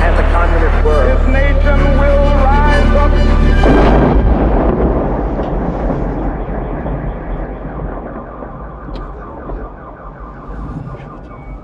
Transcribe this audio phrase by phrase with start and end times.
[0.00, 1.06] And the communist world.
[1.08, 4.29] This nation will rise up.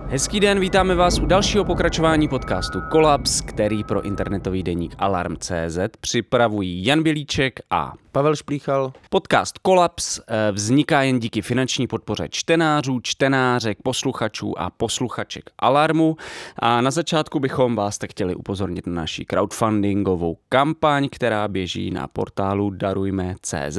[0.09, 6.85] Hezký den, vítáme vás u dalšího pokračování podcastu Kolaps, který pro internetový deník Alarm.cz připravují
[6.87, 8.93] Jan Bělíček a Pavel Šplíchal.
[9.11, 16.17] Podcast Kolaps eh, vzniká jen díky finanční podpoře čtenářů, čtenářek, posluchačů a posluchaček Alarmu.
[16.59, 22.07] A na začátku bychom vás tak chtěli upozornit na naši crowdfundingovou kampaň, která běží na
[22.07, 23.79] portálu darujme.cz.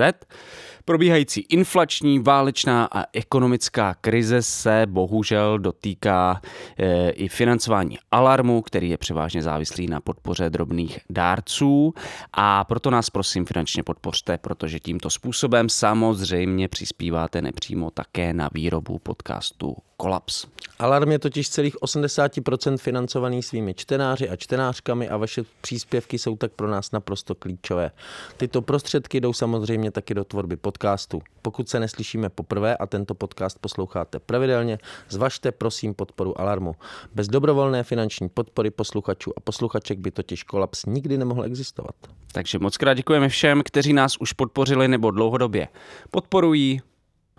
[0.87, 6.41] Probíhající inflační, válečná a ekonomická krize se bohužel dotýká
[6.77, 11.93] e, i financování alarmu, který je převážně závislý na podpoře drobných dárců.
[12.33, 18.99] A proto nás prosím finančně podpořte, protože tímto způsobem samozřejmě přispíváte nepřímo také na výrobu
[18.99, 20.45] podcastu Kolaps.
[20.79, 26.51] Alarm je totiž celých 80% financovaný svými čtenáři a čtenářkami a vaše příspěvky jsou tak
[26.51, 27.91] pro nás naprosto klíčové.
[28.37, 31.21] Tyto prostředky jdou samozřejmě taky do tvorby podcastu.
[31.41, 34.77] Pokud se neslyšíme poprvé a tento podcast posloucháte pravidelně,
[35.09, 36.75] zvažte prosím podporu Alarmu.
[37.15, 41.95] Bez dobrovolné finanční podpory posluchačů a posluchaček by totiž kolaps nikdy nemohl existovat.
[42.31, 45.67] Takže moc krát děkujeme všem, kteří nás už podpořili nebo dlouhodobě
[46.11, 46.81] podporují.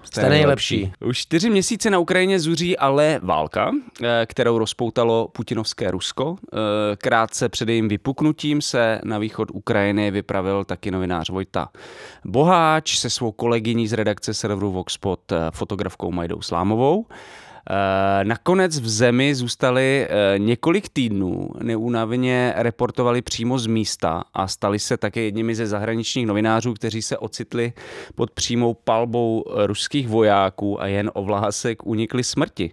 [0.03, 0.93] Jste nejlepší.
[1.05, 3.71] Už čtyři měsíce na Ukrajině zuří ale válka,
[4.03, 6.37] eh, kterou rozpoutalo putinovské Rusko.
[6.43, 6.57] Eh,
[6.97, 11.69] Krátce před jejím vypuknutím se na východ Ukrajiny vypravil taky novinář Vojta
[12.25, 17.07] Boháč se svou kolegyní z redakce serveru Voxpot, eh, fotografkou Majdou Slámovou.
[17.71, 24.79] Eh, Nakonec v zemi zůstali eh, několik týdnů, neúnavně reportovali přímo z místa a stali
[24.79, 27.73] se také jedními ze zahraničních novinářů, kteří se ocitli
[28.15, 32.71] pod přímou palbou ruských vojáků a jen o vlásek unikli smrti.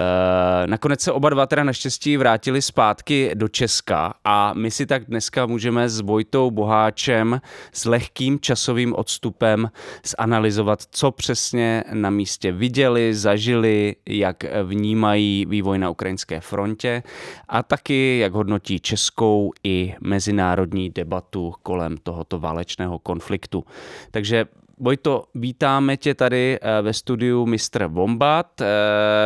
[0.00, 5.04] Eh, Nakonec se oba dva teda naštěstí vrátili zpátky do Česka a my si tak
[5.04, 7.40] dneska můžeme s Vojtou Boháčem
[7.72, 9.70] s lehkým časovým odstupem
[10.18, 17.02] zanalizovat, co přesně na místě viděli, zažili, jak vnímají vývoj na ukrajinské frontě
[17.48, 23.64] a taky jak hodnotí českou i mezinárodní debatu kolem tohoto válečného konfliktu.
[24.10, 24.46] Takže
[24.78, 27.84] Vojto, vítáme tě tady eh, ve studiu Mr.
[27.86, 28.60] Wombat.
[28.60, 28.66] Eh,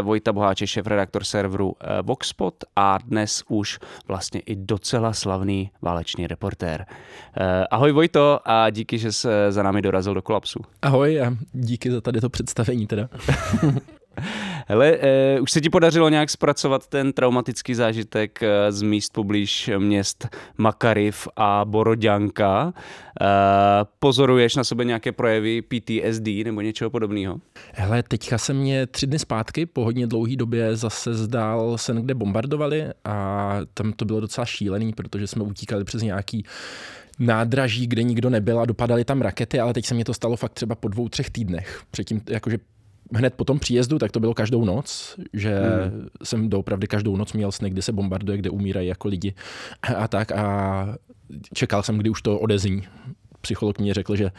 [0.02, 3.78] Vojta Boháč je šéf-redaktor serveru eh, Voxpot a dnes už
[4.08, 6.86] vlastně i docela slavný válečný reportér.
[7.70, 10.60] Ahoj Vojto a díky, že jsi za námi dorazil do kolapsu.
[10.82, 13.08] Ahoj a díky za tady to představení teda.
[14.70, 19.70] Hele, eh, už se ti podařilo nějak zpracovat ten traumatický zážitek eh, z míst poblíž
[19.78, 22.72] měst Makariv a Boroďanka.
[23.20, 23.24] Eh,
[23.98, 27.40] pozoruješ na sebe nějaké projevy PTSD nebo něčeho podobného?
[27.72, 32.14] Hele, teďka se mě tři dny zpátky po hodně dlouhé době zase zdál sen, kde
[32.14, 36.44] bombardovali a tam to bylo docela šílený, protože jsme utíkali přes nějaký
[37.18, 40.52] nádraží, kde nikdo nebyl a dopadaly tam rakety, ale teď se mě to stalo fakt
[40.52, 41.82] třeba po dvou, třech týdnech.
[41.90, 42.58] Předtím, jakože
[43.14, 46.08] hned po tom příjezdu, tak to bylo každou noc, že mm.
[46.22, 49.34] jsem doopravdy každou noc měl sny, kde se bombarduje, kde umírají jako lidi
[49.96, 50.86] a tak a
[51.54, 52.82] čekal jsem, kdy už to odezní
[53.40, 54.30] psycholog mě řekl, že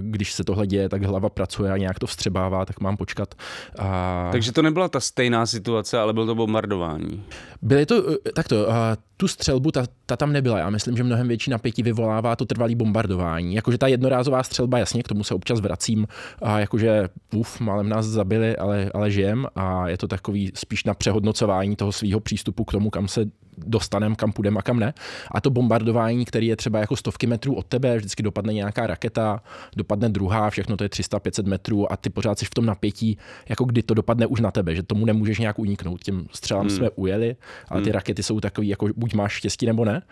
[0.00, 3.34] když se tohle děje, tak hlava pracuje a nějak to vstřebává, tak mám počkat.
[3.78, 4.28] A...
[4.32, 7.24] Takže to nebyla ta stejná situace, ale bylo to bombardování.
[7.62, 8.70] Byly to, e, takto,
[9.16, 10.58] tu střelbu, ta, ta tam nebyla.
[10.58, 13.54] Já myslím, že mnohem větší napětí vyvolává to trvalý bombardování.
[13.54, 16.06] Jakože ta jednorázová střelba, jasně, k tomu se občas vracím,
[16.42, 20.94] a jakože uf, málem nás zabili, ale, ale žijem a je to takový spíš na
[20.94, 23.26] přehodnocování toho svého přístupu k tomu, kam se
[23.58, 24.94] dostanem, kam půjdeme a kam ne.
[25.30, 29.42] A to bombardování, který je třeba jako stovky metrů od tebe, vždycky dopadne nějaká raketa,
[29.76, 33.64] dopadne druhá, všechno to je 300-500 metrů a ty pořád jsi v tom napětí, jako
[33.64, 36.04] kdy to dopadne už na tebe, že tomu nemůžeš nějak uniknout.
[36.04, 36.76] Těm střelám hmm.
[36.76, 37.36] jsme ujeli,
[37.68, 37.94] ale ty hmm.
[37.94, 40.02] rakety jsou takový, jako buď máš štěstí nebo ne.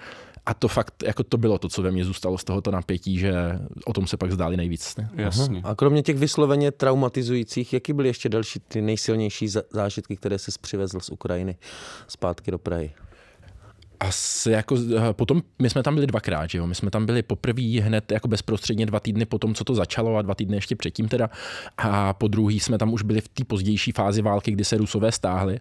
[0.46, 3.34] A to fakt, jako to bylo to, co ve mně zůstalo z tohoto napětí, že
[3.86, 4.96] o tom se pak zdáli nejvíc.
[4.96, 5.10] Ne?
[5.14, 5.60] Jasně.
[5.64, 11.00] A kromě těch vysloveně traumatizujících, jaký byly ještě další ty nejsilnější zážitky, které se přivezl
[11.00, 11.56] z Ukrajiny
[12.08, 12.92] zpátky do Prahy?
[14.04, 16.66] Asi jako, eh, potom my jsme tam byli dvakrát, že jo?
[16.66, 20.16] My jsme tam byli poprvé hned jako bezprostředně dva týdny po tom, co to začalo
[20.16, 21.30] a dva týdny ještě předtím teda.
[21.78, 25.12] A po druhý jsme tam už byli v té pozdější fázi války, kdy se Rusové
[25.12, 25.60] stáhli.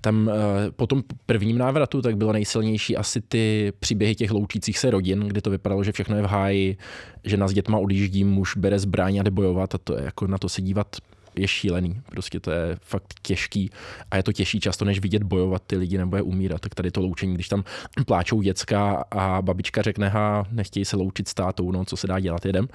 [0.00, 4.90] Tam eh, po tom prvním návratu tak bylo nejsilnější asi ty příběhy těch loučících se
[4.90, 6.76] rodin, kdy to vypadalo, že všechno je v háji,
[7.24, 10.38] že nás dětma odjíždí, muž bere zbraň a jde bojovat a to je jako na
[10.38, 10.96] to se dívat
[11.36, 12.00] je šílený.
[12.10, 13.70] Prostě to je fakt těžký
[14.10, 16.60] a je to těžší často, než vidět bojovat ty lidi nebo je umírat.
[16.60, 17.64] Tak tady to loučení, když tam
[18.06, 22.20] pláčou děcka a babička řekne, ha, nechtějí se loučit s tátou, no, co se dá
[22.20, 22.68] dělat, jedem.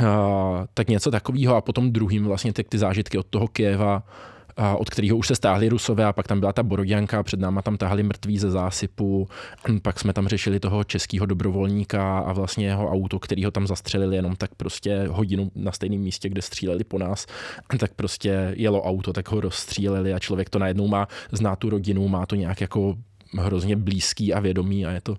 [0.00, 0.08] Uh,
[0.74, 4.02] tak něco takového a potom druhým vlastně ty, ty zážitky od toho Kieva,
[4.76, 7.76] od kterého už se stáhli Rusové a pak tam byla ta Boroděnka, před náma tam
[7.76, 9.28] tahali mrtví ze zásypu,
[9.82, 14.16] pak jsme tam řešili toho českého dobrovolníka a vlastně jeho auto, který ho tam zastřelili
[14.16, 17.26] jenom tak prostě hodinu na stejném místě, kde stříleli po nás,
[17.78, 22.08] tak prostě jelo auto, tak ho rozstříleli a člověk to najednou má, zná tu rodinu,
[22.08, 22.96] má to nějak jako
[23.38, 25.16] hrozně blízký a vědomý a je to,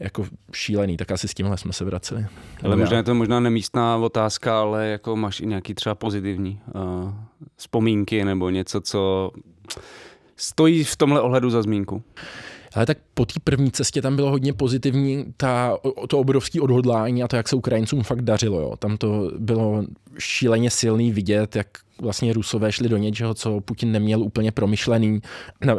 [0.00, 2.26] jako šílený, tak asi s tímhle jsme se vraceli.
[2.62, 7.10] Ale možná je to možná nemístná otázka, ale jako máš i nějaký třeba pozitivní uh,
[7.56, 9.30] vzpomínky nebo něco, co
[10.36, 12.02] stojí v tomhle ohledu za zmínku.
[12.74, 15.78] Ale tak po té první cestě tam bylo hodně pozitivní ta,
[16.08, 18.60] to obrovské odhodlání a to, jak se Ukrajincům fakt dařilo.
[18.60, 18.76] Jo.
[18.78, 19.84] Tam to bylo
[20.18, 21.66] šíleně silný vidět, jak
[22.00, 25.20] vlastně Rusové šli do něčeho, co Putin neměl úplně promyšlený,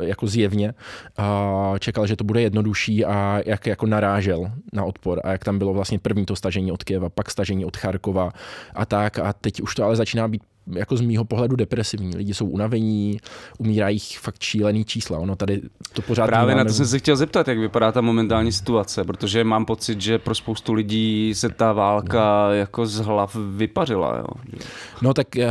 [0.02, 0.74] jako zjevně.
[1.18, 5.58] A čekal, že to bude jednodušší a jak jako narážel na odpor a jak tam
[5.58, 8.32] bylo vlastně první to stažení od Kieva, pak stažení od Charkova
[8.76, 9.20] a tak.
[9.20, 10.44] A teď už to ale začíná být
[10.76, 12.16] jako z mýho pohledu depresivní.
[12.16, 13.20] Lidi jsou unavení,
[13.58, 15.20] umírají fakt šílený čísla.
[15.20, 15.62] Ono tady
[15.94, 19.44] to pořád Právě na to jsem se chtěl zeptat, jak vypadá ta momentální situace, protože
[19.44, 22.54] mám pocit, že pro spoustu lidí se ta válka no.
[22.54, 24.18] jako z hlav vypařila.
[24.18, 24.28] Jo.
[25.02, 25.50] No tak eh,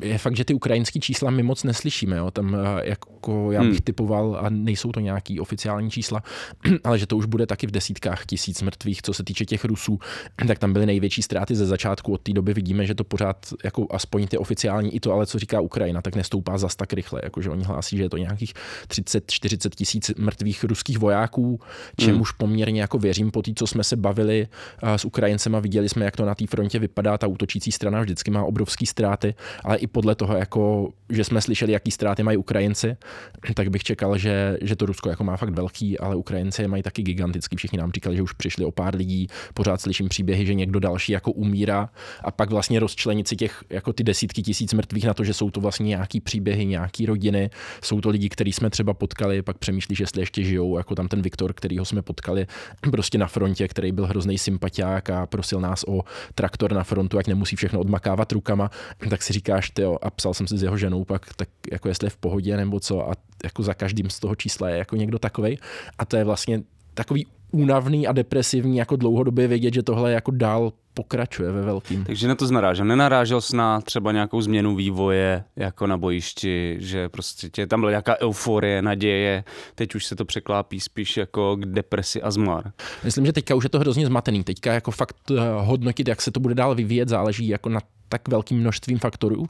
[0.00, 2.16] je fakt, že ty ukrajinské čísla my moc neslyšíme.
[2.16, 2.30] Jo.
[2.30, 3.80] Tam eh, jako já bych hmm.
[3.84, 6.22] typoval, a nejsou to nějaký oficiální čísla,
[6.84, 9.98] ale že to už bude taky v desítkách tisíc mrtvých, co se týče těch Rusů,
[10.46, 12.12] tak tam byly největší ztráty ze začátku.
[12.12, 15.38] Od té doby vidíme, že to pořád jako aspoň ty oficiální i to, ale co
[15.38, 17.20] říká Ukrajina, tak nestoupá zas tak rychle.
[17.24, 18.54] Jakože oni hlásí, že je to nějakých
[18.88, 21.60] 30-40 tisíc mrtvých ruských vojáků,
[21.96, 22.36] čemuž hmm.
[22.38, 24.48] poměrně jako věřím po té, co jsme se bavili
[24.96, 27.18] s Ukrajincema, viděli jsme, jak to na té frontě vypadá.
[27.18, 29.34] Ta útočící strana vždycky má obrovské ztráty,
[29.64, 32.96] ale i podle toho, jako, že jsme slyšeli, jaký ztráty mají Ukrajinci,
[33.54, 36.82] tak bych čekal, že, že to Rusko jako má fakt velký, ale Ukrajinci je mají
[36.82, 37.56] taky gigantický.
[37.56, 39.26] Všichni nám říkali, že už přišli o pár lidí.
[39.54, 41.88] Pořád slyším příběhy, že někdo další jako umírá
[42.24, 45.50] a pak vlastně rozčlenit si těch jako ty desítky tisíc mrtvých na to, že jsou
[45.50, 47.50] to vlastně nějaký příběhy, nějaký rodiny,
[47.82, 51.22] jsou to lidi, který jsme třeba potkali, pak přemýšlíš, jestli ještě žijou, jako tam ten
[51.22, 52.46] Viktor, kterýho jsme potkali
[52.90, 56.02] prostě na frontě, který byl hrozný sympatiák a prosil nás o
[56.34, 58.70] traktor na frontu, ať nemusí všechno odmakávat rukama,
[59.10, 62.06] tak si říkáš, ty a psal jsem si s jeho ženou pak, tak jako jestli
[62.06, 63.10] je v pohodě nebo co?
[63.10, 63.12] A
[63.44, 65.58] jako za každým z toho čísla je jako někdo takovej.
[65.98, 66.62] A to je vlastně
[66.94, 72.04] takový únavný a depresivní jako dlouhodobě vědět, že tohle jako dál pokračuje ve velkým.
[72.04, 72.86] Takže na to znarážel.
[72.86, 77.90] Nenarážel jsi na třeba nějakou změnu vývoje jako na bojišti, že prostě tě, tam byla
[77.90, 79.44] nějaká euforie, naděje,
[79.74, 82.72] teď už se to překlápí spíš jako k depresi a zmar.
[83.04, 84.44] Myslím, že teďka už je to hrozně zmatený.
[84.44, 87.80] Teďka jako fakt eh, hodnotit, jak se to bude dál vyvíjet, záleží jako na
[88.12, 89.46] tak velkým množstvím faktorů,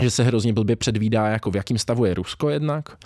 [0.00, 2.96] že se hrozně blbě předvídá, jako v jakém stavu je Rusko jednak,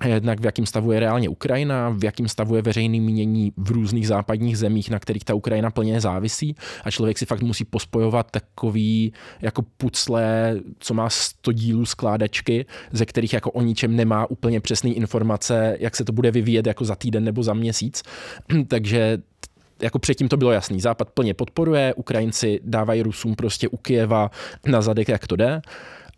[0.00, 3.70] a jednak v jakém stavu je reálně Ukrajina, v jakém stavu je veřejný mínění v
[3.70, 8.30] různých západních zemích, na kterých ta Ukrajina plně závisí a člověk si fakt musí pospojovat
[8.30, 9.12] takový
[9.42, 14.90] jako pucle, co má 100 dílů skládačky, ze kterých jako o ničem nemá úplně přesné
[14.90, 18.02] informace, jak se to bude vyvíjet jako za týden nebo za měsíc.
[18.68, 19.18] Takže
[19.84, 20.80] jako předtím to bylo jasný.
[20.80, 24.30] Západ plně podporuje, Ukrajinci dávají Rusům prostě u Kijeva
[24.66, 25.62] na zadek, jak to jde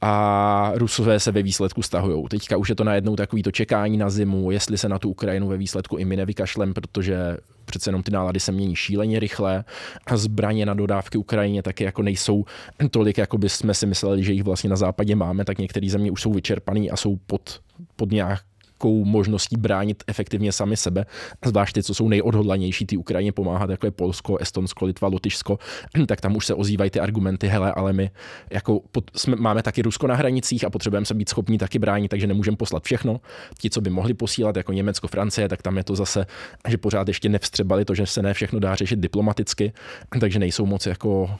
[0.00, 2.24] a Rusové se ve výsledku stahují.
[2.30, 5.48] Teďka už je to najednou takový to čekání na zimu, jestli se na tu Ukrajinu
[5.48, 9.64] ve výsledku i my nevykašlem, protože přece jenom ty nálady se mění šíleně rychle
[10.06, 12.44] a zbraně na dodávky Ukrajině taky jako nejsou
[12.90, 16.10] tolik, jako by jsme si mysleli, že jich vlastně na západě máme, tak některé země
[16.10, 17.60] už jsou vyčerpané a jsou pod,
[17.96, 18.40] pod nějak
[18.76, 21.06] nějakou možností bránit efektivně sami sebe,
[21.44, 25.58] zvlášť ty, co jsou nejodhodlanější ty Ukrajině pomáhat, jako je Polsko, Estonsko, Litva, Lotyšsko,
[26.06, 28.10] tak tam už se ozývají ty argumenty, hele, ale my
[28.50, 32.08] jako pod, jsme, máme taky Rusko na hranicích a potřebujeme se být schopní taky bránit,
[32.08, 33.20] takže nemůžeme poslat všechno.
[33.58, 36.26] Ti, co by mohli posílat, jako Německo, Francie, tak tam je to zase,
[36.68, 39.72] že pořád ještě nevstřebali to, že se ne všechno dá řešit diplomaticky,
[40.20, 41.30] takže nejsou moc jako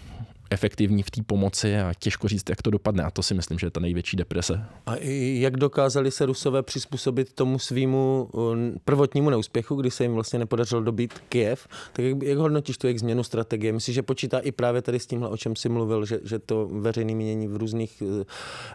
[0.50, 3.03] efektivní v té pomoci a těžko říct, jak to dopadne.
[3.03, 4.65] A to si myslím, že je ta největší deprese.
[4.87, 4.97] A
[5.41, 8.29] jak dokázali se Rusové přizpůsobit tomu svýmu
[8.85, 13.00] prvotnímu neúspěchu, kdy se jim vlastně nepodařilo dobít Kiev, tak jak, jak hodnotíš tu jejich
[13.00, 13.73] změnu strategie?
[13.73, 16.69] Myslíš, že počítá i právě tady s tímhle, o čem jsi mluvil, že, že to
[16.73, 18.25] veřejné mínění v různých eh,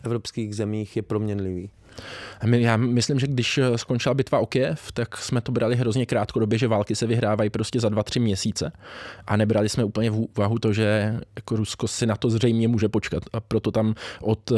[0.04, 1.70] evropských zemích je proměnlivý?
[2.44, 6.60] Já myslím, že když eh, skončila bitva o Kiev, tak jsme to brali hrozně krátkodobě,
[6.60, 8.72] že války se vyhrávají prostě za dva, tři měsíce.
[9.28, 12.90] A nebrali jsme úplně v úvahu to, že jako Rusko si na to zřejmě může
[12.90, 13.24] počkat.
[13.34, 14.56] A proto tam od, eh,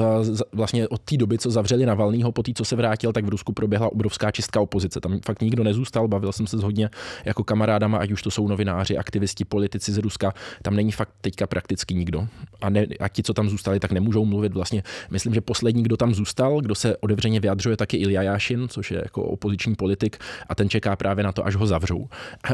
[0.54, 3.30] vlastně od té doby, co zavřeli na Valnýho, po té, co se vrátil, tak v
[3.30, 5.00] Rusku proběhla obrovská čistka opozice.
[5.00, 6.90] Tam fakt nikdo nezůstal, bavil jsem se s hodně
[7.26, 10.34] jako kamarádama, ať už to jsou novináři, aktivisti, politici z Ruska.
[10.62, 12.28] Tam není fakt teďka prakticky nikdo.
[12.62, 14.54] A, ne, a ti, co tam zůstali, tak nemůžou mluvit.
[14.54, 18.92] Vlastně myslím, že poslední, kdo tam zůstal, kdo se otevřeně vyjadřuje, taky Ilja Jášin, což
[18.92, 20.18] je jako opoziční politik
[20.50, 22.08] a ten čeká právě na to, až ho zavřou.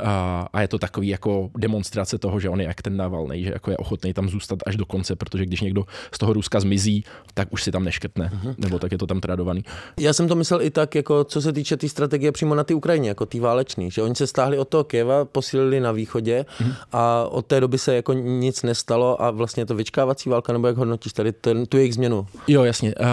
[0.03, 3.51] A, a je to takový jako demonstrace toho, že on je jak ten Navalný, že
[3.51, 7.03] jako je ochotný tam zůstat až do konce, protože když někdo z toho Ruska zmizí,
[7.33, 8.55] tak už si tam neškrtne, uh-huh.
[8.57, 9.63] nebo tak je to tam tradovaný.
[9.99, 12.63] Já jsem to myslel i tak, jako co se týče té tý strategie přímo na
[12.63, 16.45] té Ukrajině, jako té válečný, že oni se stáhli od toho Kieva, posílili na východě
[16.61, 16.75] uh-huh.
[16.91, 20.67] a od té doby se jako nic nestalo a vlastně je to vyčkávací válka, nebo
[20.67, 22.27] jak hodnotíš tady ten, tu jejich změnu?
[22.47, 22.95] Jo, jasně.
[22.95, 23.05] Uh,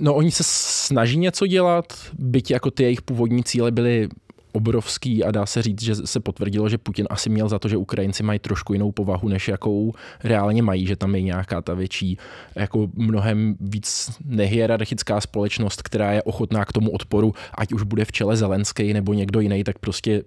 [0.00, 0.44] no oni se
[0.84, 1.84] snaží něco dělat,
[2.18, 4.08] byť jako ty jejich původní cíle byly
[4.52, 7.76] obrovský a dá se říct, že se potvrdilo, že Putin asi měl za to, že
[7.76, 9.92] Ukrajinci mají trošku jinou povahu, než jakou
[10.24, 12.18] reálně mají, že tam je nějaká ta větší,
[12.54, 18.12] jako mnohem víc nehierarchická společnost, která je ochotná k tomu odporu, ať už bude v
[18.12, 20.22] čele Zelenský nebo někdo jiný, tak prostě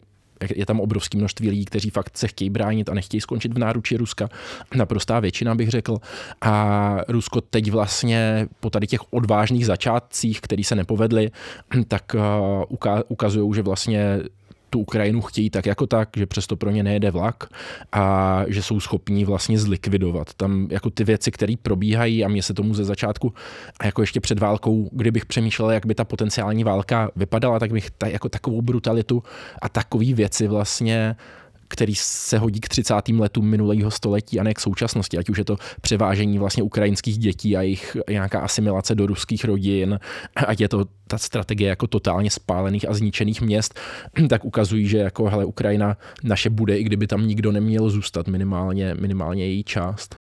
[0.56, 3.98] je tam obrovské množství lidí, kteří fakt se chtějí bránit a nechtějí skončit v náruči
[3.98, 4.29] Ruska.
[4.75, 5.98] Naprostá většina bych řekl.
[6.41, 11.32] A Rusko teď vlastně po tady těch odvážných začátcích, které se nepovedly,
[11.88, 14.20] tak uh, ukazují, že vlastně
[14.70, 17.50] tu Ukrajinu chtějí tak jako tak, že přesto pro ně nejede vlak
[17.92, 20.34] a že jsou schopní vlastně zlikvidovat.
[20.34, 23.34] Tam jako ty věci, které probíhají a mě se tomu ze začátku
[23.80, 27.92] a jako ještě před válkou, kdybych přemýšlel, jak by ta potenciální válka vypadala, tak bych
[27.92, 29.24] ta, jako takovou brutalitu
[29.62, 31.16] a takové věci vlastně
[31.68, 32.94] který se hodí k 30.
[33.20, 37.58] letům minulého století a ne k současnosti, ať už je to převážení vlastně ukrajinských dětí
[37.58, 40.00] a jejich nějaká asimilace do ruských rodin,
[40.36, 43.80] ať je to ta strategie jako totálně spálených a zničených měst,
[44.30, 48.96] tak ukazují, že jako hele, Ukrajina naše bude, i kdyby tam nikdo neměl zůstat, minimálně,
[49.00, 50.17] minimálně její část.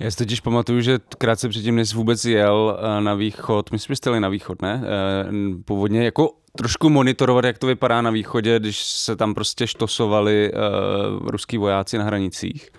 [0.00, 3.94] Já si totiž pamatuju, že krátce předtím, než vůbec jel eh, na východ, my jsme
[4.06, 4.82] jeli na východ, ne?
[4.84, 5.30] Eh,
[5.64, 11.28] původně jako trošku monitorovat, jak to vypadá na východě, když se tam prostě štosovali uh,
[11.28, 12.70] ruský vojáci na hranicích.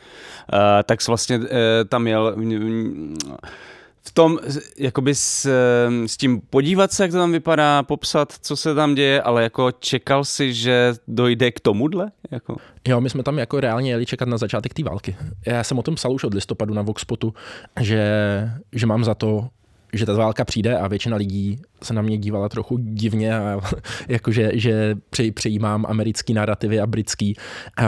[0.53, 1.45] Uh, tak vlastně uh,
[1.89, 2.43] tam jel v
[4.17, 4.39] tom,
[4.77, 5.49] jakoby s,
[6.05, 9.71] s tím podívat se, jak to tam vypadá, popsat, co se tam děje, ale jako
[9.71, 12.11] čekal si, že dojde k tomuhle?
[12.31, 12.55] Jako?
[12.87, 15.15] Jo, my jsme tam jako reálně jeli čekat na začátek té války.
[15.45, 17.33] Já jsem o tom psal už od listopadu na Voxpotu,
[17.79, 18.03] že,
[18.73, 19.49] že mám za to,
[19.97, 23.59] že ta válka přijde a většina lidí se na mě dívala trochu divně a
[24.07, 24.95] jakože že
[25.33, 27.35] přejímám americký narrativy a britský,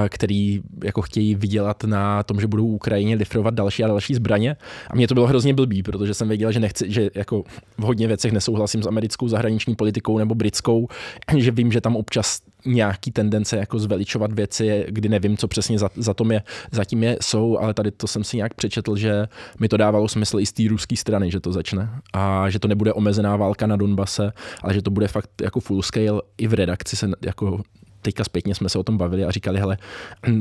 [0.10, 4.56] který jako chtějí vydělat na tom, že budou Ukrajině lifrovat další a další zbraně.
[4.90, 7.44] A mě to bylo hrozně blbý, protože jsem věděl, že nechci, že jako
[7.78, 10.88] v hodně věcech nesouhlasím s americkou zahraniční politikou nebo britskou,
[11.38, 15.90] že vím, že tam občas nějaký tendence jako zveličovat věci, kdy nevím, co přesně za,
[15.96, 19.28] za tom je, zatím je, jsou, ale tady to jsem si nějak přečetl, že
[19.60, 22.68] mi to dávalo smysl i z té ruské strany, že to začne a že to
[22.68, 24.32] nebude omezená válka na Donbase,
[24.64, 27.62] ale že to bude fakt jako full scale i v redakci se jako
[28.02, 29.78] teďka zpětně jsme se o tom bavili a říkali, hele,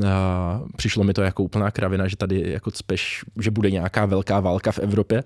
[0.08, 4.40] a přišlo mi to jako úplná kravina, že tady jako speš, že bude nějaká velká
[4.40, 5.25] válka v Evropě.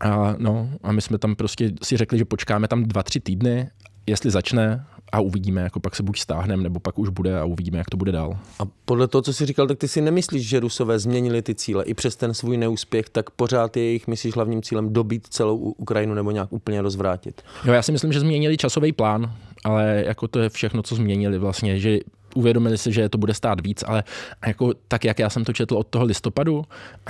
[0.00, 3.70] A, no, a my jsme tam prostě si řekli, že počkáme tam dva, tři týdny,
[4.06, 4.84] jestli začne,
[5.14, 7.96] a uvidíme, jako pak se buď stáhneme, nebo pak už bude a uvidíme, jak to
[7.96, 8.38] bude dál.
[8.58, 11.84] A podle toho, co jsi říkal, tak ty si nemyslíš, že Rusové změnili ty cíle
[11.84, 16.14] i přes ten svůj neúspěch, tak pořád je jejich, myslíš, hlavním cílem dobít celou Ukrajinu
[16.14, 17.42] nebo nějak úplně rozvrátit?
[17.64, 19.32] Jo, já si myslím, že změnili časový plán,
[19.64, 21.98] ale jako to je všechno, co změnili vlastně, že
[22.34, 24.04] uvědomili si, že to bude stát víc, ale
[24.46, 26.64] jako, tak, jak já jsem to četl od toho listopadu,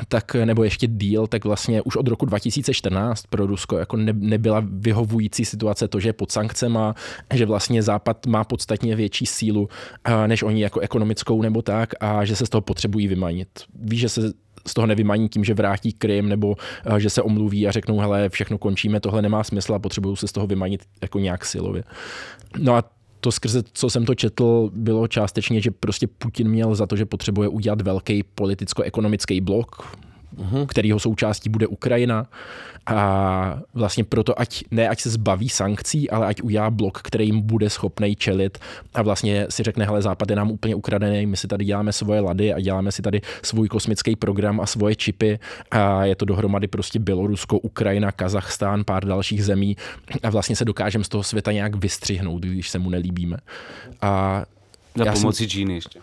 [0.08, 4.62] tak, nebo ještě díl, tak vlastně už od roku 2014 pro Rusko jako ne, nebyla
[4.64, 6.94] vyhovující situace to, že je pod sankcema,
[7.34, 9.68] že vlastně Západ má podstatně větší sílu,
[10.26, 13.48] než oni jako ekonomickou nebo tak a že se z toho potřebují vymanit.
[13.74, 14.32] Víš, že se
[14.66, 16.56] z toho nevymaní tím, že vrátí Krym nebo
[16.98, 20.32] že se omluví a řeknou, hele, všechno končíme, tohle nemá smysl a potřebují se z
[20.32, 21.84] toho vymanit jako nějak silově.
[22.58, 22.84] No a
[23.24, 27.06] to skrze, co jsem to četl, bylo částečně, že prostě Putin měl za to, že
[27.06, 29.96] potřebuje udělat velký politicko-ekonomický blok,
[30.36, 30.66] uh-huh.
[30.66, 32.26] kterýho součástí bude Ukrajina.
[32.86, 37.40] A vlastně proto, ať ne ať se zbaví sankcí, ale ať udělá blok, který jim
[37.40, 38.58] bude schopný čelit
[38.94, 42.20] a vlastně si řekne, hele, Západ je nám úplně ukradený, my si tady děláme svoje
[42.20, 45.38] lady a děláme si tady svůj kosmický program a svoje čipy
[45.70, 49.76] a je to dohromady prostě Bělorusko, Ukrajina, Kazachstán, pár dalších zemí
[50.22, 53.36] a vlastně se dokážeme z toho světa nějak vystřihnout, když se mu nelíbíme.
[54.02, 54.44] A
[54.94, 56.00] Za Já jsem- pomoci Číny ještě.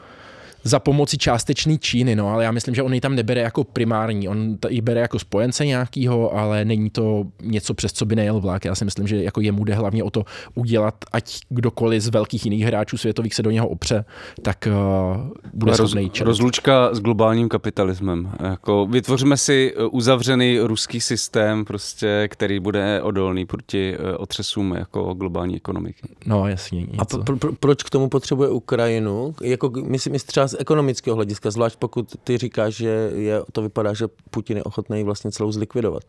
[0.64, 4.28] Za pomoci částečný Číny, no, ale já myslím, že on ji tam nebere jako primární,
[4.28, 8.66] on ji bere jako spojence nějakýho, ale není to něco, přes co by nejel vlak.
[8.66, 10.24] Já si myslím, že jako jemu jde hlavně o to
[10.56, 14.06] udělat, ať kdokoliv z velkých jiných hráčů světových se do něho opře,
[14.42, 18.32] tak uh, bude Roz, rozlučka s globálním kapitalismem.
[18.40, 25.56] Jako vytvoříme si uzavřený ruský systém, prostě, který bude odolný proti eh, otřesům jako globální
[25.56, 26.02] ekonomiky.
[26.26, 26.82] No, jasně.
[26.82, 27.22] Něco.
[27.22, 29.36] A pro, pro, proč k tomu potřebuje Ukrajinu?
[29.42, 33.94] Jako, myslím, myslím třeba z ekonomického hlediska, zvlášť pokud ty říkáš, že je, to vypadá,
[33.94, 36.04] že Putin je ochotný vlastně celou zlikvidovat.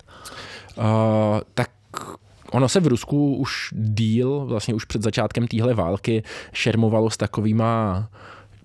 [0.79, 0.85] Uh,
[1.55, 1.71] tak
[2.53, 6.23] ono se v Rusku už díl, vlastně už před začátkem téhle války,
[6.53, 8.09] šermovalo s takovýma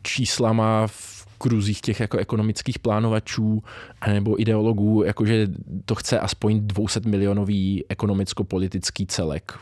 [0.02, 3.64] číslama v kruzích těch jako ekonomických plánovačů
[4.08, 5.48] nebo ideologů, jakože
[5.86, 9.54] to chce aspoň 200 milionový ekonomicko-politický celek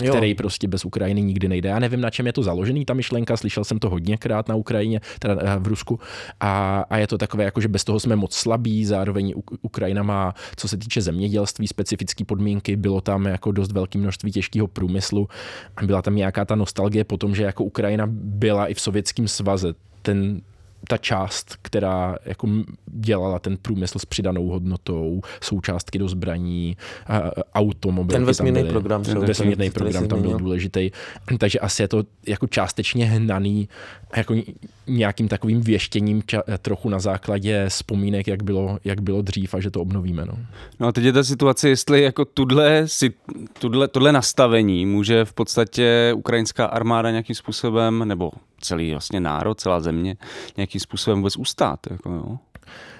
[0.00, 0.12] Jo.
[0.12, 1.68] který prostě bez Ukrajiny nikdy nejde.
[1.68, 5.00] Já nevím, na čem je to založený, ta myšlenka, slyšel jsem to hodněkrát na Ukrajině,
[5.18, 6.00] teda eh, v Rusku,
[6.40, 10.02] a, a je to takové, jako že bez toho jsme moc slabí, zároveň Uk- Ukrajina
[10.02, 15.28] má, co se týče zemědělství, specifické podmínky, bylo tam jako dost velké množství těžkého průmyslu,
[15.86, 19.74] byla tam nějaká ta nostalgie po tom, že jako Ukrajina byla i v Sovětském svaze.
[20.02, 20.40] Ten,
[20.88, 22.48] ta část, která jako
[22.86, 29.02] dělala ten průmysl s přidanou hodnotou, součástky do zbraní, a- a- automobilky Ten vesmírný program,
[29.04, 30.90] ten vesmírný program tam byl důležitý.
[31.38, 33.68] Takže asi je to jako částečně hnaný
[34.16, 34.34] jako
[34.86, 39.70] nějakým takovým věštěním ča- trochu na základě vzpomínek, jak bylo, jak bylo dřív a že
[39.70, 40.24] to obnovíme.
[40.24, 40.32] No.
[40.80, 43.12] No a teď je ta situace, jestli jako tudle, si,
[43.58, 49.80] tudle, tudle nastavení může v podstatě ukrajinská armáda nějakým způsobem, nebo celý vlastně národ, celá
[49.80, 50.16] země,
[50.56, 51.80] nějakým způsobem vůbec ustát.
[51.90, 52.38] Jako, jo.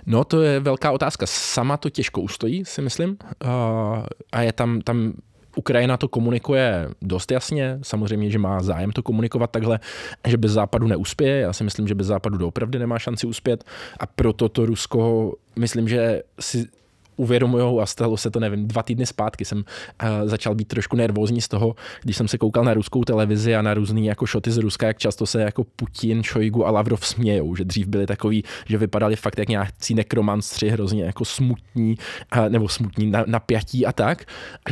[0.07, 1.27] No, to je velká otázka.
[1.29, 3.17] Sama to těžko ustojí, si myslím.
[3.45, 5.13] A- A je tam, tam
[5.57, 9.81] Ukrajina to komunikuje dost jasně, samozřejmě, že má zájem to komunikovat takhle,
[10.27, 11.41] že bez západu neuspěje.
[11.41, 13.65] Já si myslím, že bez západu doopravdy nemá šanci uspět
[14.01, 16.69] a proto to Rusko, myslím, že si
[17.17, 21.41] uvědomují a stalo se to, nevím, dva týdny zpátky jsem uh, začal být trošku nervózní
[21.41, 24.59] z toho, když jsem se koukal na ruskou televizi a na různý jako šoty z
[24.59, 28.79] Ruska, jak často se jako Putin, Šojgu a Lavrov smějou, že dřív byli takový, že
[28.79, 31.97] vypadali fakt jak nějací nekromanstři, hrozně jako smutní,
[32.37, 34.25] uh, nebo smutní na, napjatí a tak.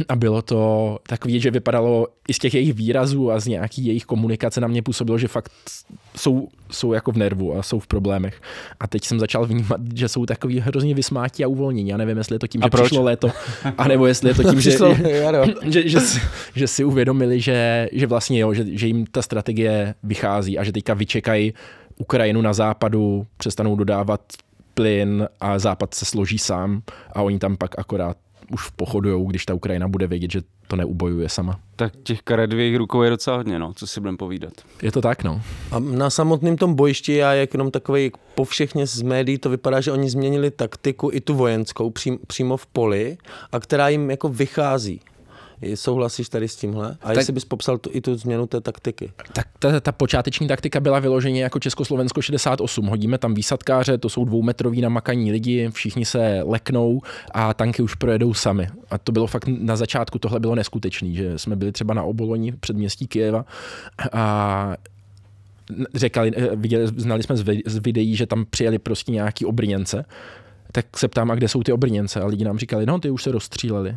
[0.09, 4.05] A bylo to takový, že vypadalo i z těch jejich výrazů a z nějaký jejich
[4.05, 5.53] komunikace na mě působilo, že fakt
[6.17, 8.43] jsou, jsou jako v nervu a jsou v problémech.
[8.81, 11.89] A teď jsem začal vnímat, že jsou takový hrozně vysmátí a uvolnění.
[11.89, 12.87] Já nevím, jestli je to tím, A že proč?
[12.87, 13.31] přišlo léto,
[13.79, 14.71] anebo jestli je to tím, že,
[15.63, 16.21] že, že, si,
[16.55, 20.73] že si uvědomili, že, že vlastně jo, že, že jim ta strategie vychází a že
[20.73, 21.55] teďka vyčekají
[21.99, 24.21] Ukrajinu na západu, přestanou dodávat
[24.75, 28.17] plyn a západ se složí sám a oni tam pak akorát
[28.51, 31.61] už pochodujou, když ta Ukrajina bude vědět, že to neubojuje sama.
[31.77, 34.53] Tak těch karet v jejich rukou je docela hodně, no, co si budeme povídat.
[34.83, 35.43] Je to tak, no.
[35.73, 39.93] A na samotném tom bojišti já jak jenom takový povšechně z médií to vypadá, že
[39.93, 43.19] oni změnili taktiku i tu vojenskou přím, přímo v poli
[43.53, 45.01] a která jim jako vychází.
[45.75, 46.97] Souhlasíš tady s tímhle?
[47.01, 49.13] A jestli bys popsal tu, i tu změnu té taktiky?
[49.33, 52.87] Tak ta, ta počáteční taktika byla vyloženě jako Československo 68.
[52.87, 58.35] Hodíme tam výsadkáře, to jsou dvoumetrový namakaní lidi, všichni se leknou a tanky už projedou
[58.35, 58.69] sami.
[58.91, 62.53] A to bylo fakt na začátku, tohle bylo neskutečný, že jsme byli třeba na Oboloni,
[62.53, 63.45] předměstí Kyjeva
[64.13, 64.77] a
[65.95, 70.05] řekali, eh, viděli, znali jsme z videí, že tam přijeli prostě nějaký obrněnce,
[70.73, 72.21] tak se ptám, a kde jsou ty obrněnce?
[72.21, 73.97] A lidi nám říkali, no ty už se rozstříleli.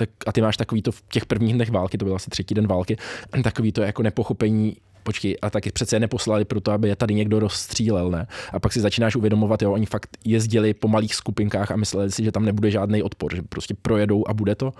[0.00, 2.54] Tak, a ty máš takový to v těch prvních dnech války, to byl asi třetí
[2.54, 2.96] den války,
[3.42, 7.40] takový to jako nepochopení, počkej, a taky přece je neposlali proto, aby je tady někdo
[7.40, 8.26] rozstřílel, ne?
[8.52, 12.24] A pak si začínáš uvědomovat, jo, oni fakt jezdili po malých skupinkách a mysleli si,
[12.24, 14.72] že tam nebude žádný odpor, že prostě projedou a bude to.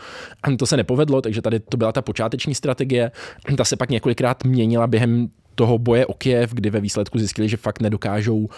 [0.42, 3.12] A to se nepovedlo, takže tady to byla ta počáteční strategie.
[3.56, 5.28] Ta se pak několikrát měnila během
[5.60, 8.48] toho boje o Kiev, kdy ve výsledku zjistili, že fakt nedokážou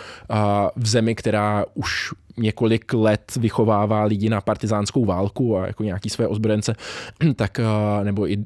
[0.77, 6.29] v zemi, která už několik let vychovává lidi na partizánskou válku a jako nějaký své
[6.29, 6.75] ozbrojence,
[7.37, 7.61] tak
[8.03, 8.37] nebo i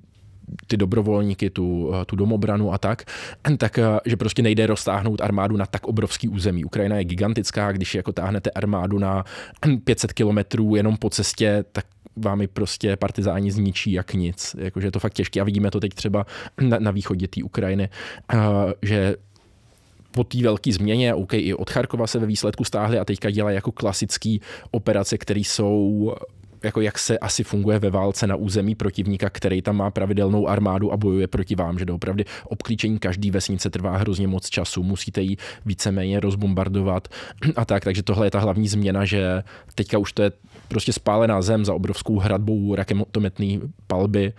[0.67, 3.05] ty dobrovolníky, tu, tu domobranu a tak,
[3.59, 6.65] tak že prostě nejde roztáhnout armádu na tak obrovský území.
[6.65, 9.25] Ukrajina je gigantická, když jako táhnete armádu na
[9.85, 11.85] 500 kilometrů jenom po cestě, tak
[12.17, 14.57] vám prostě partizáni zničí jak nic.
[14.59, 16.27] Jakože je to fakt těžké a vidíme to teď třeba
[16.61, 17.89] na, na východě té Ukrajiny,
[18.83, 19.17] že
[20.11, 23.55] po té velké změně, OK, i od Charkova se ve výsledku stáhli a teďka dělají
[23.55, 24.37] jako klasické
[24.71, 26.15] operace, které jsou
[26.63, 30.93] jako jak se asi funguje ve válce na území protivníka, který tam má pravidelnou armádu
[30.93, 35.37] a bojuje proti vám, že doopravdy obklíčení každý vesnice trvá hrozně moc času, musíte ji
[35.67, 37.09] víceméně rozbombardovat
[37.57, 39.43] a tak, takže tohle je ta hlavní změna, že
[39.75, 40.33] teďka už to je
[40.69, 44.33] prostě spálená zem za obrovskou hradbou raketometný palby.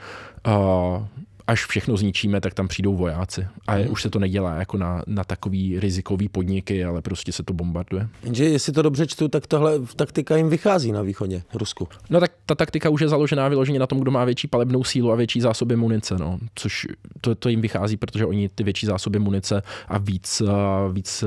[0.43, 1.07] A,
[1.47, 3.47] až všechno zničíme, tak tam přijdou vojáci.
[3.67, 3.81] A Mhm.
[3.81, 7.53] je, už se to nedělá jako na, na takový rizikový podniky, ale prostě se to
[7.53, 8.07] bombarduje.
[8.23, 11.87] Jenže jestli to dobře čtu, tak tahle taktika jim vychází na východě, Rusku.
[12.09, 15.11] No tak ta taktika už je založená vyloženě na tom, kdo má větší palebnou sílu
[15.11, 16.39] a větší zásoby munice, no.
[16.55, 16.87] což
[17.21, 20.41] to, to jim vychází, protože oni ty větší zásoby munice a víc,
[20.91, 21.23] víc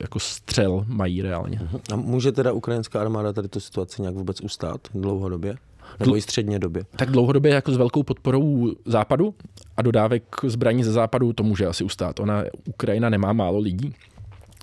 [0.00, 1.60] jako střel mají reálně.
[1.92, 5.56] A může teda ukrajinská armáda tady tu situaci nějak vůbec ustát dlouhodobě?
[6.00, 6.82] Nebo i středně době?
[6.96, 9.34] Tak dlouhodobě jako s velkou podporou západu
[9.76, 12.20] a dodávek zbraní ze západu to může asi ustát.
[12.20, 13.94] Ona, Ukrajina nemá málo lidí.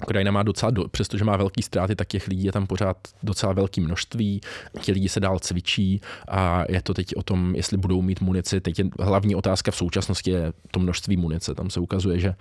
[0.03, 3.53] Ukrajina má docela, do, přestože má velký ztráty, tak těch lidí je tam pořád docela
[3.53, 4.41] velké množství.
[4.81, 8.61] Ti lidi se dál cvičí a je to teď o tom, jestli budou mít munici.
[8.61, 11.55] Teď je hlavní otázka v současnosti je to množství munice.
[11.55, 12.35] Tam se ukazuje, že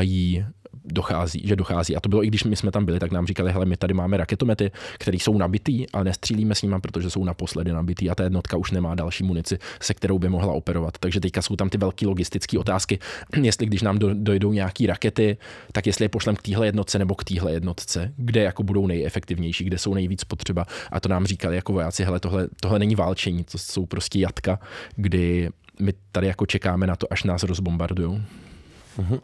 [0.00, 0.44] jí
[0.84, 1.96] dochází, že dochází.
[1.96, 3.94] A to bylo i když my jsme tam byli, tak nám říkali, hele, my tady
[3.94, 8.22] máme raketomety, které jsou nabitý, ale nestřílíme s nimi, protože jsou naposledy nabitý a ta
[8.22, 10.98] jednotka už nemá další munici, se kterou by mohla operovat.
[10.98, 12.98] Takže teďka jsou tam ty velké logistické otázky,
[13.42, 15.36] jestli když nám do, dojdou nějaké rakety,
[15.72, 19.64] tak jestli je pošlem k téhle jednotce nebo k téhle jednotce, kde jako budou nejefektivnější,
[19.64, 20.66] kde jsou nejvíc potřeba.
[20.92, 24.58] A to nám říkali jako vojáci, hele, tohle, tohle není válčení, to jsou prostě jatka,
[24.96, 28.20] kdy my tady jako čekáme na to, až nás rozbombardujou.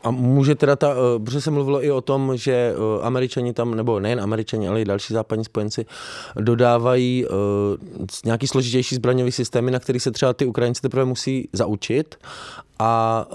[0.03, 3.75] A může teda ta, eh, protože se mluvilo i o tom, že eh, američani tam,
[3.75, 5.87] nebo nejen američani, ale i další západní spojenci,
[6.41, 7.37] dodávají uh,
[8.25, 12.15] nějaký složitější zbraňový systémy, na který se třeba ty Ukrajinci teprve musí zaučit.
[12.79, 13.27] A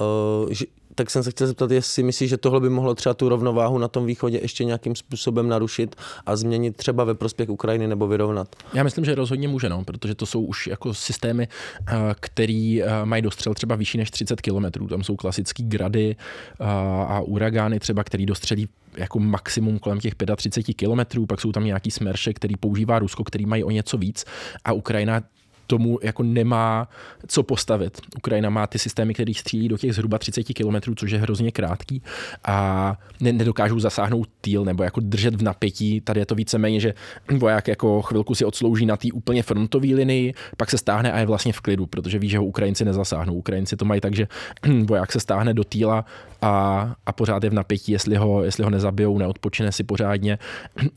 [0.99, 3.87] tak jsem se chtěl zeptat, jestli myslíš, že tohle by mohlo třeba tu rovnováhu na
[3.87, 8.55] tom východě ještě nějakým způsobem narušit a změnit třeba ve prospěch Ukrajiny nebo vyrovnat.
[8.73, 12.87] Já myslím, že rozhodně může, no, protože to jsou už jako systémy, eh, který eh,
[13.03, 14.87] mají dostřel třeba vyšší než 30 km.
[14.89, 16.65] Tam jsou klasický grady eh,
[17.07, 21.91] a uragány třeba, který dostřelí jako maximum kolem těch 35 km, pak jsou tam nějaký
[21.91, 24.25] smerše, který používá Rusko, který mají o něco víc
[24.65, 25.21] a Ukrajina
[25.69, 26.89] tomu jako nemá
[27.27, 28.01] co postavit.
[28.17, 32.01] Ukrajina má ty systémy, které střílí do těch zhruba 30 km, což je hrozně krátký
[32.43, 36.01] a ne, nedokážou zasáhnout týl nebo jako držet v napětí.
[36.01, 36.93] Tady je to víceméně, že
[37.37, 41.25] voják jako chvilku si odslouží na té úplně frontové linii, pak se stáhne a je
[41.25, 43.33] vlastně v klidu, protože ví, že ho Ukrajinci nezasáhnou.
[43.33, 44.27] Ukrajinci to mají tak, že
[44.85, 46.05] voják se stáhne do týla
[46.41, 50.39] a, a pořád je v napětí, jestli ho, jestli ho nezabijou, neodpočine si pořádně.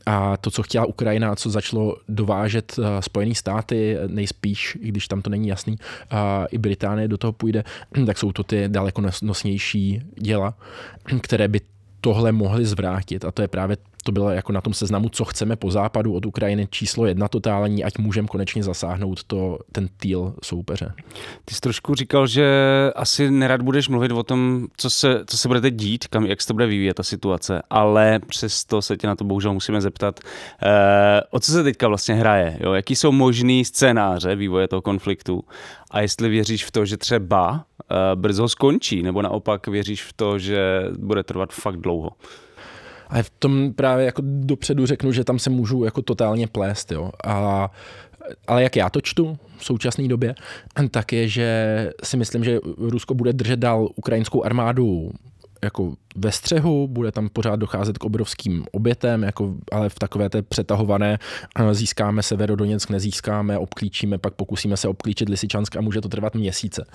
[0.05, 5.21] A to, co chtěla Ukrajina, co začalo dovážet uh, Spojené státy, nejspíš, i když tam
[5.21, 5.77] to není jasný,
[6.09, 7.63] a i Británie do toho půjde,
[8.05, 10.53] tak jsou to ty daleko nosnější děla,
[11.21, 11.61] které by
[12.01, 13.25] tohle mohli zvrátit.
[13.25, 16.25] A to je právě to bylo jako na tom seznamu, co chceme po západu od
[16.25, 20.93] Ukrajiny číslo jedna totální, ať můžeme konečně zasáhnout to, ten týl soupeře.
[21.45, 22.45] Ty jsi trošku říkal, že
[22.95, 26.41] asi nerad budeš mluvit o tom, co se, co se bude teď dít, kam, jak
[26.41, 30.19] se to bude vyvíjet ta situace, ale přesto se tě na to bohužel musíme zeptat,
[30.63, 32.73] eh, o co se teďka vlastně hraje, jo?
[32.73, 35.43] jaký jsou možný scénáře vývoje toho konfliktu
[35.91, 40.39] a jestli věříš v to, že třeba eh, brzo skončí, nebo naopak věříš v to,
[40.39, 42.09] že bude trvat fakt dlouho.
[43.13, 47.11] Ale v tom právě jako dopředu řeknu, že tam se můžu jako totálně plést, jo.
[47.23, 47.71] A,
[48.47, 50.35] ale jak já to čtu v současné době,
[50.91, 55.11] tak je, že si myslím, že Rusko bude držet dál ukrajinskou armádu
[55.63, 60.41] jako ve střehu, bude tam pořád docházet k obrovským obětem, jako, ale v takové té
[60.41, 61.19] přetahované
[61.71, 66.85] získáme Severodoněck, nezískáme, obklíčíme, pak pokusíme se obklíčit Lisičansk a může to trvat měsíce.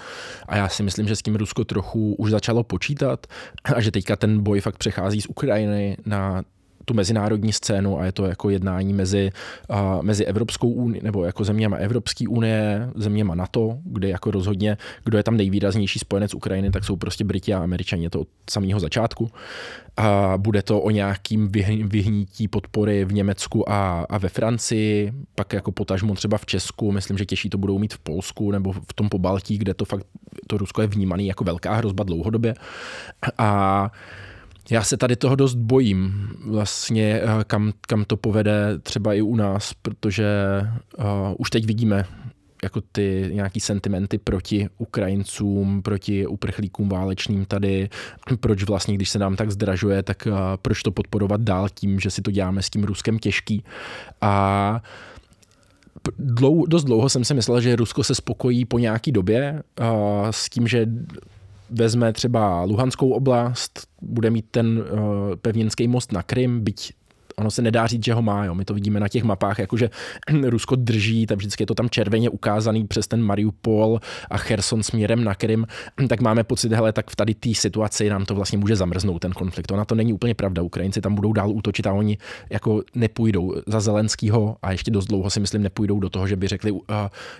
[0.48, 3.26] A já si myslím, že s tím Rusko trochu už začalo počítat
[3.64, 6.42] a že teďka ten boj fakt přechází z Ukrajiny na
[6.88, 9.30] tu mezinárodní scénu a je to jako jednání mezi,
[9.70, 15.18] uh, mezi Evropskou unii, nebo jako zeměma Evropské unie, zeměma NATO, kde jako rozhodně, kdo
[15.18, 18.80] je tam nejvýraznější spojenec Ukrajiny, tak jsou prostě Briti a Američani, je to od samého
[18.80, 19.30] začátku.
[19.96, 21.48] A bude to o nějakým
[21.84, 27.18] vyhnítí podpory v Německu a, a ve Francii, pak jako potažmo třeba v Česku, myslím,
[27.18, 30.06] že těžší to budou mít v Polsku nebo v tom Pobaltí, kde to fakt,
[30.46, 32.54] to Rusko je vnímaný jako velká hrozba dlouhodobě.
[33.38, 33.90] A
[34.70, 39.72] já se tady toho dost bojím, vlastně kam, kam to povede třeba i u nás,
[39.82, 40.26] protože
[40.98, 41.04] uh,
[41.38, 42.04] už teď vidíme
[42.62, 47.88] jako ty nějaký sentimenty proti Ukrajincům, proti uprchlíkům válečným tady,
[48.40, 52.10] proč vlastně, když se nám tak zdražuje, tak uh, proč to podporovat dál tím, že
[52.10, 53.64] si to děláme s tím Ruskem těžký.
[54.20, 54.82] A
[56.18, 59.86] dlou, dost dlouho jsem si myslel, že Rusko se spokojí po nějaký době uh,
[60.30, 60.86] s tím, že
[61.70, 66.92] vezme třeba Luhanskou oblast, bude mít ten uh, pevninský most na Krym, byť
[67.38, 68.44] ono se nedá říct, že ho má.
[68.44, 68.54] Jo.
[68.54, 69.90] My to vidíme na těch mapách, jakože
[70.42, 75.24] Rusko drží, tak vždycky je to tam červeně ukázaný přes ten Mariupol a Cherson směrem
[75.24, 75.66] na Krym,
[76.08, 79.32] tak máme pocit, hele, tak v tady té situaci nám to vlastně může zamrznout ten
[79.32, 79.70] konflikt.
[79.70, 80.62] Ona to není úplně pravda.
[80.62, 82.18] Ukrajinci tam budou dál útočit a oni
[82.50, 86.48] jako nepůjdou za Zelenskýho a ještě dost dlouho si myslím nepůjdou do toho, že by
[86.48, 86.80] řekli uh,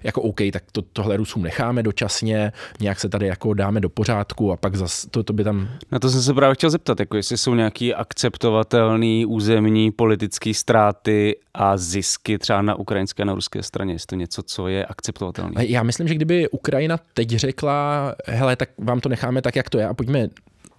[0.03, 4.53] jako OK, tak to, tohle Rusům necháme dočasně, nějak se tady jako dáme do pořádku
[4.53, 5.69] a pak zas to, to by tam...
[5.93, 11.37] Na to jsem se právě chtěl zeptat, jako jestli jsou nějaký akceptovatelný územní politické ztráty
[11.55, 13.93] a zisky třeba na ukrajinské a na ruské straně.
[13.93, 15.67] Jestli to něco, co je akceptovatelné.
[15.67, 19.79] Já myslím, že kdyby Ukrajina teď řekla, hele, tak vám to necháme tak, jak to
[19.79, 20.29] je a pojďme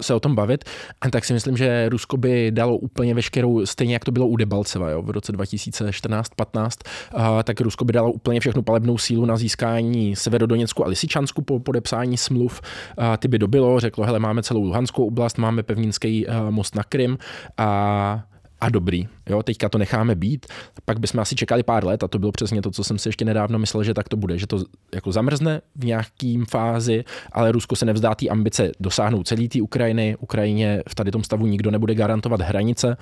[0.02, 0.64] se o tom bavit,
[1.12, 4.90] tak si myslím, že Rusko by dalo úplně veškerou, stejně jak to bylo u Debalceva
[4.90, 6.70] jo, v roce 2014-15,
[7.44, 12.18] tak Rusko by dalo úplně všechnu palebnou sílu na získání Severodoněcku a Lisičansku po podepsání
[12.18, 12.62] smluv.
[13.18, 17.18] Ty by dobilo, řeklo, hele, máme celou Luhanskou oblast, máme pevninský most na Krym
[17.58, 18.24] a
[18.62, 19.08] a dobrý.
[19.30, 20.46] Jo, teďka to necháme být,
[20.86, 23.26] pak bychom asi čekali pár let a to bylo přesně to, co jsem si ještě
[23.26, 24.64] nedávno myslel, že tak to bude, že to
[24.96, 30.16] jako zamrzne v nějakým fázi, ale Rusko se nevzdá té ambice dosáhnout celý té Ukrajiny.
[30.20, 32.98] Ukrajině v tady tom stavu nikdo nebude garantovat hranice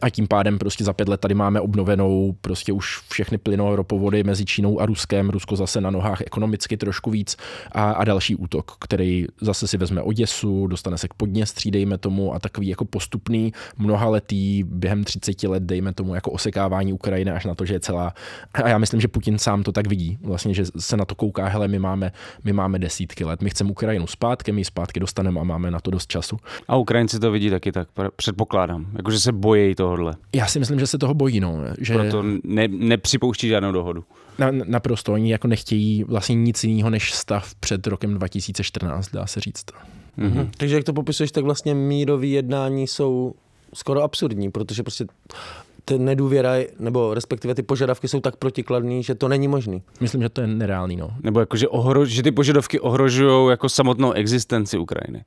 [0.00, 4.24] a tím pádem prostě za pět let tady máme obnovenou prostě už všechny plynou ropovody
[4.24, 5.30] mezi Čínou a Ruskem.
[5.30, 7.36] Rusko zase na nohách ekonomicky trošku víc
[7.72, 12.34] a, a další útok, který zase si vezme Oděsu, dostane se k Podněstří, dejme tomu,
[12.34, 17.54] a takový jako postupný mnohaletý během 30 let dejme tomu, jako osekávání Ukrajiny až na
[17.54, 18.14] to, že je celá.
[18.54, 21.46] A já myslím, že Putin sám to tak vidí, vlastně, že se na to kouká,
[21.46, 22.12] hele, my máme,
[22.44, 25.80] my máme desítky let, my chceme Ukrajinu zpátky, my ji zpátky dostaneme a máme na
[25.80, 26.36] to dost času.
[26.68, 30.14] A Ukrajinci to vidí taky tak, předpokládám, jakože se bojí tohohle.
[30.34, 31.58] Já si myslím, že se toho bojí, no.
[31.78, 31.94] Že...
[31.94, 34.04] Proto ne, nepřipouští žádnou dohodu.
[34.38, 39.40] Na, naprosto, oni jako nechtějí vlastně nic jiného než stav před rokem 2014, dá se
[39.40, 39.64] říct.
[40.18, 40.48] Mm-hmm.
[40.56, 43.34] Takže jak to popisuješ, tak vlastně mírové jednání jsou
[43.74, 45.06] skoro absurdní, protože prostě
[45.84, 49.82] ten nedůvěra, nebo respektive ty požadavky jsou tak protikladný, že to není možný.
[50.00, 50.96] Myslím, že to je nereálný.
[50.96, 51.10] No.
[51.22, 55.24] Nebo jako, že, ohro, že ty požadavky ohrožují jako samotnou existenci Ukrajiny.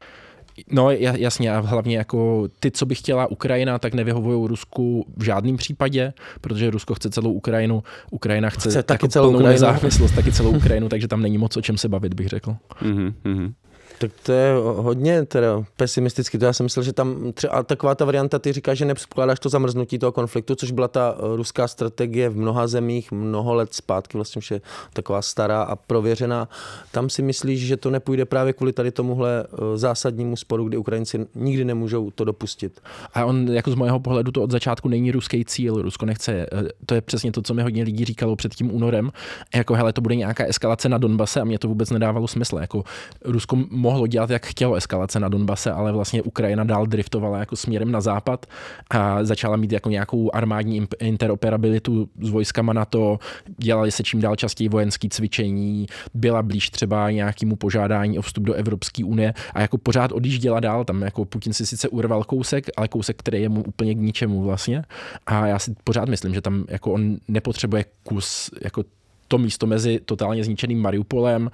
[0.72, 5.58] No jasně a hlavně jako ty, co by chtěla Ukrajina, tak nevyhovují Rusku v žádném
[5.58, 9.54] případě, protože Rusko chce celou Ukrajinu, Ukrajina chce, chce taky celou plnou Ukrajinu.
[9.54, 12.56] nezávislost, taky celou Ukrajinu, takže tam není moc o čem se bavit, bych řekl.
[12.82, 13.54] Mm-hmm.
[14.00, 16.38] Tak to je hodně teda pesimisticky.
[16.38, 19.50] To já jsem myslel, že tam třeba taková ta varianta, ty říkáš, že nepředpokládáš to
[19.50, 24.18] zamrznutí toho konfliktu, což byla ta eh, ruská strategie v mnoha zemích mnoho let zpátky,
[24.18, 24.62] vlastně už je
[24.94, 26.50] taková stará a prověřená.
[26.92, 31.28] Tam si myslíš, že to nepůjde právě kvůli tady tomuhle eh, zásadnímu sporu, kdy Ukrajinci
[31.36, 32.80] nikdy nemůžou to dopustit.
[33.14, 35.82] A on jako z mého pohledu to od začátku není ruský cíl.
[35.82, 36.32] Rusko nechce.
[36.32, 36.48] Eh,
[36.86, 39.12] to je přesně to, co mi hodně lidí říkalo před tím únorem.
[39.56, 42.58] Jako hele, to bude nějaká eskalace na Donbase a mě to vůbec nedávalo smysl.
[42.58, 42.84] Jako
[43.26, 43.56] Rusko
[43.88, 48.02] mohlo dělat, jak chtělo eskalace na Donbase, ale vlastně Ukrajina dál driftovala jako směrem na
[48.02, 48.46] západ
[48.90, 53.20] a začala mít jako nějakou armádní interoperabilitu s vojskama na to,
[53.58, 58.54] dělali se čím dál častěji vojenské cvičení, byla blíž třeba nějakému požádání o vstup do
[58.54, 62.88] Evropské unie a jako pořád odjížděla dál, tam jako Putin si sice urval kousek, ale
[62.88, 64.84] kousek, který je mu úplně k ničemu vlastně.
[65.28, 68.84] A já si pořád myslím, že tam jako on nepotřebuje kus jako
[69.28, 71.50] to místo mezi totálně zničeným Mariupolem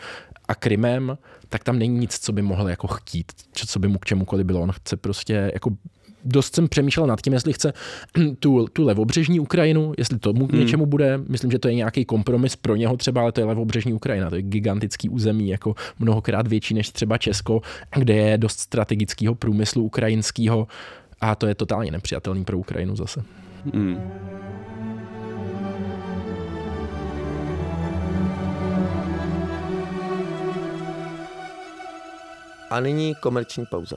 [0.53, 1.17] a Krymem,
[1.49, 4.61] tak tam není nic, co by mohl jako chtít, co by mu k čemukoliv bylo.
[4.61, 5.71] On chce prostě jako
[6.25, 7.73] dost jsem přemýšlel nad tím, jestli chce
[8.39, 10.61] tu, tu levobřežní Ukrajinu, jestli to mu k hmm.
[10.61, 11.17] něčemu bude.
[11.27, 14.29] Myslím, že to je nějaký kompromis pro něho třeba, ale to je levobřežní Ukrajina.
[14.29, 17.61] To je gigantický území, jako mnohokrát větší než třeba Česko,
[17.95, 20.67] kde je dost strategického průmyslu ukrajinského
[21.21, 23.23] a to je totálně nepřijatelný pro Ukrajinu zase.
[23.73, 23.97] Hmm.
[32.73, 33.95] A nyní komerční pauza.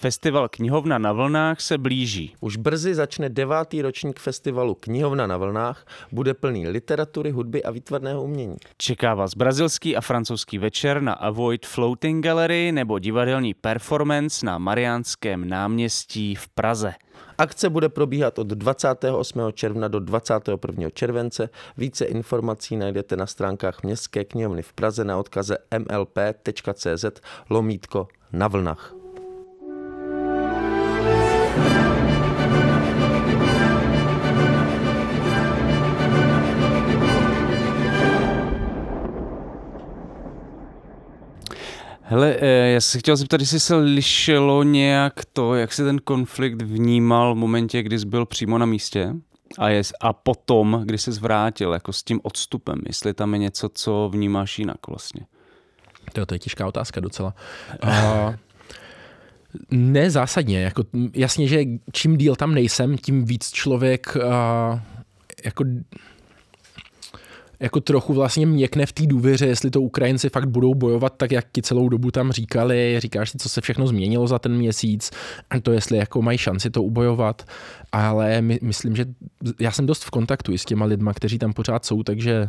[0.00, 2.34] Festival Knihovna na vlnách se blíží.
[2.40, 8.22] Už brzy začne devátý ročník festivalu Knihovna na vlnách, bude plný literatury, hudby a výtvarného
[8.22, 8.56] umění.
[8.76, 15.48] Čeká vás brazilský a francouzský večer na Avoid Floating Gallery nebo divadelní performance na Mariánském
[15.48, 16.94] náměstí v Praze.
[17.38, 19.40] Akce bude probíhat od 28.
[19.52, 20.90] června do 21.
[20.90, 21.48] července.
[21.76, 27.04] Více informací najdete na stránkách Městské knihovny v Praze na odkaze mlp.cz
[27.50, 28.99] lomítko na vlnách.
[42.10, 46.62] Hele, eh, já se chtěl zeptat, jestli se lišilo nějak to, jak se ten konflikt
[46.62, 49.14] vnímal v momentě, kdy jsi byl přímo na místě
[49.58, 53.68] a, je, a potom, kdy jsi zvrátil, jako s tím odstupem, jestli tam je něco,
[53.68, 55.26] co vnímáš jinak vlastně.
[56.12, 57.34] To, to je těžká otázka docela.
[57.84, 58.34] Uh,
[59.70, 60.62] Ne zásadně.
[60.62, 64.80] Jako, jasně, že čím díl tam nejsem, tím víc člověk uh,
[65.44, 65.64] jako
[67.60, 71.46] jako trochu vlastně měkne v té důvěře, jestli to Ukrajinci fakt budou bojovat tak, jak
[71.52, 75.10] ti celou dobu tam říkali, říkáš si, co se všechno změnilo za ten měsíc,
[75.62, 77.44] to jestli jako mají šanci to ubojovat,
[77.92, 79.04] ale my, myslím, že
[79.60, 82.48] já jsem dost v kontaktu i s těma lidma, kteří tam pořád jsou, takže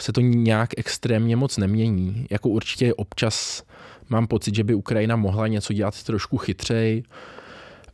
[0.00, 2.26] se to nějak extrémně moc nemění.
[2.30, 3.62] Jako určitě občas
[4.08, 7.02] mám pocit, že by Ukrajina mohla něco dělat trošku chytřej,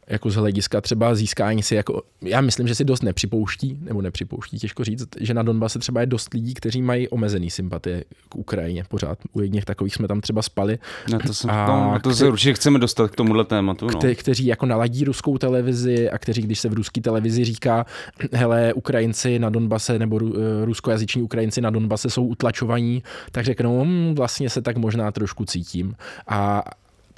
[0.08, 4.58] jako z hlediska třeba získání si, jako, já myslím, že si dost nepřipouští, nebo nepřipouští,
[4.58, 8.84] těžko říct, že na Donbase třeba je dost lidí, kteří mají omezený sympatie k Ukrajině
[8.88, 9.18] pořád.
[9.32, 10.78] U jedních takových jsme tam třeba spali.
[11.12, 13.86] Na to, jsem, a no, na to se určitě chceme dostat k tomuhle tématu.
[13.86, 13.98] No.
[13.98, 17.86] Kte, kteří jako naladí ruskou televizi a kteří, když se v ruské televizi říká,
[18.32, 24.14] hele, Ukrajinci na Donbase nebo eh, ruskojazyční Ukrajinci na Donbase jsou utlačovaní, tak řeknou, hm,
[24.14, 25.94] vlastně se tak možná trošku cítím.
[26.28, 26.64] A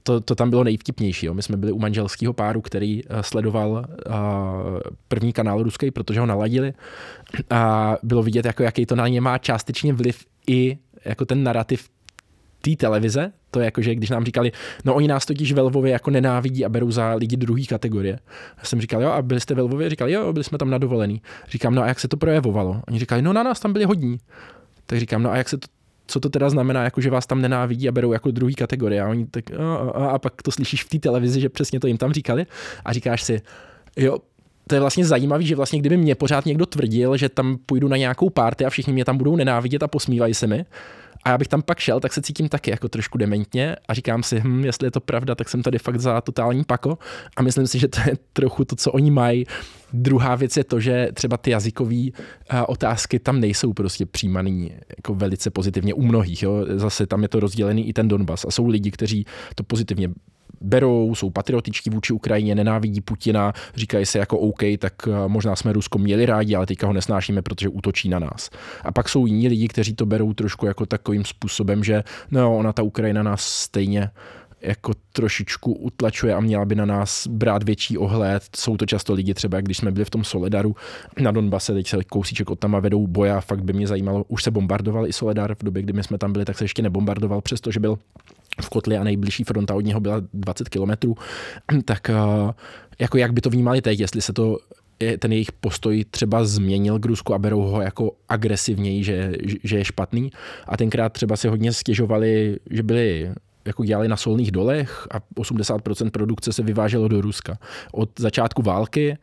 [0.03, 1.27] to, to tam bylo nejvtipnější.
[1.27, 1.35] Jo.
[1.35, 4.15] My jsme byli u manželského páru, který uh, sledoval uh,
[5.09, 6.73] první kanál ruský, protože ho naladili.
[7.51, 11.89] A bylo vidět, jako, jaký to na ně má částečně vliv i jako ten narrativ
[12.63, 14.53] té televize, to je jako, že když nám říkali,
[14.85, 18.19] no oni nás totiž ve Lvově jako nenávidí a berou za lidi druhé kategorie.
[18.59, 19.91] Já jsem říkal, jo, a byli jste ve Lvově?
[19.91, 21.23] Říkali, jo, byli jsme tam na dovolený.
[21.49, 22.83] Říkám, no a jak se to projevovalo?
[22.89, 24.19] Oni říkali, no na nás tam byli hodní.
[24.87, 25.67] Tak říkám, no a jak se to
[26.11, 29.03] co to teda znamená, jako že vás tam nenávidí a berou jako druhý kategorie.
[29.03, 31.87] A, oni tak, a, a, a pak to slyšíš v té televizi, že přesně to
[31.87, 32.47] jim tam říkali
[32.85, 33.41] a říkáš si,
[33.97, 34.19] jo,
[34.67, 37.97] to je vlastně zajímavé, že vlastně kdyby mě pořád někdo tvrdil, že tam půjdu na
[37.97, 40.65] nějakou párty a všichni mě tam budou nenávidět a posmívají se mi,
[41.25, 44.23] a já bych tam pak šel, tak se cítím taky jako trošku dementně a říkám
[44.23, 46.99] si, hm, jestli je to pravda, tak jsem tady fakt za totální pako
[47.37, 49.47] a myslím si, že to je trochu to, co oni mají.
[49.93, 52.05] Druhá věc je to, že třeba ty jazykové
[52.67, 56.43] otázky tam nejsou prostě přijímaný jako velice pozitivně u mnohých.
[56.43, 56.67] Jo.
[56.69, 60.11] Zase tam je to rozdělený i ten Donbas a jsou lidi, kteří to pozitivně
[60.61, 65.73] berou, jsou patriotičtí vůči Ukrajině, nenávidí Putina, říkají se jako OK, tak eh, možná jsme
[65.73, 68.51] Rusko měli rádi, ale teďka ho nesnášíme, protože útočí na nás.
[68.85, 72.73] A pak jsou jiní lidi, kteří to berou trošku jako takovým způsobem, že no, ona
[72.73, 74.11] ta Ukrajina nás stejně
[74.63, 78.43] jako trošičku utlačuje a měla by na nás brát větší ohled.
[78.57, 80.77] Jsou to často lidi třeba, když jsme byli v tom Soledaru
[81.21, 84.43] na Donbase, teď se kousíček od tam a vedou boja, fakt by mě zajímalo, už
[84.43, 87.41] se bombardoval i Soledar v době, kdy my jsme tam byli, tak se ještě nebombardoval,
[87.41, 87.99] přestože byl
[88.61, 91.15] v kotli a nejbližší fronta od něho byla 20 kilometrů,
[91.85, 92.15] tak eh,
[92.99, 94.59] jako jak by to vnímali teď, jestli se to
[95.19, 99.33] ten jejich postoj třeba změnil k Rusku a berou ho jako agresivněji, že,
[99.65, 100.31] že je špatný.
[100.67, 103.31] A tenkrát třeba si hodně stěžovali, že byli
[103.65, 107.59] jako dělali na solných dolech a 80% produkce se vyváželo do Ruska.
[107.93, 109.19] Od začátku války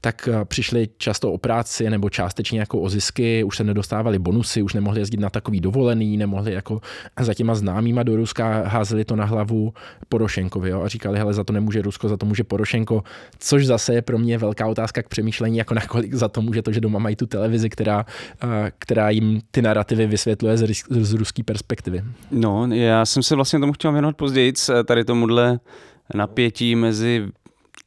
[0.00, 4.62] tak eh, přišli často o práci nebo částečně jako o zisky, už se nedostávali bonusy,
[4.62, 6.80] už nemohli jezdit na takový dovolený, nemohli jako
[7.20, 9.72] za těma známýma do Ruska, házeli to na hlavu
[10.08, 13.02] Porošenkovi jo, a říkali, hele, za to nemůže Rusko, za to může Porošenko,
[13.38, 16.72] což zase je pro mě velká otázka k přemýšlení, jako nakolik za to může to,
[16.72, 18.06] že doma mají tu televizi, která,
[18.42, 22.04] eh, která jim ty narrativy vysvětluje z, z ruské perspektivy.
[22.30, 24.52] No, já jsem se vlastně tomu chtěl věnovat později,
[24.84, 25.60] tady tomuhle
[26.14, 27.26] napětí mezi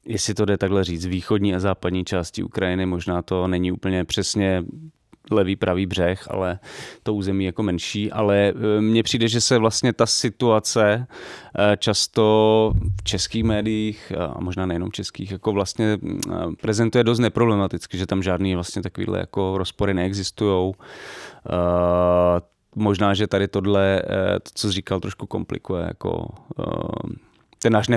[0.06, 4.64] jestli to jde takhle říct, východní a západní části Ukrajiny, možná to není úplně přesně
[5.32, 6.60] levý, pravý břeh, ale
[7.04, 11.08] to území jako menší, ale e, mně přijde, že se vlastně ta situace
[11.60, 15.98] e, často v českých médiích, a možná nejenom českých, jako vlastně e,
[16.62, 20.74] prezentuje dost neproblematicky, že tam žádný vlastně takovýhle jako rozpory neexistují.
[22.76, 24.02] Možná, že tady tohle,
[24.44, 26.28] to, co říkal, trošku komplikuje jako
[27.62, 27.88] ten náš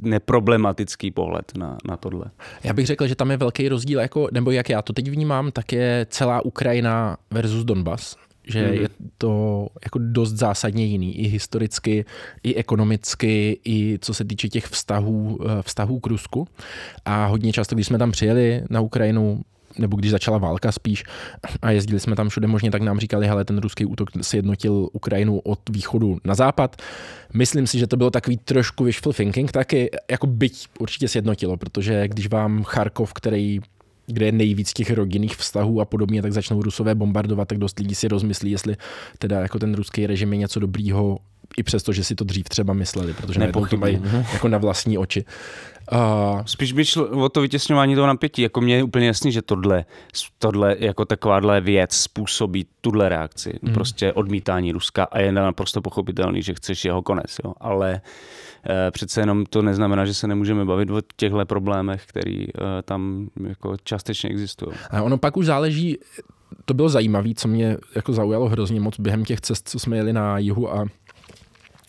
[0.00, 2.24] neproblematický pohled na, na tohle.
[2.64, 5.52] Já bych řekl, že tam je velký rozdíl, jako, nebo jak já to teď vnímám,
[5.52, 8.80] tak je celá Ukrajina versus Donbas že mm-hmm.
[8.80, 12.04] je to jako dost zásadně jiný, i historicky,
[12.42, 16.48] i ekonomicky, i co se týče těch vztahů, eh, vztahů k Rusku.
[17.04, 19.42] A hodně často, když jsme tam přijeli na Ukrajinu,
[19.78, 21.04] nebo když začala válka spíš
[21.62, 24.88] a jezdili jsme tam všude možně, tak nám říkali, hele, ten ruský útok se jednotil
[24.92, 26.82] Ukrajinu od východu na západ.
[27.34, 32.08] Myslím si, že to bylo takový trošku wishful thinking, taky jako byť určitě sjednotilo, protože
[32.08, 33.60] když vám Charkov, který
[34.06, 37.94] kde je nejvíc těch rodinných vztahů a podobně, tak začnou Rusové bombardovat, tak dost lidí
[37.94, 38.76] si rozmyslí, jestli
[39.18, 41.18] teda jako ten ruský režim je něco dobrýho,
[41.56, 45.24] i přesto, že si to dřív třeba mysleli, protože to mají jako na vlastní oči.
[45.92, 48.42] Uh, Spíš by šlo o to vytěsňování toho napětí.
[48.42, 49.84] Jako mně je úplně jasný, že tohle,
[50.38, 53.58] tohle jako takováhle věc způsobí tuhle reakci.
[53.62, 53.72] Mm.
[53.72, 57.36] Prostě odmítání Ruska a je naprosto pochopitelný, že chceš jeho konec.
[57.44, 57.52] Jo.
[57.60, 58.00] Ale
[58.68, 62.44] uh, přece jenom to neznamená, že se nemůžeme bavit o těchto problémech, které uh,
[62.84, 64.76] tam jako částečně existují.
[64.90, 65.98] A ono pak už záleží,
[66.64, 70.12] to bylo zajímavé, co mě jako zaujalo hrozně moc během těch cest, co jsme jeli
[70.12, 70.84] na jihu a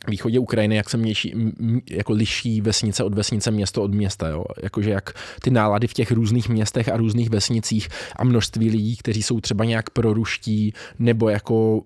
[0.10, 4.28] východě Ukrajiny, jak se měší, m, jako liší vesnice od vesnice, město od města.
[4.28, 4.44] Jo?
[4.64, 9.24] Jakože jak ty nálady v těch různých městech a různých vesnicích a množství lidí, kteří
[9.24, 11.82] jsou třeba nějak proruští nebo jako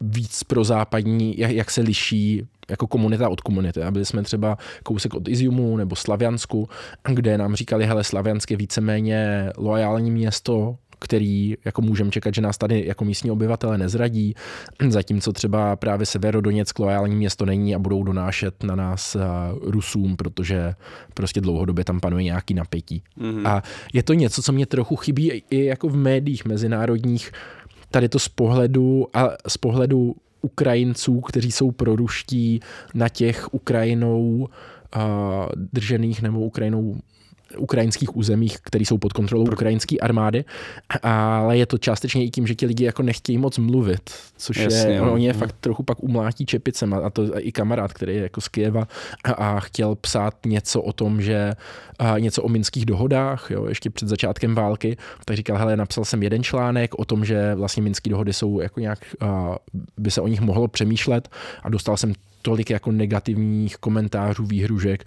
[0.00, 3.82] víc pro západní, jak, jak se liší jako komunita od komunity.
[3.82, 6.68] A byli jsme třeba kousek od Iziumu nebo Slaviansku,
[7.12, 12.58] kde nám říkali, hele, Slaviansk je víceméně loajální město, který jako můžeme čekat, že nás
[12.58, 14.34] tady jako místní obyvatele nezradí,
[14.88, 19.16] zatímco třeba právě Severodoněck loajální město není a budou donášet na nás
[19.62, 20.74] Rusům, protože
[21.14, 23.02] prostě dlouhodobě tam panuje nějaký napětí.
[23.20, 23.48] Mm-hmm.
[23.48, 27.32] A je to něco, co mě trochu chybí i jako v médiích mezinárodních,
[27.90, 32.60] tady to z pohledu a z pohledu Ukrajinců, kteří jsou proruští
[32.94, 34.48] na těch Ukrajinou
[34.96, 35.02] uh,
[35.72, 36.96] držených nebo Ukrajinou
[37.56, 40.44] ukrajinských územích, které jsou pod kontrolou ukrajinské armády,
[41.02, 44.92] ale je to částečně i tím, že ti lidi jako nechtějí moc mluvit, což Jasně,
[44.92, 48.22] je, no, oni je fakt trochu pak umlátí čepicem a to i kamarád, který je
[48.22, 48.88] jako z Kieva
[49.24, 51.52] a, a chtěl psát něco o tom, že
[51.98, 56.22] a něco o minských dohodách, jo, ještě před začátkem války, tak říkal, hele, napsal jsem
[56.22, 59.56] jeden článek o tom, že vlastně minské dohody jsou jako nějak, a,
[59.96, 61.28] by se o nich mohlo přemýšlet
[61.62, 65.04] a dostal jsem tolik jako negativních komentářů, výhružek,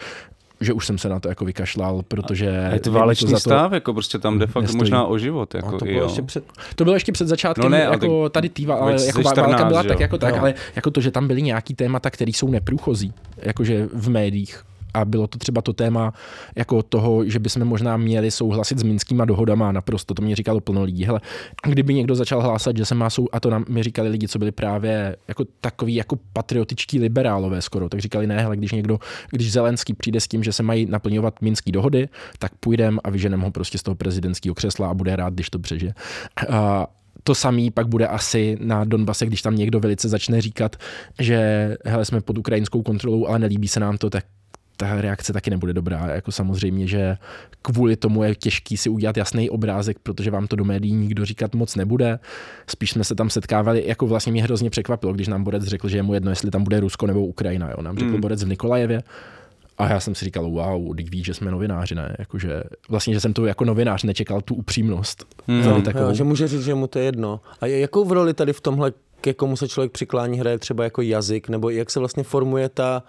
[0.62, 2.68] že už jsem se na to jako vykašlal, protože...
[2.70, 5.55] A je to válečný to stav, jako prostě tam de facto možná o život.
[5.55, 6.43] Jako, to, bylo ještě před,
[6.76, 9.99] to bylo ještě před začátkem, no ne, jako tady týva, ale jako válka byla tak
[9.99, 14.09] jako tak, ale jako to, že tam byly nějaký témata, které jsou neprůchozí, jakože v
[14.09, 14.64] médiích
[14.94, 16.14] a bylo to třeba to téma
[16.56, 20.84] jako toho, že bychom možná měli souhlasit s minskýma dohodama naprosto, to mě říkalo plno
[20.84, 21.06] lidí.
[21.06, 21.22] Hele,
[21.68, 24.39] kdyby někdo začal hlásat, že se má sou, a to nám mi říkali lidi, co
[24.39, 29.00] byli právě jako takový jako patriotičtí liberálové skoro, tak říkali ne, hele, když někdo,
[29.32, 33.42] když Zelenský přijde s tím, že se mají naplňovat minský dohody, tak půjdem a vyženem
[33.42, 35.94] ho prostě z toho prezidentského křesla a bude rád, když to přežije.
[36.50, 36.88] A
[37.24, 40.76] to samý pak bude asi na Donbase, když tam někdo velice začne říkat,
[41.20, 41.39] že
[41.86, 44.26] hele, jsme pod ukrajinskou kontrolou, ale nelíbí se nám to, tak
[44.82, 46.07] ta reakce taky nebude dobrá.
[46.07, 47.17] Jako samozřejmě, že
[47.61, 51.55] kvůli tomu je těžký si udělat jasný obrázek, protože vám to do médií nikdo říkat
[51.55, 52.19] moc nebude.
[52.67, 55.97] Spíš jsme se tam setkávali, jako vlastně mě hrozně překvapilo, když nám Borec řekl, že
[55.97, 57.69] je mu jedno, jestli tam bude Rusko nebo Ukrajina.
[57.69, 57.82] Jo.
[57.82, 58.21] Nám řekl mm.
[58.21, 59.03] Borec v Nikolajevě,
[59.77, 62.15] a já jsem si říkal, wow, teď víš, že jsme novináři, ne?
[62.19, 65.25] Jakože, vlastně, že jsem to jako novinář nečekal tu upřímnost.
[65.47, 65.65] Mm.
[65.65, 67.39] No, jo, že může říct, že mu to je jedno.
[67.61, 71.01] A jakou v roli tady v tomhle, ke komu se člověk přiklání, hraje třeba jako
[71.01, 73.03] jazyk, nebo jak se vlastně formuje ta,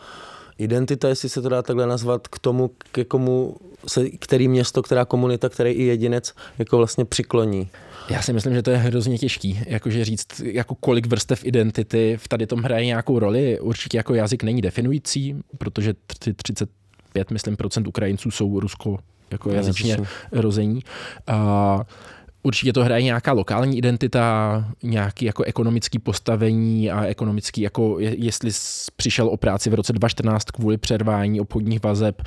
[0.62, 3.56] identita, jestli se to dá takhle nazvat, k tomu, ke komu
[3.86, 7.68] se, který město, která komunita, který i jedinec jako vlastně přikloní.
[8.10, 12.28] Já si myslím, že to je hrozně těžký, jakože říct, jako kolik vrstev identity v
[12.28, 13.60] tady tom hraje nějakou roli.
[13.60, 15.94] Určitě jako jazyk není definující, protože
[16.36, 18.98] 35, myslím, procent Ukrajinců jsou rusko
[19.30, 19.96] jako jazyčně
[20.32, 20.80] rození.
[21.26, 21.80] A
[22.42, 28.50] Určitě to hraje nějaká lokální identita, nějaký jako ekonomický postavení a ekonomický, jako jestli
[28.96, 32.22] přišel o práci v roce 2014 kvůli přervání obchodních vazeb,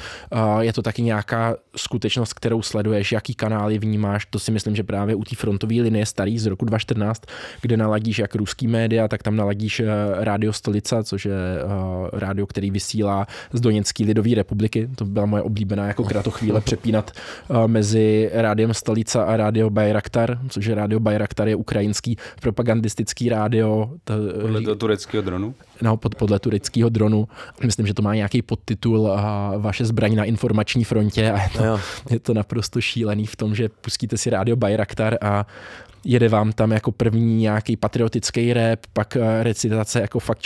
[0.59, 5.16] je to taky nějaká skutečnost, kterou sleduješ, jaký kanály vnímáš, to si myslím, že právě
[5.16, 7.22] u té frontové linie starý z roku 2014,
[7.61, 9.86] kde naladíš jak ruský média, tak tam naladíš eh,
[10.16, 14.89] rádio Stolica, což je eh, rádio, který vysílá z Doněcké lidové republiky.
[14.95, 20.39] To byla moje oblíbená jako kratochvíle přepínat eh, mezi rádiem Stolica a rádio Bayrak Bayraktar,
[20.49, 23.89] což je rádio Bayraktar, je ukrajinský propagandistický rádio.
[24.03, 25.56] To, podle toho tureckého dronu?
[25.82, 27.28] No, pod, podle tureckého dronu.
[27.64, 31.64] Myslím, že to má nějaký podtitul a vaše zbraň na informační frontě a je to,
[31.64, 31.80] no
[32.10, 35.45] je to naprosto šílený v tom, že pustíte si rádio Bayraktar a
[36.03, 40.41] jede vám tam jako první nějaký patriotický rap, pak eh, recitace jako fakt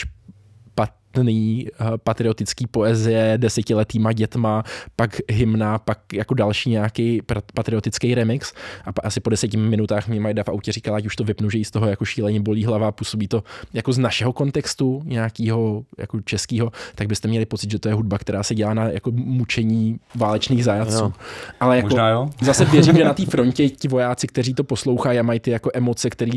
[1.09, 4.63] špatný eh, patriotický poezie desetiletýma dětma,
[4.95, 7.21] pak hymna, pak jako další nějaký
[7.53, 8.53] patriotický remix
[8.85, 11.57] a asi po deseti minutách mě Majda v autě říkala, ať už to vypnu, že
[11.57, 13.43] jí z toho jako šíleně bolí hlava, působí to
[13.73, 18.17] jako z našeho kontextu nějakého jako českého, tak byste měli pocit, že to je hudba,
[18.17, 21.03] která se dělá na jako mučení válečných zajatců.
[21.03, 21.13] Jo.
[21.59, 22.29] Ale jako Možná jo.
[22.41, 25.71] zase věřím, že na té frontě ti vojáci, kteří to poslouchají a mají ty jako
[25.73, 26.31] emoce, které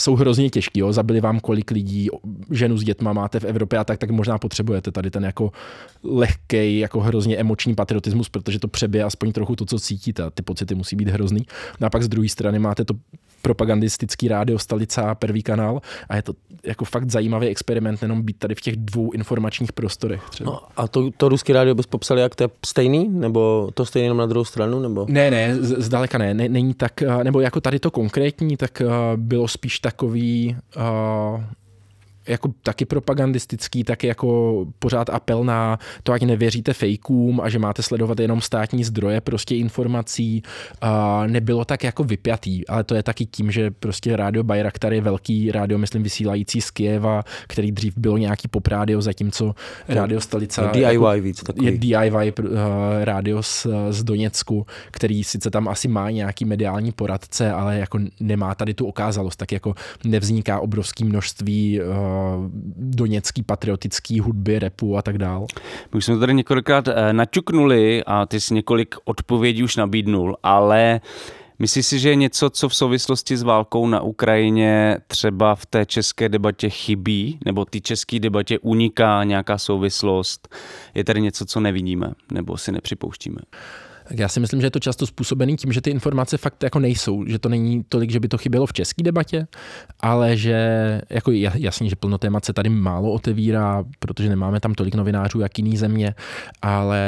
[0.00, 0.80] jsou hrozně těžké.
[0.90, 2.08] Zabili vám kolik lidí,
[2.50, 5.52] ženu s dětma máte v Evropě a tak, tak možná potřebujete tady ten jako
[6.02, 10.30] lehký, jako hrozně emoční patriotismus, protože to přebije aspoň trochu to, co cítíte.
[10.34, 11.46] Ty pocity musí být hrozný.
[11.80, 12.94] No a pak z druhé strany máte to
[13.42, 16.32] propagandistický rádio Stalica, první kanál a je to
[16.64, 20.22] jako fakt zajímavý experiment, jenom být tady v těch dvou informačních prostorech.
[20.30, 20.50] Třeba.
[20.50, 24.04] No a to, to ruský rádio bys popsal jak to je stejný, nebo to stejný
[24.04, 25.06] jenom na druhou stranu, nebo?
[25.08, 28.82] Ne, ne, zdaleka ne, ne není tak, nebo jako tady to konkrétní, tak
[29.16, 31.44] bylo spíš takový, uh,
[32.28, 37.82] jako taky propagandistický, taky jako pořád apel na to, ať nevěříte fejkům a že máte
[37.82, 40.42] sledovat jenom státní zdroje prostě informací.
[40.80, 45.00] A nebylo tak jako vypjatý, ale to je taky tím, že prostě rádio Bayraktar je
[45.00, 49.54] velký rádio, myslím, vysílající z Kieva, který dřív bylo nějaký pop rádio, zatímco
[49.88, 51.66] rádio Stolica DIY jako, víc takový.
[51.66, 52.48] je DIY uh,
[53.02, 58.54] rádio z, z Doněcku, který sice tam asi má nějaký mediální poradce, ale jako nemá
[58.54, 62.09] tady tu okázalost, tak jako nevzniká obrovský množství uh,
[62.76, 65.46] doněcký patriotický hudby, repu a tak dál.
[65.92, 70.36] My už jsme to tady několikrát eh, naťuknuli a ty jsi několik odpovědí už nabídnul,
[70.42, 71.00] ale
[71.60, 75.86] Myslíš si, že je něco, co v souvislosti s válkou na Ukrajině třeba v té
[75.86, 80.48] české debatě chybí, nebo té české debatě uniká nějaká souvislost?
[80.94, 83.38] Je tady něco, co nevidíme, nebo si nepřipouštíme?
[84.10, 86.78] Tak já si myslím, že je to často způsobený tím, že ty informace fakt jako
[86.78, 89.46] nejsou, že to není tolik, že by to chybělo v české debatě,
[90.00, 90.56] ale že
[91.10, 95.58] jako jasně, že plno témat se tady málo otevírá, protože nemáme tam tolik novinářů, jak
[95.58, 96.14] jiný země,
[96.62, 97.00] ale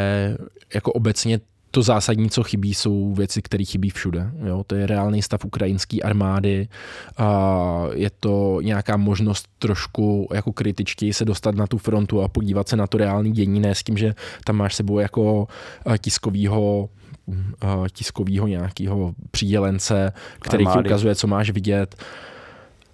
[0.75, 1.41] jako obecně
[1.73, 4.31] to zásadní, co chybí, jsou věci, které chybí všude.
[4.45, 4.65] Jo?
[4.67, 6.69] To je reálný stav ukrajinské armády,
[7.17, 12.69] a je to nějaká možnost trošku jako kritičtěji se dostat na tu frontu a podívat
[12.69, 14.15] se na to reální dění, ne s tím, že
[14.45, 15.49] tam máš sebou jako
[15.99, 16.89] tiskovýho
[17.93, 20.83] tiskovýho nějakého přídělence, který Armády.
[20.83, 21.97] ti ukazuje, co máš vidět.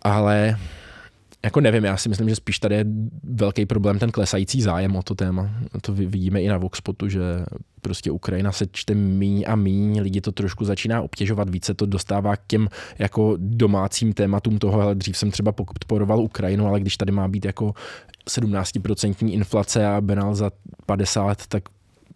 [0.03, 0.59] Ale
[1.45, 2.85] jako nevím, já si myslím, že spíš tady je
[3.22, 5.51] velký problém ten klesající zájem o to téma.
[5.81, 7.20] To vidíme i na Voxpotu, že
[7.89, 12.36] prostě Ukrajina se čte míň a míň, lidi to trošku začíná obtěžovat, více to dostává
[12.36, 12.68] k těm
[12.99, 17.45] jako domácím tématům toho, ale dřív jsem třeba podporoval Ukrajinu, ale když tady má být
[17.45, 17.74] jako
[18.30, 20.51] 17% inflace a Benal za
[20.86, 21.62] 50, tak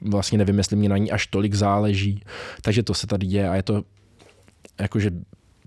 [0.01, 2.23] vlastně nevím, jestli mě na ní až tolik záleží.
[2.63, 3.83] Takže to se tady děje a je to
[4.81, 5.11] jakože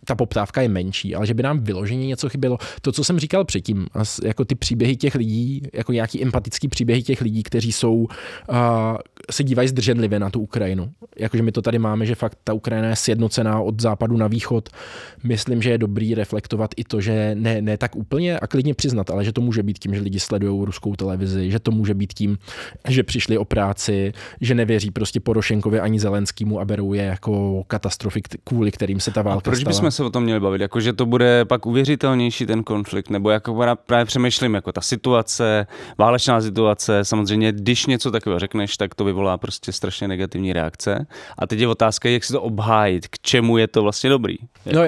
[0.06, 2.58] ta poptávka je menší, ale že by nám vyloženě něco chybělo.
[2.82, 3.88] To, co jsem říkal předtím,
[4.24, 8.08] jako ty příběhy těch lidí, jako nějaký empatický příběhy těch lidí, kteří jsou, uh,
[9.32, 10.92] se dívají zdrženlivě na tu Ukrajinu.
[11.18, 14.70] Jakože my to tady máme, že fakt ta Ukrajina je sjednocená od západu na východ.
[15.24, 19.10] Myslím, že je dobrý reflektovat i to, že ne, ne tak úplně a klidně přiznat,
[19.10, 22.14] ale že to může být tím, že lidi sledují ruskou televizi, že to může být
[22.14, 22.38] tím,
[22.88, 28.22] že přišli o práci, že nevěří prostě Porošenkovi ani Zelenskému a berou je jako katastrofy,
[28.44, 29.72] kvůli kterým se ta válka a proč stala.
[29.96, 30.62] Se o tom měli bavit?
[30.62, 35.68] Jako, že to bude pak uvěřitelnější ten konflikt, nebo jako právě přemýšlím, jako ta situace,
[35.98, 41.08] válečná situace, samozřejmě, když něco takového řekneš, tak to vyvolá prostě strašně negativní reakce.
[41.38, 44.36] A teď je otázka, jak si to obhájit, k čemu je to vlastně dobrý.
[44.74, 44.82] No,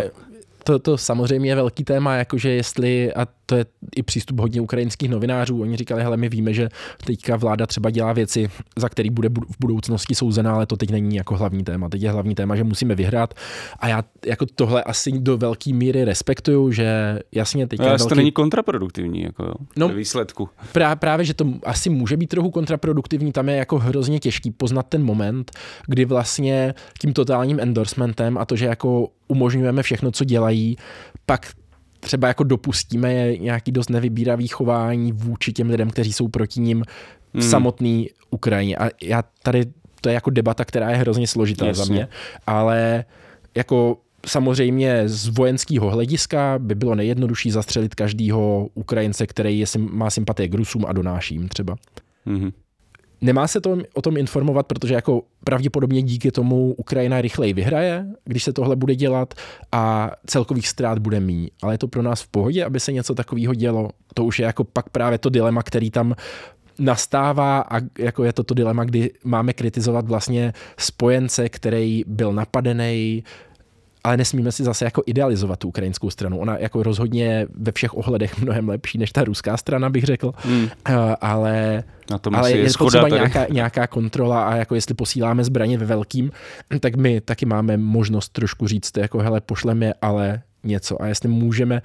[0.68, 3.65] to, to samozřejmě je velký téma, jakože jestli, a to je
[3.95, 6.70] i přístup hodně ukrajinských novinářů, oni říkali, hele, my víme, že
[7.05, 11.15] teďka vláda třeba dělá věci, za který bude v budoucnosti souzená, ale to teď není
[11.15, 11.89] jako hlavní téma.
[11.89, 13.34] Teď je hlavní téma, že musíme vyhrát
[13.80, 17.80] a já jako tohle asi do velké míry respektuju, že jasně teď.
[17.80, 18.07] No, velký...
[18.07, 20.49] to není kontraproduktivní, jako jo, no, výsledku.
[20.72, 24.86] Prá, právě, že to asi může být trochu kontraproduktivní, tam je jako hrozně těžký poznat
[24.89, 25.51] ten moment,
[25.88, 30.78] kdy vlastně tím totálním endorsementem a to, že jako umožňujeme všechno, co dělají,
[31.25, 31.47] pak
[31.99, 36.84] třeba jako dopustíme nějaký dost nevybíravý chování vůči těm lidem, kteří jsou proti ním
[37.34, 38.78] v samotný Ukrajině.
[38.78, 39.65] A já tady,
[40.01, 41.86] to je jako debata, která je hrozně složitá Jasně.
[41.86, 42.07] za mě,
[42.47, 43.05] ale
[43.55, 50.47] jako samozřejmě z vojenského hlediska by bylo nejjednodušší zastřelit každýho Ukrajince, který je, má sympatie
[50.47, 51.75] k Rusům a donáší jim třeba.
[52.28, 52.51] Mm-hmm.
[53.22, 58.43] Nemá se to, o tom informovat, protože jako pravděpodobně díky tomu Ukrajina rychleji vyhraje, když
[58.43, 59.34] se tohle bude dělat
[59.72, 61.51] a celkových ztrát bude mý.
[61.61, 63.89] Ale je to pro nás v pohodě, aby se něco takového dělo.
[64.13, 66.15] To už je jako pak právě to dilema, který tam
[66.80, 73.24] nastává a jako je to to dilema, kdy máme kritizovat vlastně spojence, který byl napadený,
[74.08, 76.39] ale nesmíme si zase jako idealizovat tu ukrajinskou stranu.
[76.39, 80.70] Ona jako rozhodně ve všech ohledech mnohem lepší než ta ruská strana, bych řekl, hmm.
[81.22, 85.78] ale na tom ale je, je potřeba nějaká, nějaká kontrola a jako jestli posíláme zbraně
[85.78, 86.32] ve velkým,
[86.80, 91.82] tak my taky máme možnost trošku říct, jako hele, pošleme ale něco a jestli můžeme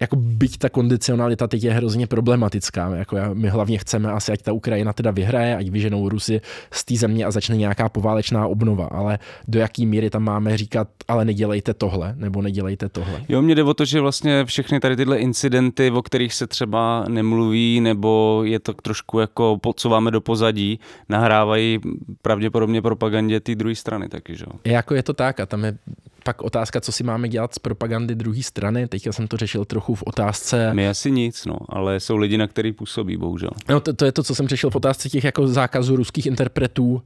[0.00, 2.94] jako byť ta kondicionalita teď je hrozně problematická.
[2.94, 6.40] Jako my hlavně chceme asi, ať ta Ukrajina teda vyhraje, ať vyženou Rusy
[6.70, 9.18] z té země a začne nějaká poválečná obnova, ale
[9.48, 13.22] do jaký míry tam máme říkat, ale nedělejte tohle, nebo nedělejte tohle.
[13.28, 17.04] Jo, mě jde o to, že vlastně všechny tady tyhle incidenty, o kterých se třeba
[17.08, 21.80] nemluví, nebo je to trošku jako podsouváme do pozadí, nahrávají
[22.22, 24.58] pravděpodobně propagandě té druhé strany taky, že jo?
[24.64, 25.78] Jako je to tak a tam je
[26.26, 28.88] pak otázka, co si máme dělat z propagandy druhé strany.
[28.88, 30.74] Teďka jsem to řešil trochu v otázce.
[30.74, 33.50] My asi nic, no, ale jsou lidi, na který působí, bohužel.
[33.68, 36.92] No, to, to je to, co jsem řešil v otázce těch jako zákazů ruských interpretů
[36.92, 37.02] uh,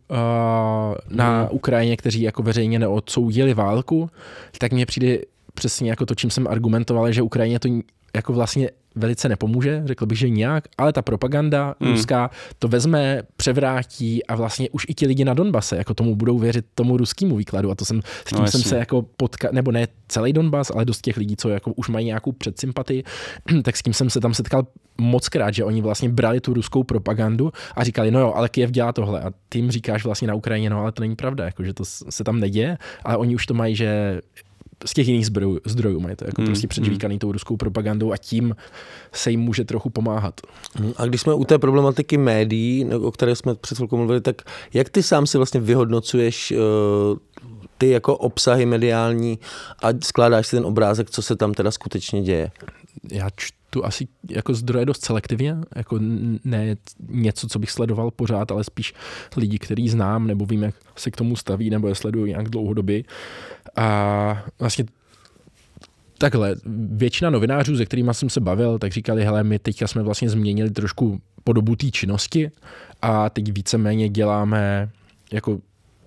[1.09, 1.49] na hmm.
[1.51, 4.11] Ukrajině, kteří jako veřejně neodsoudili válku.
[4.59, 5.19] Tak mně přijde
[5.55, 7.69] přesně jako to, čím jsem argumentoval, že Ukrajině to
[8.15, 11.91] jako vlastně velice nepomůže, řekl bych, že nějak, ale ta propaganda hmm.
[11.91, 16.39] ruská to vezme, převrátí a vlastně už i ti lidi na Donbase jako tomu budou
[16.39, 17.71] věřit tomu ruskému výkladu.
[17.71, 20.85] A to jsem, s tím no, jsem se jako potka, nebo ne celý Donbas, ale
[20.85, 23.05] dost těch lidí, co jako už mají nějakou předsympatii,
[23.63, 24.67] tak s tím jsem se tam setkal
[24.99, 28.71] moc krát, že oni vlastně brali tu ruskou propagandu a říkali, no jo, ale Kiev
[28.71, 29.21] dělá tohle.
[29.21, 31.85] A ty jim říkáš vlastně na Ukrajině, no ale to není pravda, jako, že to
[31.85, 34.21] se tam neděje, ale oni už to mají, že
[34.87, 36.47] z těch jiných zdrojů, zdrojů mají to jako hmm.
[36.47, 37.19] prostě předžvíkaný hmm.
[37.19, 38.57] tou ruskou propagandou a tím
[39.13, 40.41] se jim může trochu pomáhat.
[40.75, 44.43] Hmm, a když jsme u té problematiky médií, o které jsme před chvilkou mluvili, tak
[44.75, 47.19] jak ty sám si vlastně vyhodnocuješ uh,
[47.79, 49.39] ty jako obsahy mediální
[49.83, 52.51] a skládáš si ten obrázek, co se tam teda skutečně děje?
[53.13, 55.99] Já čtu asi jako zdroje dost selektivně, jako
[56.45, 56.77] ne
[57.09, 58.95] něco, co bych sledoval pořád, ale spíš
[59.37, 63.03] lidi, který znám, nebo vím, jak se k tomu staví, nebo je sleduju nějak dlouhodobě.
[63.77, 64.85] A vlastně
[66.19, 66.55] takhle,
[66.91, 70.71] většina novinářů, se kterými jsem se bavil, tak říkali, hele, my teďka jsme vlastně změnili
[70.71, 72.51] trošku podobu té činnosti
[73.03, 74.91] a teď víceméně děláme
[75.33, 75.61] jako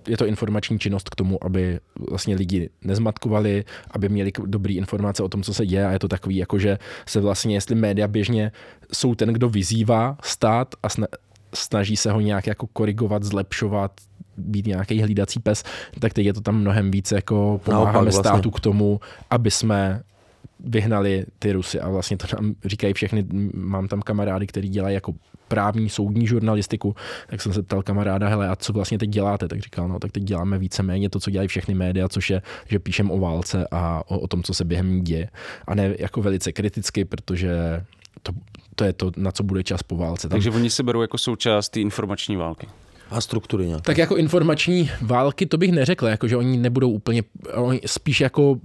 [0.07, 1.79] je to informační činnost k tomu, aby
[2.09, 6.07] vlastně lidi nezmatkovali, aby měli dobré informace o tom, co se děje a je to
[6.07, 8.51] takový, jako že se vlastně, jestli média běžně
[8.93, 10.87] jsou ten, kdo vyzývá stát a
[11.53, 13.91] snaží se ho nějak jako korigovat, zlepšovat,
[14.37, 15.63] být nějaký hlídací pes,
[15.99, 18.29] tak teď je to tam mnohem víc jako pomáháme Naopak, vlastně.
[18.29, 18.99] státu k tomu,
[19.29, 20.01] aby jsme
[20.63, 25.13] vyhnali ty Rusy a vlastně to nám říkají všechny, mám tam kamarády, který dělají jako
[25.47, 26.95] právní soudní žurnalistiku,
[27.29, 29.47] tak jsem se ptal kamaráda, hele, a co vlastně teď děláte?
[29.47, 32.79] Tak říkal, no tak teď děláme víceméně to, co dělají všechny média, což je, že
[32.79, 35.29] píšem o válce a o, o tom, co se během ní děje.
[35.67, 37.83] A ne jako velice kriticky, protože
[38.23, 38.31] to,
[38.75, 40.29] to je to, na co bude čas po válce.
[40.29, 42.67] Takže oni se berou jako součást té informační války
[43.11, 43.83] a struktury nějaké.
[43.83, 48.59] Tak jako informační války, to bych neřekl, jako že oni nebudou úplně, oni spíš jako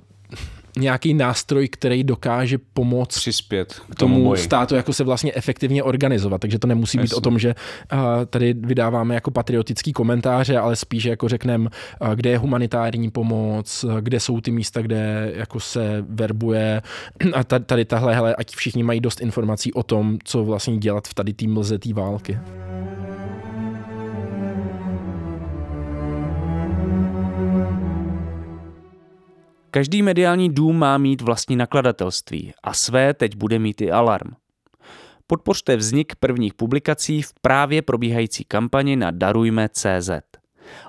[0.80, 6.40] nějaký nástroj, který dokáže pomoct přispět k tomu, tomu státu jako se vlastně efektivně organizovat.
[6.40, 7.04] Takže to nemusí Jasně.
[7.04, 7.54] být o tom, že
[7.92, 7.98] uh,
[8.30, 11.70] tady vydáváme jako patriotický komentáře, ale spíš jako řekneme,
[12.00, 16.82] uh, kde je humanitární pomoc, uh, kde jsou ty místa, kde jako se verbuje
[17.34, 21.14] a tady tahle, hele, ať všichni mají dost informací o tom, co vlastně dělat v
[21.14, 22.38] tady té mlze té války.
[29.78, 34.30] Každý mediální dům má mít vlastní nakladatelství a své teď bude mít i Alarm.
[35.26, 40.10] Podpořte vznik prvních publikací v právě probíhající kampani na darujme.cz.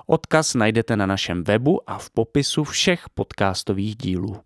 [0.06, 4.36] Odkaz najdete na našem webu a v popisu všech podcastových dílů.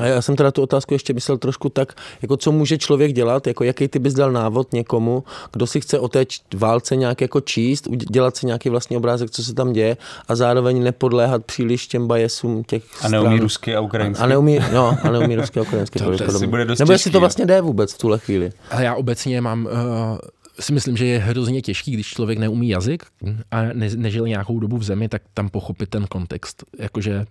[0.00, 1.92] A já jsem teda tu otázku ještě myslel trošku tak,
[2.22, 5.98] jako co může člověk dělat, jako jaký ty bys dal návod někomu, kdo si chce
[5.98, 9.96] o té válce nějak jako číst, dělat si nějaký vlastní obrázek, co se tam děje
[10.28, 13.40] a zároveň nepodléhat příliš těm bajesům těch A neumí stran.
[13.40, 14.24] rusky a ukrajinsky.
[14.24, 15.98] A neumí, no, a neumí rusky a ukrajinsky.
[16.26, 18.52] to, to bude dost Nebo jestli to vlastně jde vůbec v tuhle chvíli.
[18.70, 20.18] Ale já obecně mám uh
[20.60, 23.04] si myslím, že je hrozně těžký, když člověk neumí jazyk
[23.50, 26.64] a ne, nežil nějakou dobu v zemi, tak tam pochopit ten kontext.
[26.78, 27.26] Jakože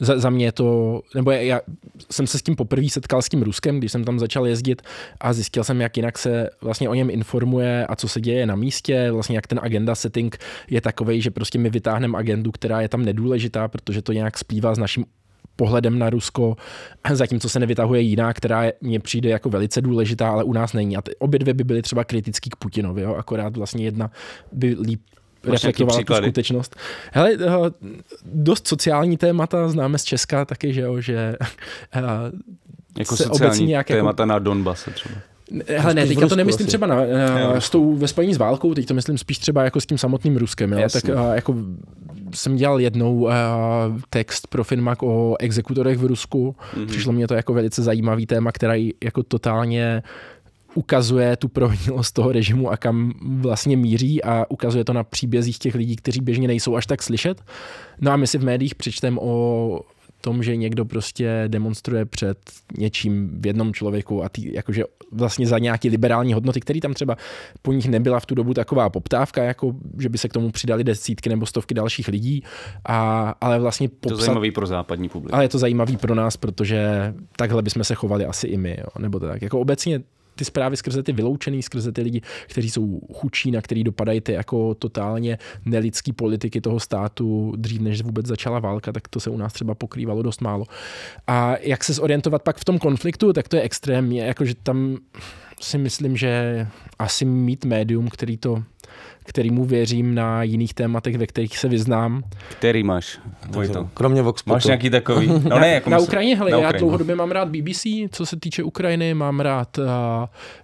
[0.00, 1.60] za, za mě to, nebo já, já
[2.10, 4.82] jsem se s tím poprvé setkal s tím Ruskem, když jsem tam začal jezdit
[5.20, 8.56] a zjistil jsem, jak jinak se vlastně o něm informuje a co se děje na
[8.56, 10.38] místě, vlastně jak ten agenda setting
[10.70, 14.74] je takový, že prostě my vytáhneme agendu, která je tam nedůležitá, protože to nějak splývá
[14.74, 15.04] s naším
[15.56, 16.56] pohledem na Rusko,
[17.12, 20.96] zatímco se nevytahuje jiná, která mně přijde jako velice důležitá, ale u nás není.
[20.96, 23.14] A ty, obě dvě by byly třeba kritický k Putinovi, jo?
[23.14, 24.10] akorát vlastně jedna
[24.52, 25.00] by líp
[25.44, 26.76] reflektovala tu skutečnost.
[27.12, 27.70] Hele, eh,
[28.24, 31.36] dost sociální témata známe z Česka taky, že jo, že
[31.94, 32.02] eh,
[32.98, 34.28] jako se sociální nějak jako- témata jako...
[34.28, 35.14] na Donbase třeba.
[35.66, 38.86] Hele, ne, teďka to nemyslím třeba na, na, s tou ve spojení s válkou, teď
[38.86, 40.72] to myslím spíš třeba jako s tím samotným Ruskem.
[40.72, 40.88] Jo?
[40.92, 41.54] Tak uh, jako
[42.34, 43.32] jsem dělal jednou uh,
[44.10, 46.56] text pro Finmak o exekutorech v Rusku.
[46.74, 46.86] Mm-hmm.
[46.86, 50.02] Přišlo mě to jako velice zajímavý téma, který jako totálně
[50.74, 55.74] ukazuje tu prohnilost toho režimu a kam vlastně míří a ukazuje to na příbězích těch
[55.74, 57.42] lidí, kteří běžně nejsou až tak slyšet.
[58.00, 59.80] No a my si v médiích přečteme o
[60.20, 62.38] tom, že někdo prostě demonstruje před
[62.78, 67.16] něčím v jednom člověku a tý, jakože vlastně za nějaké liberální hodnoty, které tam třeba
[67.62, 70.84] po nich nebyla v tu dobu taková poptávka, jako že by se k tomu přidali
[70.84, 72.44] desítky nebo stovky dalších lidí,
[72.84, 74.18] a, ale vlastně popsat...
[74.18, 75.34] To zajímavý pro západní publikum.
[75.34, 78.86] Ale je to zajímavý pro nás, protože takhle bychom se chovali asi i my, jo?
[78.98, 79.42] nebo tak.
[79.42, 80.00] Jako obecně
[80.34, 84.32] ty zprávy skrze ty vyloučený, skrze ty lidi, kteří jsou chučí, na který dopadají ty
[84.32, 89.36] jako totálně nelidský politiky toho státu dřív, než vůbec začala válka, tak to se u
[89.36, 90.64] nás třeba pokrývalo dost málo.
[91.26, 94.96] A jak se zorientovat pak v tom konfliktu, tak to je extrémně, jakože tam
[95.60, 96.66] si myslím, že
[96.98, 98.62] asi mít médium, který to
[99.30, 102.22] kterýmu věřím na jiných tématech, ve kterých se vyznám.
[102.58, 103.18] Který máš,
[103.50, 103.88] Vojto?
[103.94, 104.54] Kromě Voxpotu.
[104.54, 105.26] Máš nějaký takový?
[105.42, 108.26] No na, ne, jako na myslím- Ukrajině, hele, na já dlouhodobě mám rád BBC, co
[108.26, 109.84] se týče Ukrajiny, mám rád, uh,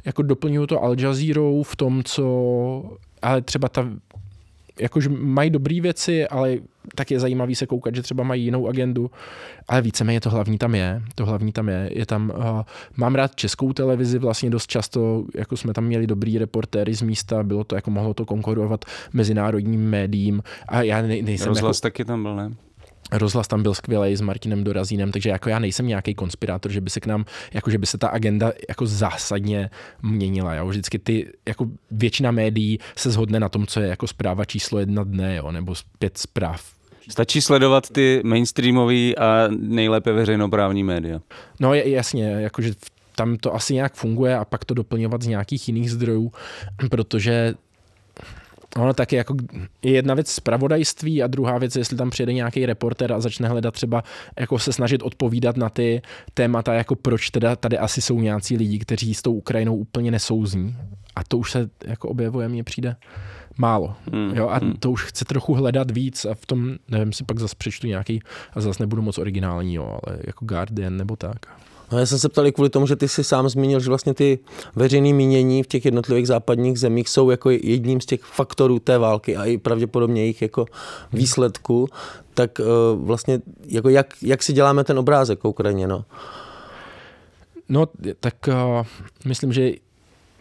[0.04, 2.24] jako doplňuju to Al Jazeera v tom, co,
[3.22, 3.88] ale třeba ta,
[4.81, 6.57] jakože mají dobré věci, ale
[6.95, 9.11] tak je zajímavý se koukat, že třeba mají jinou agendu,
[9.68, 12.62] ale víceméně to hlavní tam je, to hlavní tam je, je tam, uh,
[12.97, 17.43] mám rád českou televizi vlastně dost často, jako jsme tam měli dobrý reportéry z místa,
[17.43, 20.43] bylo to, jako mohlo to konkurovat mezinárodním médiím.
[20.68, 22.51] A já ne, nejsem Rozhlas jako, taky tam byl, ne?
[23.12, 26.90] Rozhlas tam byl skvělý s Martinem Dorazínem, takže jako já nejsem nějaký konspirátor, že by
[26.90, 29.70] se k nám, jako že by se ta agenda jako zásadně
[30.02, 30.54] měnila.
[30.54, 30.66] Jo?
[30.66, 35.04] Vždycky ty, jako většina médií se shodne na tom, co je jako zpráva číslo jedna
[35.04, 35.52] dne, jo?
[35.52, 36.76] nebo pět zpráv
[37.09, 41.20] Stačí sledovat ty mainstreamové a nejlépe veřejnoprávní média.
[41.61, 42.72] No je, jasně, jakože
[43.16, 46.32] tam to asi nějak funguje a pak to doplňovat z nějakých jiných zdrojů,
[46.90, 47.54] protože
[48.79, 49.37] ono taky jako
[49.83, 53.74] je jedna věc zpravodajství a druhá věc, jestli tam přijede nějaký reporter a začne hledat
[53.74, 54.03] třeba
[54.39, 56.03] jako se snažit odpovídat na ty
[56.35, 60.77] témata, jako proč teda tady asi jsou nějací lidi, kteří s tou Ukrajinou úplně nesouzní.
[61.16, 62.97] A to už se jako objevuje, mně přijde
[63.59, 63.95] málo.
[64.12, 67.39] Hmm, Jo, a to už chce trochu hledat víc a v tom, nevím, si pak
[67.39, 68.20] zase přečtu nějaký,
[68.53, 71.47] a zase nebudu moc originální, jo, ale jako Guardian nebo tak.
[71.93, 74.39] No, já jsem se ptal kvůli tomu, že ty si sám zmínil, že vlastně ty
[74.76, 79.37] veřejné mínění v těch jednotlivých západních zemích jsou jako jedním z těch faktorů té války
[79.37, 80.66] a i pravděpodobně jejich jako
[81.12, 81.89] výsledku,
[82.34, 86.05] tak uh, vlastně jako jak, jak si děláme ten obrázek o Ukrajině, no?
[87.68, 87.87] No,
[88.20, 88.87] tak uh,
[89.24, 89.70] myslím, že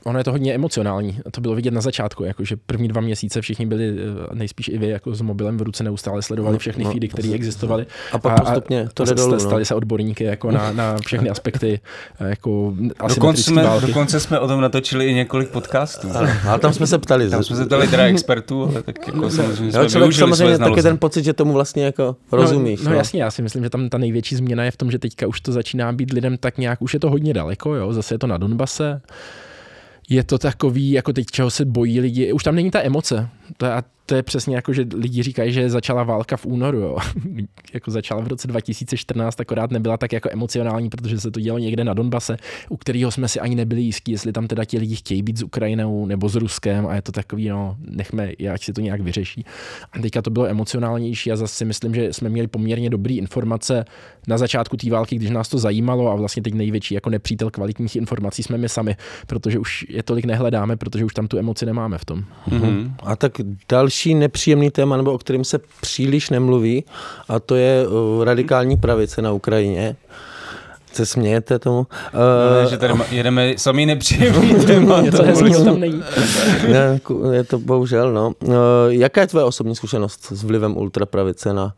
[0.05, 1.19] ono je to hodně emocionální.
[1.31, 3.97] To bylo vidět na začátku, jakože první dva měsíce všichni byli,
[4.31, 7.29] eh, nejspíš i vy, jako s mobilem v ruce neustále sledovali všechny No, feedy, které
[7.33, 7.85] existovaly.
[8.11, 9.39] A pak postupně to a jde dolů, no.
[9.39, 11.79] Stali se odborníky jako na, na všechny aspekty
[12.19, 12.73] eh, jako
[13.15, 13.87] Dokonce jsme, války.
[13.87, 16.07] dokonce jsme o tom natočili i několik podcastů.
[16.15, 17.29] Ale, ale tam jsme se ptali.
[17.29, 20.81] Tam jsme se ptali teda expertů, ale tak jako samozřejmě jsme jo, člověk samozřejmě taky
[20.81, 22.81] ten pocit, že tomu vlastně jako rozumíš.
[22.81, 24.99] No, no jasně, já si myslím, že tam ta největší změna je v tom, že
[24.99, 28.13] teďka už to začíná být lidem tak nějak, už je to hodně daleko, jo, zase
[28.13, 29.01] je to na Donbase,
[30.09, 33.29] je to takový, jako teď, čeho se bojí lidi, už tam není ta emoce.
[33.57, 36.97] To, a to je přesně jako, že lidi říkají, že začala válka v únoru, jo.
[37.73, 41.83] jako začala v roce 2014, akorát nebyla tak jako emocionální, protože se to dělo někde
[41.83, 42.37] na Donbase,
[42.69, 45.43] u kterého jsme si ani nebyli jistí, jestli tam teda ti lidi chtějí být s
[45.43, 49.45] Ukrajinou nebo s Ruskem a je to takový, no, nechme, ať si to nějak vyřeší.
[49.91, 53.85] A teďka to bylo emocionálnější a zase si myslím, že jsme měli poměrně dobré informace
[54.27, 57.95] na začátku té války, když nás to zajímalo a vlastně teď největší jako nepřítel kvalitních
[57.95, 58.95] informací jsme my sami,
[59.27, 62.23] protože už je tolik nehledáme, protože už tam tu emoci nemáme v tom.
[62.47, 62.95] Mhm.
[63.03, 63.31] A tak
[63.69, 66.83] další nepříjemný téma, nebo o kterém se příliš nemluví,
[67.27, 69.95] a to je uh, radikální pravice na Ukrajině.
[70.95, 71.87] Se smějete tomu?
[72.13, 72.19] Ne,
[72.63, 75.01] Uh, že tady jedeme samý nepříjemný téma.
[75.01, 76.03] Něco hezkého tam není.
[76.71, 76.99] ne,
[77.31, 78.31] je to bohužel, no.
[78.43, 78.53] Uh,
[78.89, 81.73] jaká je tvoje osobní zkušenost s vlivem ultrapravice na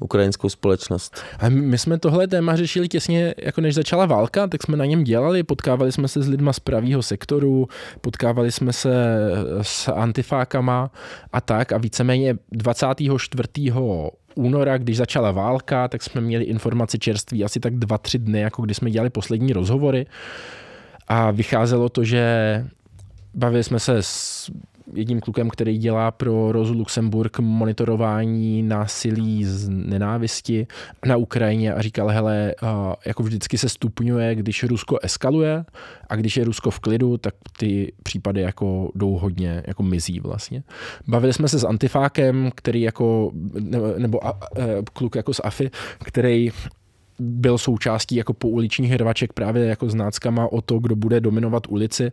[0.00, 1.16] ukrajinskou společnost?
[1.38, 5.04] A my jsme tohle téma řešili těsně, jako než začala válka, tak jsme na něm
[5.04, 7.68] dělali, potkávali jsme se s lidma z pravého sektoru,
[8.00, 8.94] potkávali jsme se
[9.62, 10.90] s antifákama
[11.32, 13.48] a tak a víceméně 24
[14.34, 18.62] února, když začala válka, tak jsme měli informaci čerství asi tak dva, tři dny, jako
[18.62, 20.06] kdy jsme dělali poslední rozhovory.
[21.08, 22.24] A vycházelo to, že
[23.34, 24.50] bavili jsme se s
[24.92, 30.66] jedním klukem, který dělá pro Rozu Luxemburg monitorování násilí z nenávisti
[31.06, 32.54] na Ukrajině a říkal, hele,
[33.06, 35.64] jako vždycky se stupňuje, když Rusko eskaluje
[36.08, 40.62] a když je Rusko v klidu, tak ty případy jako jdou hodně, jako mizí vlastně.
[41.08, 43.30] Bavili jsme se s Antifákem, který jako,
[43.60, 44.40] nebo, nebo a, a,
[44.92, 45.70] kluk jako z AFI,
[46.04, 46.50] který
[47.18, 52.12] byl součástí jako pouličních hrvaček právě jako s náckama o to, kdo bude dominovat ulici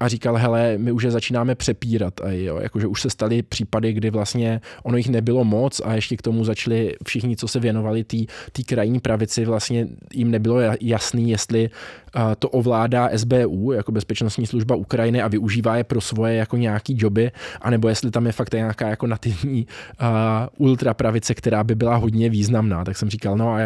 [0.00, 3.92] a říkal, hele, my už je začínáme přepírat a jo, jakože už se staly případy,
[3.92, 8.04] kdy vlastně ono jich nebylo moc a ještě k tomu začali všichni, co se věnovali
[8.04, 11.70] té krajní pravici, vlastně jim nebylo jasný, jestli
[12.38, 17.32] to ovládá SBU, jako bezpečnostní služba Ukrajiny a využívá je pro svoje jako nějaký joby,
[17.60, 19.66] anebo jestli tam je fakt nějaká jako nativní
[19.98, 22.84] a, ultrapravice, která by byla hodně významná.
[22.84, 23.58] Tak jsem říkal, no a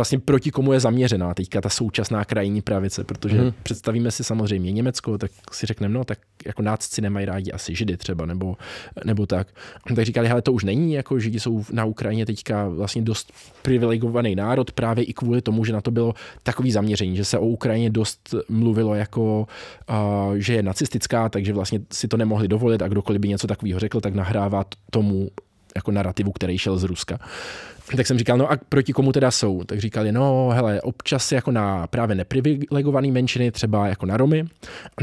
[0.00, 3.52] vlastně proti komu je zaměřená teďka ta současná krajní pravice, protože hmm.
[3.62, 7.96] představíme si samozřejmě Německo, tak si řekneme, no tak jako nácci nemají rádi asi židy
[7.96, 8.56] třeba, nebo,
[9.04, 9.48] nebo tak.
[9.94, 13.32] Tak říkali, hele, to už není, jako židi jsou na Ukrajině teďka vlastně dost
[13.62, 17.46] privilegovaný národ, právě i kvůli tomu, že na to bylo takový zaměření, že se o
[17.46, 19.46] Ukrajině dost mluvilo jako,
[19.90, 23.80] uh, že je nacistická, takže vlastně si to nemohli dovolit a kdokoliv by něco takového
[23.80, 25.30] řekl, tak nahrává tomu
[25.76, 27.18] jako narrativu, který šel z Ruska.
[27.96, 29.64] Tak jsem říkal, no a proti komu teda jsou?
[29.64, 34.44] Tak říkali, no hele, občas jako na právě neprivilegované menšiny, třeba jako na Romy,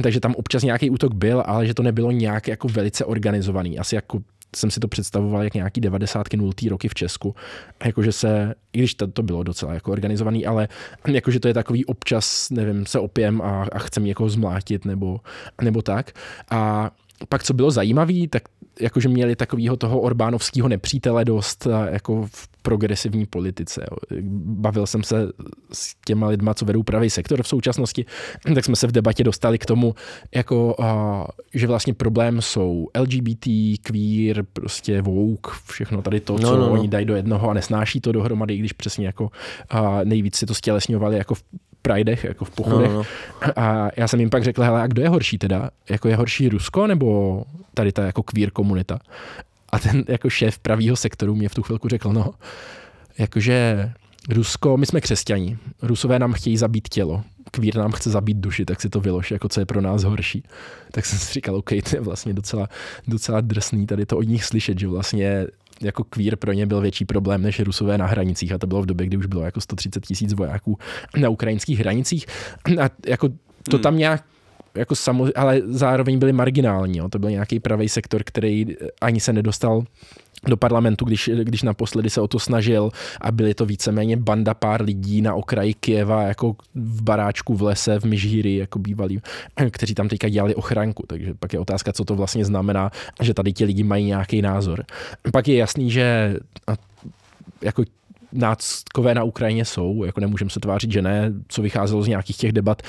[0.03, 3.79] takže tam občas nějaký útok byl, ale že to nebylo nějak jako velice organizovaný.
[3.79, 4.19] Asi jako
[4.55, 6.33] jsem si to představoval jak nějaký 90.
[6.33, 6.51] 0.
[6.69, 7.35] roky v Česku.
[7.85, 10.67] Jakože se, i když to, to bylo docela jako organizovaný, ale
[11.07, 15.19] jakože to je takový občas, nevím, se opěm a, a chcem někoho zmlátit nebo,
[15.61, 16.11] nebo tak.
[16.51, 16.91] A
[17.29, 18.43] pak, co bylo zajímavé, tak
[18.82, 23.86] jakože měli takového toho Orbánovského nepřítele dost jako v progresivní politice.
[24.43, 25.28] Bavil jsem se
[25.73, 28.05] s těma lidma, co vedou pravý sektor v současnosti,
[28.55, 29.95] tak jsme se v debatě dostali k tomu,
[30.36, 30.75] jako,
[31.53, 33.47] že vlastně problém jsou LGBT,
[33.82, 36.71] queer, prostě woke, všechno tady to, no, co no, no.
[36.71, 39.32] oni dají do jednoho a nesnáší to dohromady, když přesně jako
[40.03, 41.43] nejvíc si to stělesňovali jako v
[41.82, 42.91] pridech, jako v pochodech.
[42.91, 43.03] No, no.
[43.55, 45.69] A já jsem jim pak řekl, hele, a kdo je horší teda?
[45.89, 48.99] Jako je horší Rusko nebo tady ta jako queer komunita?
[49.71, 52.34] A ten jako šéf pravýho sektoru mě v tu chvilku řekl, no,
[53.17, 53.91] jakože
[54.30, 58.82] Rusko, my jsme křesťaní, Rusové nám chtějí zabít tělo, kvír nám chce zabít duši, tak
[58.82, 60.43] si to vylož, jako co je pro nás horší.
[60.91, 62.67] Tak jsem si říkal, OK, to je vlastně docela,
[63.07, 65.47] docela drsný tady to od nich slyšet, že vlastně
[65.82, 68.86] jako kvír pro ně byl větší problém než Rusové na hranicích a to bylo v
[68.86, 70.78] době, kdy už bylo jako 130 tisíc vojáků
[71.17, 72.25] na ukrajinských hranicích
[72.82, 73.30] a jako
[73.69, 73.82] to hmm.
[73.82, 74.23] tam nějak
[74.75, 76.97] jako samozřejmě, ale zároveň byli marginální.
[76.97, 77.09] Jo.
[77.09, 78.65] To byl nějaký pravý sektor, který
[79.01, 79.84] ani se nedostal
[80.45, 84.81] do parlamentu, když, když naposledy se o to snažil a byly to víceméně banda pár
[84.81, 89.21] lidí na okraji Kieva, jako v baráčku v lese, v Myžíri, jako bývalí,
[89.71, 91.03] kteří tam teďka dělali ochranku.
[91.07, 94.85] Takže pak je otázka, co to vlastně znamená, že tady ti lidi mají nějaký názor.
[95.31, 96.35] Pak je jasný, že
[97.61, 97.83] jako
[98.32, 102.51] náckové na Ukrajině jsou, jako nemůžeme se tvářit, že ne, co vycházelo z nějakých těch
[102.51, 102.82] debat,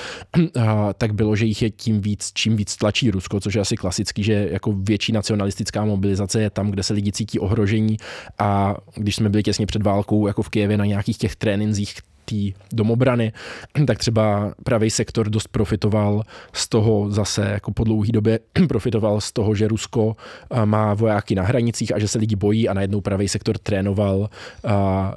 [0.97, 4.23] tak bylo, že jich je tím víc, čím víc tlačí Rusko, což je asi klasický,
[4.23, 7.97] že jako větší nacionalistická mobilizace je tam, kde se lidi cítí ohrožení.
[8.39, 11.93] A když jsme byli těsně před válkou, jako v Kijevě na nějakých těch trénincích,
[12.29, 13.33] té domobrany,
[13.87, 16.23] tak třeba pravý sektor dost profitoval
[16.53, 20.15] z toho zase jako po dlouhé době profitoval z toho, že Rusko
[20.51, 24.29] eh, má vojáky na hranicích a že se lidi bojí a najednou pravý sektor trénoval
[24.65, 24.69] eh,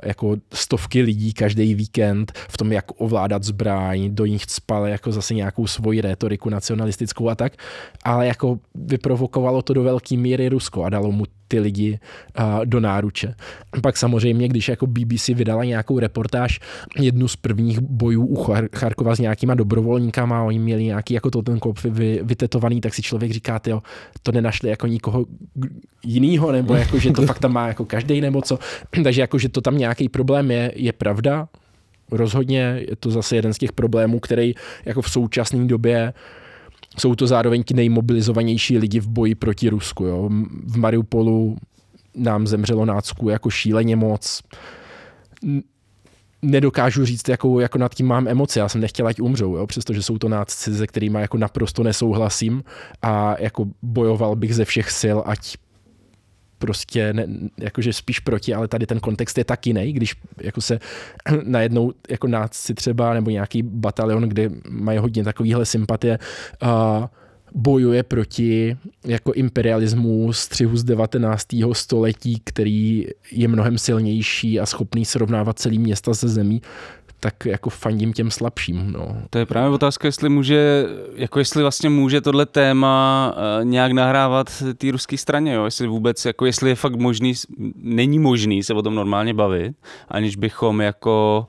[0.03, 5.35] jako stovky lidí každý víkend v tom, jak ovládat zbraň, do nich spal jako zase
[5.35, 7.53] nějakou svoji rétoriku nacionalistickou a tak,
[8.05, 11.99] ale jako vyprovokovalo to do velké míry Rusko a dalo mu ty lidi
[12.39, 13.35] uh, do náruče.
[13.83, 16.61] Pak samozřejmě, když jako BBC vydala nějakou reportáž,
[16.99, 18.45] jednu z prvních bojů u
[18.75, 23.03] Charkova s nějakýma dobrovolníkama, oni měli nějaký jako to ten kop vy, vytetovaný, tak si
[23.03, 23.83] člověk říká, jo,
[24.23, 25.27] to nenašli jako nikoho
[26.05, 28.59] jinýho, nebo jako, že to fakt tam má jako každý nebo co.
[29.05, 31.49] Takže jako, že to tam nějaký problém je, je pravda,
[32.11, 36.13] rozhodně je to zase jeden z těch problémů, který jako v současné době
[36.99, 40.05] jsou to zároveň ti nejmobilizovanější lidi v boji proti Rusku.
[40.05, 40.31] Jo.
[40.67, 41.57] V Mariupolu
[42.15, 44.43] nám zemřelo nácku jako šíleně moc.
[46.43, 48.61] Nedokážu říct, jakou jako nad tím mám emoce.
[48.61, 49.67] Já jsem nechtěla, ať umřou, jo?
[49.67, 52.65] přestože jsou to nácci, se kterými jako naprosto nesouhlasím
[53.03, 55.57] a jako bojoval bych ze všech sil, ať
[56.63, 57.27] prostě ne,
[57.59, 60.79] jakože spíš proti, ale tady ten kontext je tak jiný, když jako se
[61.43, 66.19] najednou jako náci třeba nebo nějaký batalion, kde mají hodně takovýhle sympatie,
[66.63, 67.07] uh,
[67.55, 71.47] bojuje proti jako imperialismu střihu z 19.
[71.73, 76.63] století, který je mnohem silnější a schopný srovnávat celý města se zemí,
[77.23, 78.93] tak jako fandím těm slabším.
[78.93, 79.17] No.
[79.31, 84.63] To je právě otázka, jestli může, jako jestli vlastně může tohle téma uh, nějak nahrávat
[84.77, 85.65] té ruské straně, jo?
[85.65, 87.33] jestli vůbec, jako jestli je fakt možný,
[87.77, 89.77] není možný se o tom normálně bavit,
[90.09, 91.47] aniž bychom jako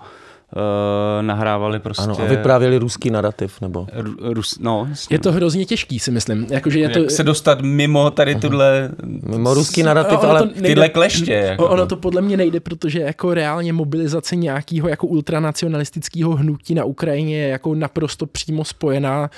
[1.22, 2.04] nahrávali prostě...
[2.04, 3.88] Ano, a vyprávěli ruský narrativ, nebo...
[4.22, 6.48] Rus, no, je to hrozně těžký, si myslím.
[6.50, 7.00] Jako, že je to...
[7.00, 8.90] Jak se dostat mimo tady tuhle...
[9.04, 10.40] Mimo ruský narrativ, ale...
[10.40, 11.34] To nejde, tyhle kleště.
[11.34, 11.70] Jako.
[11.70, 17.38] Ono to podle mě nejde, protože jako reálně mobilizace nějakého jako ultranacionalistického hnutí na Ukrajině
[17.38, 19.30] je jako naprosto přímo spojená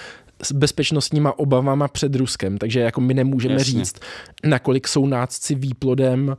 [0.43, 3.73] s bezpečnostníma obavama před Ruskem, takže jako my nemůžeme Jasně.
[3.73, 3.95] říct,
[4.45, 6.35] nakolik jsou nácci výplodem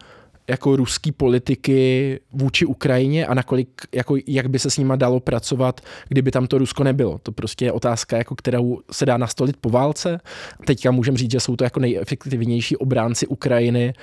[0.50, 5.80] jako ruský politiky vůči Ukrajině a nakolik, jako, jak by se s nima dalo pracovat,
[6.08, 7.18] kdyby tam to Rusko nebylo.
[7.22, 10.20] To prostě je otázka, jako, kterou se dá nastolit po válce.
[10.66, 13.94] Teďka můžeme říct, že jsou to jako nejefektivnější obránci Ukrajiny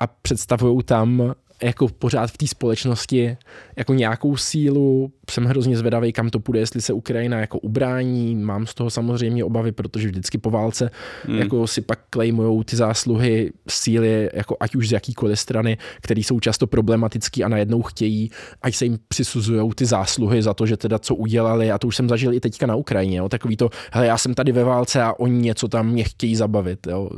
[0.00, 3.36] a představují tam jako pořád v té společnosti
[3.76, 5.12] jako nějakou sílu.
[5.30, 8.34] Jsem hrozně zvědavý, kam to půjde, jestli se Ukrajina jako ubrání.
[8.34, 10.90] Mám z toho samozřejmě obavy, protože vždycky po válce
[11.24, 11.38] hmm.
[11.38, 16.40] jako si pak klejmujou ty zásluhy síly, jako ať už z jakýkoliv strany, které jsou
[16.40, 18.30] často problematické a najednou chtějí,
[18.62, 21.70] ať se jim přisuzují ty zásluhy za to, že teda co udělali.
[21.70, 23.18] A to už jsem zažil i teďka na Ukrajině.
[23.18, 23.28] Jo.
[23.28, 26.86] Takový to, hele, já jsem tady ve válce a oni něco tam mě chtějí zabavit.
[26.86, 27.10] Jo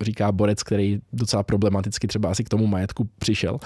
[0.00, 3.58] říká borec, který docela problematicky třeba asi k tomu majetku přišel.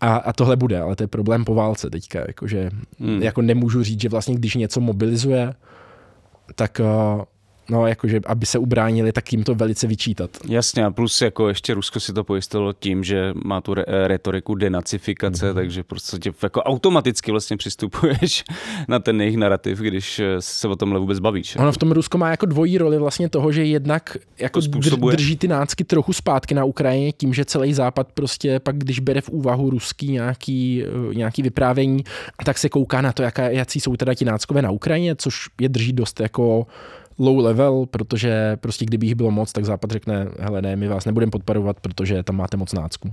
[0.00, 2.70] A, a tohle bude, ale to je problém po válce teďka, jakože
[3.00, 3.22] hmm.
[3.22, 5.54] jako nemůžu říct, že vlastně když něco mobilizuje,
[6.54, 7.22] tak uh,
[7.70, 10.30] no, jakože, aby se ubránili, tak jim to velice vyčítat.
[10.48, 14.54] Jasně, a plus jako ještě Rusko si to pojistilo tím, že má tu re- retoriku
[14.54, 15.54] denacifikace, mm-hmm.
[15.54, 18.44] takže prostě jako automaticky vlastně přistupuješ
[18.88, 21.56] na ten jejich narrativ, když se o tomhle vůbec bavíš.
[21.56, 25.36] Ono v tom Rusko má jako dvojí roli vlastně toho, že jednak jako dr- drží
[25.36, 29.28] ty nácky trochu zpátky na Ukrajině tím, že celý západ prostě pak, když bere v
[29.28, 32.04] úvahu ruský nějaký, eh, nějaký vyprávění,
[32.44, 35.68] tak se kouká na to, jaká, jaký jsou teda ti náckové na Ukrajině, což je
[35.68, 36.66] drží dost jako
[37.18, 41.04] low level, protože prostě kdyby jich bylo moc, tak Západ řekne, hele ne, my vás
[41.04, 43.12] nebudeme podporovat, protože tam máte moc nácku.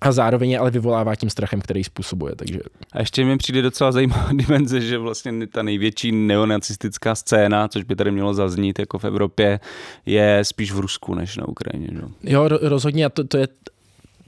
[0.00, 2.34] A zároveň je ale vyvolává tím strachem, který způsobuje.
[2.36, 2.58] Takže...
[2.92, 7.96] A ještě mi přijde docela zajímavá dimenze, že vlastně ta největší neonacistická scéna, což by
[7.96, 9.60] tady mělo zaznít jako v Evropě,
[10.06, 11.88] je spíš v Rusku než na Ukrajině.
[11.92, 12.00] Že?
[12.22, 13.48] Jo, rozhodně a to, to je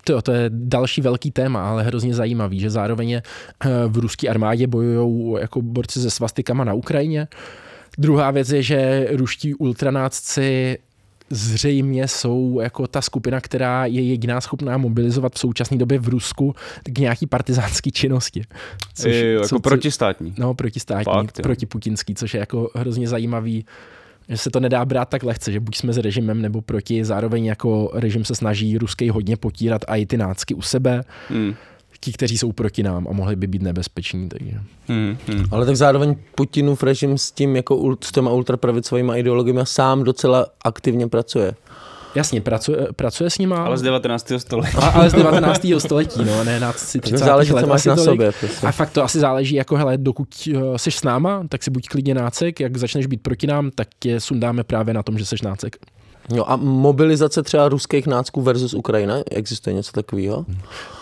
[0.04, 3.22] to, to je další velký téma, ale hrozně zajímavý, že zároveň je
[3.64, 7.28] eh, v ruské armádě bojují jako borci se svastikama na Ukrajině.
[7.98, 10.78] Druhá věc je, že ruští ultranácci
[11.30, 16.54] zřejmě jsou jako ta skupina, která je jediná schopná mobilizovat v současné době v Rusku
[16.82, 18.42] k nějaký partizánský činnosti.
[18.94, 20.34] Což, je, jako co, protistátní.
[20.38, 23.64] No, protistátní, Fakt, protiputinský, což je jako hrozně zajímavý
[24.28, 27.44] že se to nedá brát tak lehce, že buď jsme s režimem nebo proti, zároveň
[27.44, 31.02] jako režim se snaží ruský hodně potírat a i ty nácky u sebe.
[31.28, 31.54] Hmm
[32.06, 34.28] ti, kteří jsou proti nám a mohli by být nebezpeční.
[34.28, 34.52] Takže.
[34.88, 35.44] Hmm, hmm.
[35.50, 41.08] Ale tak zároveň Putinův režim s tím jako s těma ultrapravicovými ideologiemi sám docela aktivně
[41.08, 41.54] pracuje.
[42.14, 43.64] Jasně, pracuje, pracuje s nima.
[43.64, 44.32] Ale z 19.
[44.38, 44.76] století.
[44.76, 45.66] A, ale z 19.
[45.78, 47.16] století, no, ne na 30.
[47.16, 47.60] záleží, let.
[47.60, 48.32] co máš na sobě.
[48.40, 48.66] Prostě.
[48.66, 51.88] A fakt to asi záleží, jako hele, dokud uh, seš s náma, tak si buď
[51.88, 55.42] klidně nácek, jak začneš být proti nám, tak tě sundáme právě na tom, že seš
[55.42, 55.76] nácek.
[56.34, 60.44] Jo, a mobilizace třeba ruských nácků versus Ukrajina, existuje něco takového?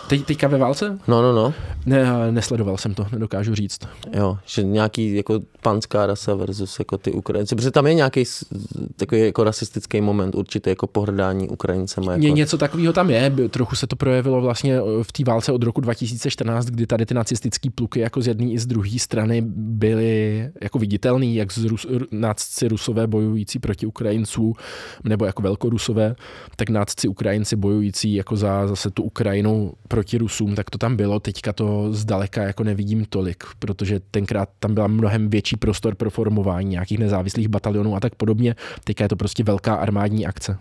[0.07, 0.99] Teď, teďka ve válce?
[1.07, 1.53] No, no, no.
[1.85, 3.79] Ne, nesledoval jsem to, nedokážu říct.
[4.13, 8.23] Jo, že nějaký jako panská rasa versus jako ty Ukrajinci, protože tam je nějaký
[8.95, 12.11] takový jako rasistický moment určitě jako pohrdání Ukrajincema.
[12.11, 12.23] Jako...
[12.23, 15.81] Ně, něco takového tam je, trochu se to projevilo vlastně v té válce od roku
[15.81, 20.79] 2014, kdy tady ty nacistické pluky jako z jedné i z druhé strany byly jako
[20.79, 24.53] viditelný, jak z Rus, nácci rusové bojující proti Ukrajinců,
[25.03, 26.15] nebo jako velkorusové,
[26.55, 31.19] tak nácci Ukrajinci bojující jako za zase tu Ukrajinu proti Rusům, tak to tam bylo.
[31.19, 36.69] Teďka to zdaleka jako nevidím tolik, protože tenkrát tam byla mnohem větší prostor pro formování
[36.69, 38.55] nějakých nezávislých batalionů a tak podobně.
[38.83, 40.57] Teďka je to prostě velká armádní akce.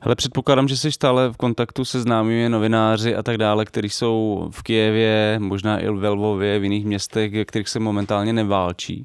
[0.00, 4.48] Ale předpokládám, že jsi stále v kontaktu se známými novináři a tak dále, kteří jsou
[4.50, 9.04] v Kijevě, možná i ve Lvově, v jiných městech, kterých se momentálně neválčí.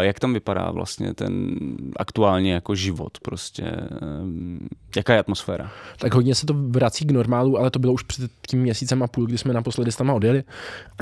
[0.00, 1.56] Jak tam vypadá vlastně ten
[1.96, 3.62] aktuálně jako život prostě?
[3.62, 5.70] Ehm, jaká je atmosféra?
[5.98, 9.06] Tak hodně se to vrací k normálu, ale to bylo už před tím měsícem a
[9.06, 10.44] půl, kdy jsme naposledy s tam odjeli,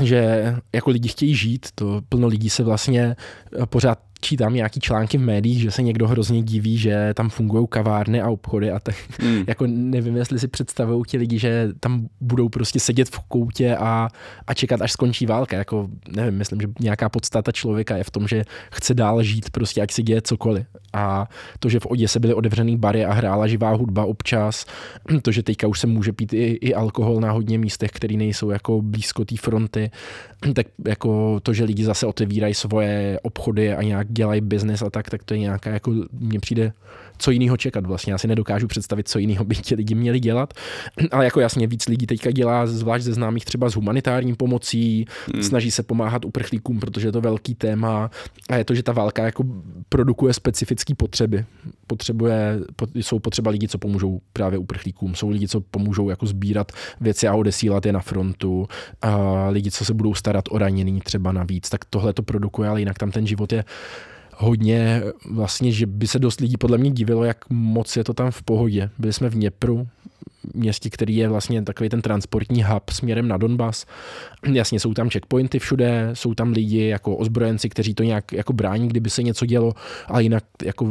[0.00, 3.16] že jako lidi chtějí žít, to plno lidí se vlastně
[3.64, 8.20] pořád čítám nějaký články v médiích, že se někdo hrozně diví, že tam fungují kavárny
[8.20, 9.44] a obchody a tak mm.
[9.46, 14.08] jako nevím, jestli si představují ti lidi, že tam budou prostě sedět v koutě a,
[14.46, 15.56] a čekat, až skončí válka.
[15.56, 19.82] Jako nevím, myslím, že nějaká podstata člověka je v tom, že chce dál žít prostě,
[19.82, 20.66] ať si děje cokoliv.
[20.92, 24.66] A to, že v Oděse byly otevřený bary a hrála živá hudba občas,
[25.22, 28.50] to, že teďka už se může pít i, i alkohol na hodně místech, které nejsou
[28.50, 29.90] jako blízko té fronty,
[30.54, 35.10] tak jako to, že lidi zase otevírají svoje obchody a nějak dělají biznis a tak,
[35.10, 36.72] tak to je nějaká, jako mně přijde
[37.20, 38.12] co jiného čekat vlastně.
[38.12, 40.54] Já si nedokážu představit, co jiného by ti lidi měli dělat,
[41.10, 45.04] ale jako jasně víc lidí teďka dělá, zvlášť ze známých třeba s humanitární pomocí,
[45.34, 45.42] hmm.
[45.42, 48.10] snaží se pomáhat uprchlíkům, protože je to velký téma
[48.48, 49.44] a je to, že ta válka jako
[49.88, 51.44] produkuje specifické potřeby.
[51.86, 52.60] Potřebuje,
[52.94, 57.34] jsou potřeba lidí, co pomůžou právě uprchlíkům, jsou lidi, co pomůžou jako sbírat věci a
[57.34, 58.68] odesílat je na frontu,
[59.02, 62.80] a lidi, co se budou starat o raněný třeba navíc, tak tohle to produkuje, ale
[62.80, 63.64] jinak tam ten život je
[64.40, 68.30] hodně vlastně, že by se dost lidí podle mě divilo, jak moc je to tam
[68.30, 68.90] v pohodě.
[68.98, 69.88] Byli jsme v Něpru,
[70.54, 73.86] městě, který je vlastně takový ten transportní hub směrem na Donbas.
[74.52, 78.88] Jasně jsou tam checkpointy všude, jsou tam lidi jako ozbrojenci, kteří to nějak jako brání,
[78.88, 79.72] kdyby se něco dělo,
[80.06, 80.86] ale jinak jako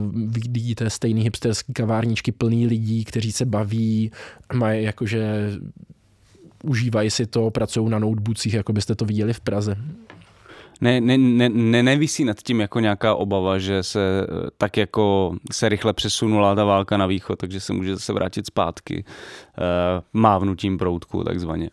[0.49, 4.11] vidíte stejný hipsterský kavárničky plný lidí, kteří se baví,
[4.53, 5.51] mají jakože
[6.63, 9.77] užívají si to, pracují na notebookích, jako byste to viděli v Praze
[10.81, 14.27] ne, ne, ne, ne, nevisí nad tím jako nějaká obava, že se
[14.57, 19.03] tak jako se rychle přesunula ta válka na východ, takže se může zase vrátit zpátky
[19.05, 19.63] uh,
[20.13, 21.69] mávnutím proutku takzvaně.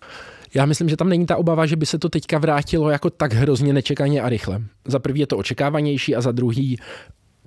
[0.54, 3.32] Já myslím, že tam není ta obava, že by se to teďka vrátilo jako tak
[3.32, 4.62] hrozně nečekaně a rychle.
[4.84, 6.78] Za prvý je to očekávanější a za druhý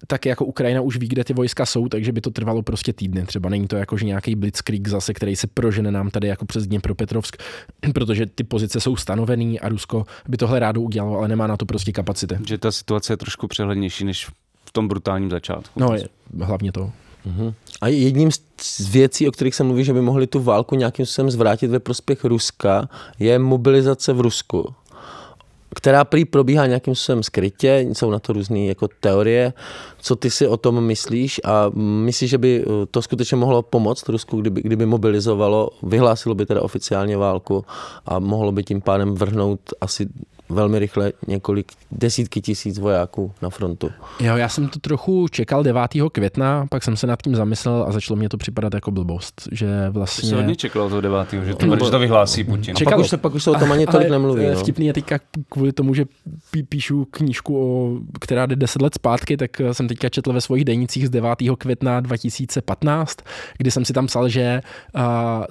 [0.07, 3.25] tak jako Ukrajina už ví, kde ty vojska jsou, takže by to trvalo prostě týdny.
[3.25, 6.67] Třeba není to jako, že nějaký blitzkrieg zase, který se prožene nám tady jako přes
[6.67, 7.37] Dněpropetrovsk,
[7.93, 11.65] protože ty pozice jsou stanovený a Rusko by tohle rádo udělalo, ale nemá na to
[11.65, 12.37] prostě kapacity.
[12.47, 14.27] Že ta situace je trošku přehlednější než
[14.65, 15.79] v tom brutálním začátku.
[15.79, 16.07] No, je,
[16.41, 16.91] hlavně to.
[17.27, 17.53] Uh-huh.
[17.81, 18.31] A jedním
[18.61, 21.79] z věcí, o kterých se mluví, že by mohli tu válku nějakým způsobem zvrátit ve
[21.79, 22.89] prospěch Ruska,
[23.19, 24.75] je mobilizace v Rusku
[25.75, 29.53] která prý probíhá nějakým způsobem skrytě, jsou na to různé jako teorie.
[30.01, 34.09] Co ty si o tom myslíš a myslíš, že by eh, to skutečně mohlo pomoct
[34.09, 37.65] Rusku, kdyby, kdyby mobilizovalo, vyhlásilo by teda oficiálně válku
[38.05, 40.07] a mohlo by tím pádem vrhnout asi
[40.49, 43.91] velmi rychle několik desítky tisíc vojáků na frontu.
[44.19, 45.81] Jo, já jsem to trochu čekal 9.
[46.11, 49.89] května, pak jsem se nad tím zamyslel a začalo mě to připadat jako blbost, že
[49.89, 50.29] vlastně...
[50.29, 51.33] Jsi hodně čekal toho 9.
[51.45, 52.75] že to, no, že to vyhlásí Putin.
[52.75, 52.97] Čekalo.
[52.97, 54.45] Pak už, se, pak už se o tom ani tolik nemluví.
[54.47, 54.55] No.
[54.55, 55.19] Vtipný je teďka
[55.49, 56.05] kvůli tomu, že
[56.69, 61.07] píšu knížku, o, která jde 10 let zpátky, tak jsem teďka četl ve svých denicích
[61.07, 61.39] z 9.
[61.57, 63.17] května 2015,
[63.57, 64.61] kdy jsem si tam psal, že
[64.95, 65.01] uh,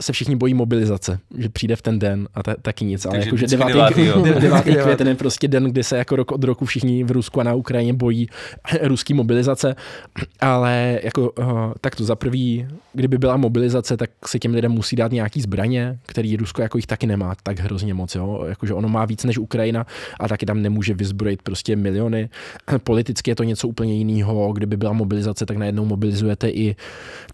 [0.00, 3.06] se všichni bojí mobilizace, že přijde v ten den a ta, taky nic.
[3.06, 3.66] Ale jako, že 9.
[3.74, 4.64] 9.
[4.64, 7.42] 9 květen je prostě den, kdy se jako rok od roku všichni v Rusku a
[7.42, 8.28] na Ukrajině bojí
[8.82, 9.76] ruský mobilizace,
[10.40, 14.96] ale jako uh, tak to za prvý, kdyby byla mobilizace, tak se těm lidem musí
[14.96, 18.44] dát nějaký zbraně, který Rusko jako jich taky nemá tak hrozně moc, jo?
[18.48, 19.86] Jakože ono má víc než Ukrajina
[20.20, 22.28] a taky tam nemůže vyzbrojit prostě miliony.
[22.84, 26.76] Politicky je to něco úplně jiného, kdyby byla mobilizace, tak najednou mobilizujete i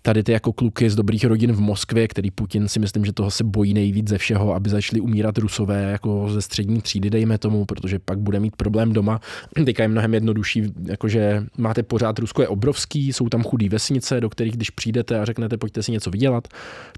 [0.02, 3.30] tady ty jako kluky z dobrých rodin v Moskvě, který Putin si myslím, že toho
[3.30, 7.64] se bojí nejvíc ze všeho, aby začali umírat Rusové jako ze střední třídy, dejme tomu,
[7.64, 9.20] protože pak bude mít problém doma.
[9.64, 14.30] Teďka je mnohem jednodušší, jakože máte pořád, Rusko je obrovský, jsou tam chudé vesnice, do
[14.30, 16.48] kterých když přijdete a řeknete, pojďte si něco vydělat,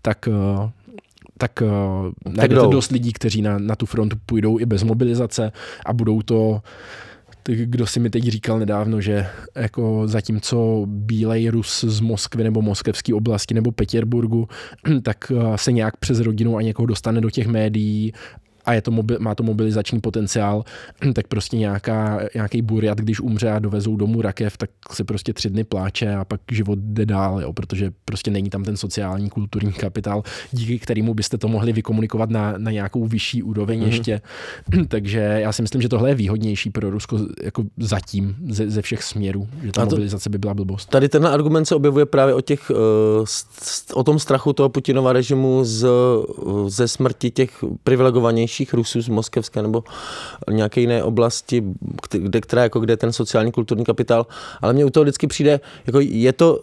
[0.03, 0.70] tak eh,
[1.38, 5.53] tak uh, najdete dost lidí, kteří na, na tu frontu půjdou i bez mobilizace
[5.86, 6.62] a budou to
[7.47, 12.62] tak kdo si mi teď říkal nedávno, že jako zatímco bílej Rus z Moskvy nebo
[12.62, 14.49] moskevské oblasti nebo Petěrburgu,
[15.03, 18.12] tak eh, se nějak přes rodinu a někoho dostane do těch médií
[18.67, 20.64] a je to mobil, má to mobilizační potenciál,
[21.14, 25.51] tak prostě nějaká, nějaký burjat, když umře a dovezou domů rakev, tak se prostě tři
[25.51, 29.73] dny pláče a pak život jde dál, jo, protože prostě není tam ten sociální kulturní
[29.73, 33.87] kapitál, díky kterému byste to mohli vykomunikovat na, na nějakou vyšší úroveň mm-hmm.
[33.87, 34.21] ještě.
[34.89, 39.03] Takže já si myslím, že tohle je výhodnější pro Rusko jako zatím ze, ze všech
[39.03, 40.91] směrů, že ta to, mobilizace by byla blbost.
[40.91, 45.64] Tady ten argument se objevuje právě o, těch, eh, o tom strachu toho Putinova režimu
[45.64, 45.89] z,
[46.67, 49.85] ze smrti těch privilegovanějších největších Rusů z Moskevska nebo
[50.51, 51.63] nějaké jiné oblasti,
[52.11, 54.27] kde, která, jako, kde ten sociální kulturní kapitál.
[54.61, 56.61] Ale mně u toho vždycky přijde, jako je, to,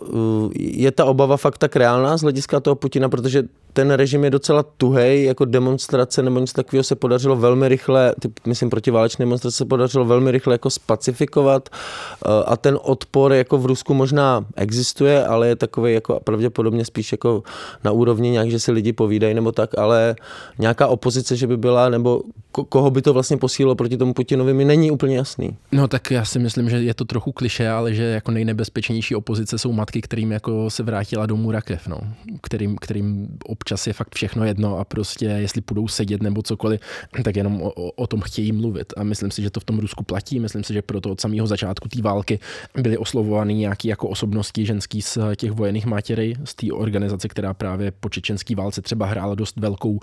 [0.56, 4.64] je ta obava fakt tak reálná z hlediska toho Putina, protože ten režim je docela
[4.64, 9.66] tuhej, jako demonstrace nebo něco takového se podařilo velmi rychle, ty, myslím protiválečné demonstrace se
[9.66, 15.48] podařilo velmi rychle jako spacifikovat eh, a ten odpor jako v Rusku možná existuje, ale
[15.48, 17.44] je takový jako pravděpodobně spíš jako
[17.84, 20.16] na úrovni nějak, že si lidi povídají nebo tak, ale
[20.60, 22.22] nějaká opozice, že by byla, nebo
[22.52, 25.58] koho by to vlastně posílilo proti tomu Putinovi, mi není úplně jasný.
[25.72, 29.58] No tak já si myslím, že je to trochu kliše, ale že jako nejnebezpečnější opozice
[29.58, 31.98] jsou matky, kterým jako se vrátila domů rakev, no,
[32.42, 36.80] kterým, kterým občas je fakt všechno jedno a prostě jestli půjdou sedět nebo cokoliv,
[37.24, 38.94] tak jenom o, o, o tom chtějí mluvit.
[38.98, 40.40] A myslím si, že to v tom Rusku platí.
[40.40, 42.40] Myslím si, že proto od samého začátku té války
[42.76, 47.92] byly oslovovány nějaké jako osobnosti ženský z těch vojených matěry, z té organizace, která právě
[47.92, 50.00] po čečenské válce třeba hrála dost velkou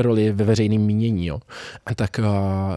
[0.00, 1.26] roli ve veřejném mínění.
[1.26, 1.40] Jo.
[1.96, 2.20] Tak,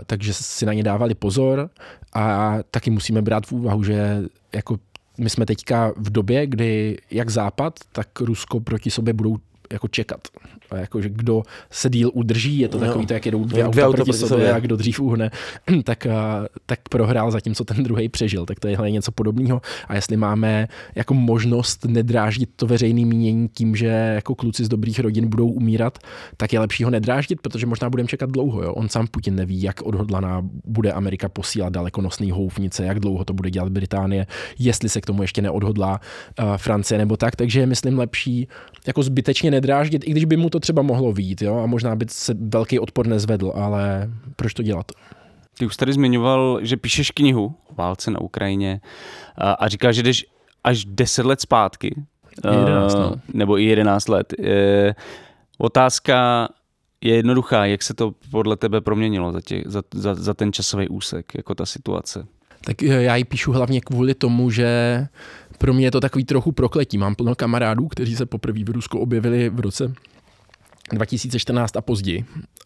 [0.05, 1.69] takže si na ně dávali pozor
[2.13, 4.23] a taky musíme brát v úvahu, že
[4.55, 4.77] jako
[5.17, 9.37] my jsme teďka v době, kdy jak Západ, tak Rusko proti sobě budou
[9.71, 10.27] jako čekat.
[10.71, 13.07] A jako, že kdo se díl udrží, je to takový, no.
[13.07, 15.31] to, jak jedou dvě, dvě auta, proti sobě, sobě a kdo dřív uhne,
[15.83, 16.07] tak,
[16.65, 18.45] tak prohrál zatímco ten druhý přežil.
[18.45, 19.61] Tak to je něco podobného.
[19.87, 24.99] A jestli máme jako možnost nedráždit to veřejné mínění tím, že jako kluci z dobrých
[24.99, 25.97] rodin budou umírat,
[26.37, 28.63] tak je lepší ho nedráždit, protože možná budeme čekat dlouho.
[28.63, 28.73] Jo?
[28.73, 33.49] On sám Putin neví, jak odhodlaná bude Amerika posílat dalekonosný houfnice, jak dlouho to bude
[33.49, 34.27] dělat Británie,
[34.59, 36.01] jestli se k tomu ještě neodhodlá
[36.39, 37.35] uh, Francie nebo tak.
[37.35, 38.47] Takže je, myslím, lepší
[38.87, 42.05] jako zbytečně nedráždit, i když by mu to třeba mohlo vít, jo, a možná by
[42.09, 44.91] se velký odpor nezvedl, ale proč to dělat?
[45.57, 48.81] Ty už tady zmiňoval, že píšeš knihu o válce na Ukrajině
[49.37, 50.25] a, a říkáš, že jdeš
[50.63, 51.95] až 10 let zpátky.
[52.51, 53.15] 11, no.
[53.33, 54.33] Nebo i 11 let.
[54.39, 54.95] Je,
[55.57, 56.47] otázka
[57.01, 57.65] je jednoduchá.
[57.65, 61.55] Jak se to podle tebe proměnilo za, tě, za, za, za ten časový úsek, jako
[61.55, 62.27] ta situace?
[62.65, 64.67] Tak já ji píšu hlavně kvůli tomu, že
[65.57, 66.97] pro mě je to takový trochu prokletí.
[66.97, 69.93] Mám plno kamarádů, kteří se poprvé v Rusku objevili v roce
[70.93, 72.25] 2014 a později.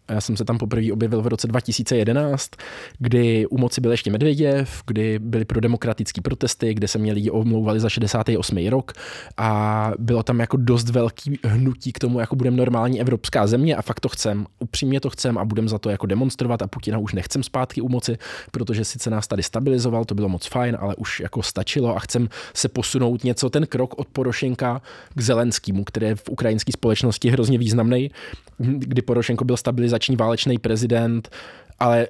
[0.09, 2.51] Já jsem se tam poprvé objevil v roce 2011,
[2.99, 7.29] kdy u moci byl ještě Medvěděv, kdy byly pro demokratické protesty, kde se mě lidi
[7.29, 8.67] omlouvali za 68.
[8.67, 8.91] rok
[9.37, 13.81] a bylo tam jako dost velký hnutí k tomu, jako budeme normální evropská země a
[13.81, 14.45] fakt to chcem.
[14.59, 17.89] Upřímně to chcem a budem za to jako demonstrovat a Putina už nechcem zpátky u
[17.89, 18.17] moci,
[18.51, 22.29] protože sice nás tady stabilizoval, to bylo moc fajn, ale už jako stačilo a chcem
[22.53, 24.81] se posunout něco ten krok od Porošenka
[25.15, 28.10] k Zelenskému, který je v ukrajinské společnosti hrozně významný,
[28.57, 31.29] kdy Porošenko byl stabilizační válečný prezident,
[31.79, 32.07] ale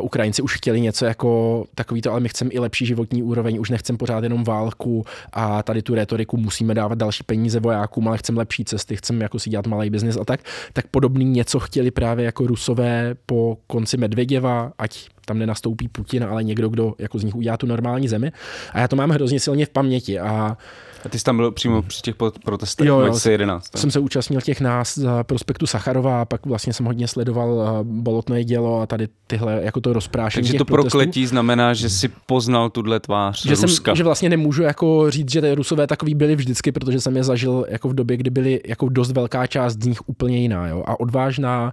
[0.00, 3.70] Ukrajinci už chtěli něco jako takový to, ale my chceme i lepší životní úroveň, už
[3.70, 8.38] nechcem pořád jenom válku a tady tu retoriku musíme dávat další peníze vojákům, ale chceme
[8.38, 10.40] lepší cesty, chceme jako si dělat malý biznis a tak,
[10.72, 16.44] tak podobný něco chtěli právě jako Rusové po konci Medvěděva, ať tam nenastoupí Putin, ale
[16.44, 18.32] někdo, kdo jako z nich udělá tu normální zemi.
[18.72, 20.56] A já to mám hrozně silně v paměti a
[21.04, 22.14] a ty jsi tam byl přímo při těch
[22.44, 23.78] protestech jo, 2011.
[23.78, 28.44] Jsem se účastnil těch nás za prospektu Sacharova a pak vlastně jsem hodně sledoval bolotné
[28.44, 30.98] dělo a tady tyhle, jako to rozprášení Takže to protestů.
[30.98, 33.90] prokletí znamená, že si poznal tuhle tvář že Ruska.
[33.90, 37.66] Jsem, že vlastně nemůžu jako říct, že Rusové takový byli vždycky, protože jsem je zažil
[37.68, 40.68] jako v době, kdy byli jako dost velká část z nich úplně jiná.
[40.68, 40.84] Jo?
[40.86, 41.72] A odvážná,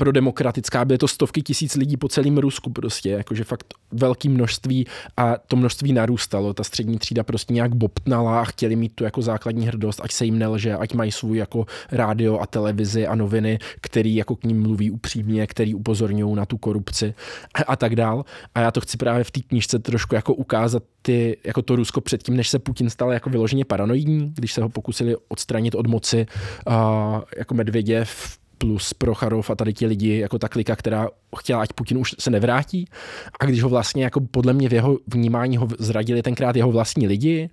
[0.00, 4.86] pro demokratická, byly to stovky tisíc lidí po celém Rusku prostě, jakože fakt velké množství
[5.16, 9.22] a to množství narůstalo, ta střední třída prostě nějak bobtnala a chtěli mít tu jako
[9.22, 13.58] základní hrdost, ať se jim nelže, ať mají svůj jako rádio a televizi a noviny,
[13.80, 17.14] který jako k ním mluví upřímně, který upozorňují na tu korupci
[17.54, 18.24] a, a tak dál.
[18.54, 22.00] A já to chci právě v té knižce trošku jako ukázat ty, jako to Rusko
[22.00, 26.26] předtím, než se Putin stal jako vyloženě paranoidní, když se ho pokusili odstranit od moci
[26.66, 26.74] uh,
[27.36, 31.08] jako Medvěděv plus Procharov a tady ti lidi, jako ta klika, která
[31.38, 32.84] chtěla, ať Putin už se nevrátí.
[33.40, 37.06] A když ho vlastně, jako podle mě v jeho vnímání ho zradili tenkrát jeho vlastní
[37.06, 37.50] lidi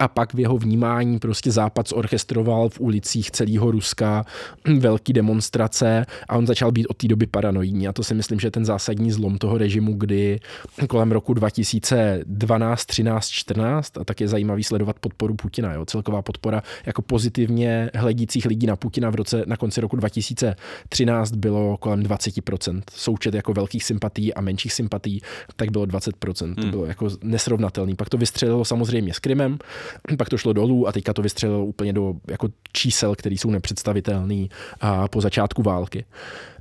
[0.00, 4.24] a pak v jeho vnímání prostě Západ zorchestroval v ulicích celého Ruska
[4.78, 7.88] velký demonstrace a on začal být od té doby paranoidní.
[7.88, 10.40] A to si myslím, že je ten zásadní zlom toho režimu, kdy
[10.88, 15.72] kolem roku 2012, 13, 14 a tak je zajímavý sledovat podporu Putina.
[15.72, 15.84] Jo?
[15.84, 21.76] Celková podpora jako pozitivně hledících lidí na Putina v roce na konci roku 2013 bylo
[21.76, 22.82] kolem 20%.
[22.94, 25.22] Součet jako velkých sympatí a menších sympatí,
[25.56, 26.44] tak bylo 20%.
[26.44, 26.54] Hmm.
[26.54, 27.94] To bylo jako nesrovnatelný.
[27.94, 29.58] Pak to vystřelilo samozřejmě s Krymem,
[30.18, 34.46] pak to šlo dolů a teďka to vystřelilo úplně do jako čísel, které jsou nepředstavitelné
[35.10, 36.04] po začátku války.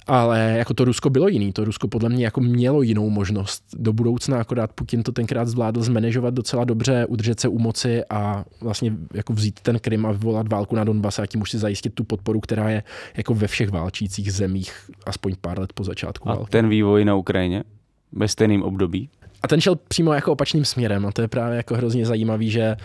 [0.07, 1.53] Ale jako to Rusko bylo jiný.
[1.53, 5.81] To Rusko podle mě jako mělo jinou možnost do budoucna, akorát Putin to tenkrát zvládl
[5.81, 10.51] zmanežovat docela dobře, udržet se u moci a vlastně jako vzít ten Krym a vyvolat
[10.51, 12.83] válku na Donbas a tím už si zajistit tu podporu, která je
[13.17, 16.51] jako ve všech válčících zemích aspoň pár let po začátku a války.
[16.51, 17.63] ten vývoj na Ukrajině
[18.11, 19.09] ve stejném období?
[19.41, 22.77] A ten šel přímo jako opačným směrem a to je právě jako hrozně zajímavý, že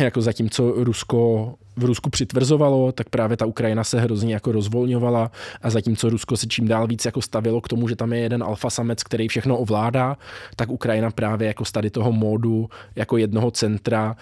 [0.00, 5.30] jako zatímco Rusko v Rusku přitvrzovalo, tak právě ta Ukrajina se hrozně jako rozvolňovala
[5.62, 8.42] a zatímco Rusko se čím dál víc jako stavilo k tomu, že tam je jeden
[8.42, 10.16] alfasamec, který všechno ovládá,
[10.56, 14.16] tak Ukrajina právě jako z tady toho módu jako jednoho centra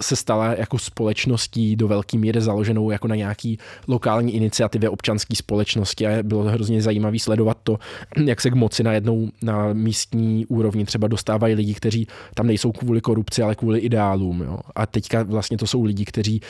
[0.00, 3.58] se stala jako společností do velké míry založenou jako na nějaký
[3.88, 7.78] lokální iniciativě občanské společnosti a bylo hrozně zajímavé sledovat to,
[8.24, 13.00] jak se k moci najednou na místní úrovni třeba dostávají lidi, kteří tam nejsou kvůli
[13.00, 14.42] korupci, ale kvůli ideálům.
[14.42, 14.58] Jo.
[14.74, 16.40] A teďka vlastně to jsou lidi, kteří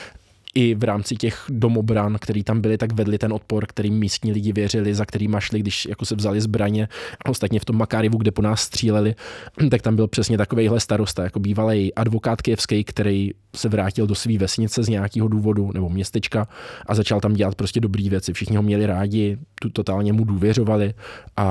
[0.55, 4.53] i v rámci těch domobran, který tam byli, tak vedli ten odpor, kterým místní lidi
[4.53, 6.89] věřili, za kterým šli, když jako se vzali zbraně.
[7.25, 9.15] A ostatně v tom Makárivu, kde po nás stříleli,
[9.71, 14.39] tak tam byl přesně takovýhle starosta, jako bývalý advokát Kijevský, který se vrátil do své
[14.39, 16.49] vesnice z nějakého důvodu nebo městečka
[16.87, 18.33] a začal tam dělat prostě dobré věci.
[18.33, 20.95] Všichni ho měli rádi, tu totálně mu důvěřovali
[21.37, 21.45] a,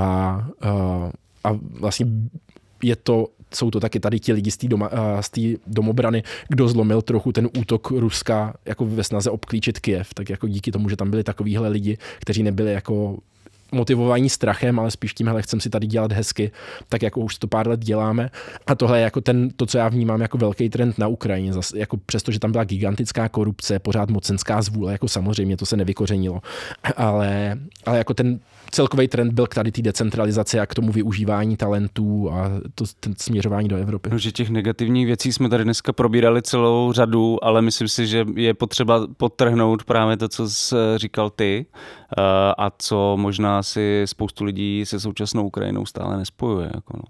[0.61, 1.11] a,
[1.43, 2.05] a vlastně
[2.83, 4.89] je to jsou to taky tady ti lidi z té doma,
[5.67, 10.13] domobrany, kdo zlomil trochu ten útok Ruska jako ve snaze obklíčit Kiev.
[10.13, 13.17] Tak jako díky tomu, že tam byli takovýhle lidi, kteří nebyli jako
[13.71, 16.51] motivování strachem, ale spíš tím, hele, chcem si tady dělat hezky,
[16.89, 18.29] tak jako už to pár let děláme.
[18.67, 21.53] A tohle je jako ten, to, co já vnímám jako velký trend na Ukrajině.
[21.53, 25.77] Zas, jako přesto, že tam byla gigantická korupce, pořád mocenská zvůle, jako samozřejmě to se
[25.77, 26.41] nevykořenilo.
[26.97, 28.39] Ale, ale jako ten
[28.71, 33.13] celkový trend byl k tady té decentralizaci a k tomu využívání talentů a to, ten
[33.17, 34.09] směřování do Evropy.
[34.09, 38.25] No, že těch negativních věcí jsme tady dneska probírali celou řadu, ale myslím si, že
[38.35, 41.65] je potřeba podtrhnout právě to, co jsi říkal ty
[42.17, 42.21] eh,
[42.57, 46.71] a co možná si spoustu lidí se současnou Ukrajinou stále nespojuje.
[46.73, 47.03] Jako no.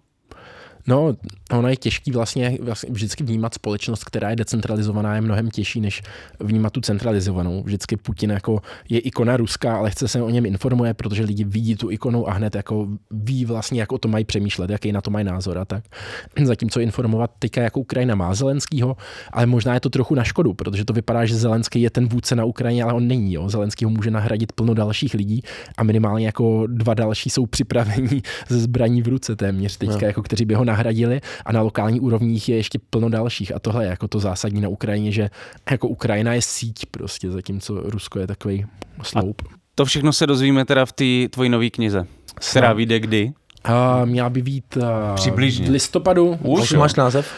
[0.88, 1.16] No,
[1.52, 6.02] ono je těžký vlastně, vlastně vždycky vnímat společnost, která je decentralizovaná, je mnohem těžší, než
[6.40, 7.64] vnímat tu centralizovanou.
[7.64, 11.76] Vždycky Putin jako je ikona ruská, ale chce se o něm informuje, protože lidi vidí
[11.76, 15.12] tu ikonu a hned jako ví vlastně, jak o to mají přemýšlet, jaký na to
[15.12, 15.84] mají názor a tak.
[16.44, 18.98] Zatímco informovat teďka jako Ukrajina má Zelenskýho,
[19.32, 22.36] ale možná je to trochu na škodu, protože to vypadá, že Zelenský je ten vůdce
[22.36, 23.34] na Ukrajině, ale on není.
[23.34, 23.50] Jo.
[23.50, 25.44] Zelenský ho může nahradit plno dalších lidí
[25.78, 30.08] a minimálně jako dva další jsou připraveni ze zbraní v ruce téměř teďka, no.
[30.08, 33.84] jako kteří by ho nahradili a na lokální úrovních je ještě plno dalších a tohle
[33.84, 35.30] je jako to zásadní na Ukrajině, že
[35.72, 38.66] jako Ukrajina je síť prostě, zatímco Rusko je takový
[39.04, 39.42] sloup.
[39.46, 42.08] A to všechno se dozvíme teda v té tvojí nové knize,
[42.52, 43.32] která vyjde kdy?
[43.64, 44.78] A měla by být
[45.16, 45.68] Přibližně.
[45.68, 46.38] v listopadu.
[46.42, 47.34] Už, máš název?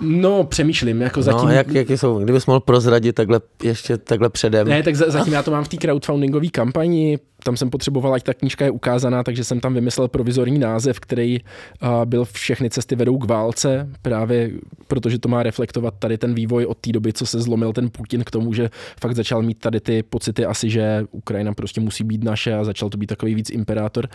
[0.00, 1.48] No, přemýšlím, jako no, zatím...
[1.48, 4.68] No, jak, jak jsou, kdybys mohl prozradit takhle, ještě takhle předem.
[4.68, 8.34] Ne, tak zatím já to mám v té crowdfundingové kampani, tam jsem potřeboval, ať ta
[8.34, 13.18] knížka je ukázaná, takže jsem tam vymyslel provizorní název, který uh, byl Všechny cesty vedou
[13.18, 14.50] k válce, právě
[14.86, 18.24] protože to má reflektovat tady ten vývoj od té doby, co se zlomil ten Putin
[18.24, 18.70] k tomu, že
[19.00, 22.90] fakt začal mít tady ty pocity asi, že Ukrajina prostě musí být naše a začal
[22.90, 24.08] to být takový víc imperátor.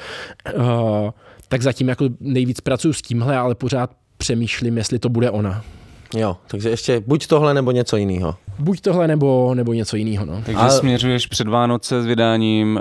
[0.56, 0.64] Uh,
[1.48, 5.64] tak zatím jako nejvíc pracuji s tímhle, ale pořád přemýšlím, jestli to bude ona.
[6.16, 8.36] Jo, takže ještě buď tohle nebo něco jiného.
[8.60, 10.26] Buď tohle nebo, nebo něco jiného.
[10.26, 10.42] No.
[10.46, 10.70] Takže a...
[10.70, 12.80] směřuješ před Vánoce s vydáním,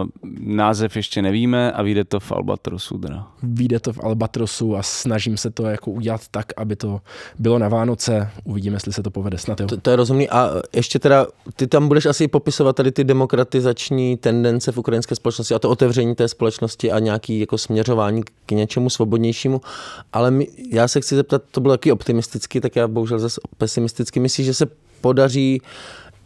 [0.00, 0.08] uh,
[0.38, 2.98] název ještě nevíme a vyjde to v Albatrosu.
[2.98, 3.26] Teda.
[3.42, 7.00] Vyjde to v Albatrosu a snažím se to jako udělat tak, aby to
[7.38, 8.30] bylo na Vánoce.
[8.44, 9.60] Uvidíme, jestli se to povede snad.
[9.60, 9.66] Jo.
[9.66, 10.30] To, to je rozumný.
[10.30, 11.26] A ještě teda,
[11.56, 16.14] ty tam budeš asi popisovat tady ty demokratizační tendence v ukrajinské společnosti a to otevření
[16.14, 19.60] té společnosti a nějaký jako směřování k něčemu svobodnějšímu.
[20.12, 24.20] Ale my, já se chci zeptat, to bylo taky optimistický, tak já bohužel zase pesimisticky.
[24.20, 24.66] Myslíš, že se
[25.02, 25.62] podaří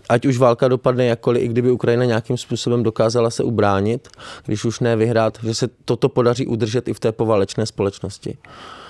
[0.08, 4.08] ať už válka dopadne jakkoliv, i kdyby Ukrajina nějakým způsobem dokázala se ubránit,
[4.44, 8.38] když už ne vyhrát, že se toto podaří udržet i v té poválečné společnosti.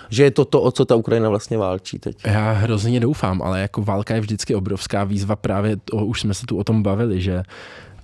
[0.09, 2.17] Že je to to, o co ta Ukrajina vlastně válčí teď.
[2.25, 6.47] Já hrozně doufám, ale jako válka je vždycky obrovská výzva, právě to, už jsme se
[6.47, 7.43] tu o tom bavili, že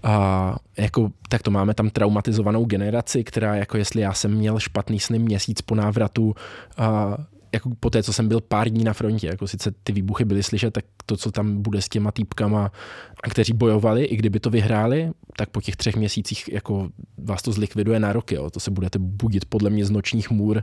[0.03, 5.01] a jako, tak to máme tam traumatizovanou generaci, která jako jestli já jsem měl špatný
[5.01, 6.35] sny měsíc po návratu
[6.79, 7.17] a
[7.55, 10.43] jako po té, co jsem byl pár dní na frontě, jako sice ty výbuchy byly
[10.43, 12.73] slyšet, tak to, co tam bude s těma týpkama,
[13.31, 16.89] kteří bojovali, i kdyby to vyhráli, tak po těch třech měsících jako
[17.19, 18.35] vás to zlikviduje na roky.
[18.35, 18.51] Jo.
[18.51, 20.63] To se budete budit podle mě z nočních můr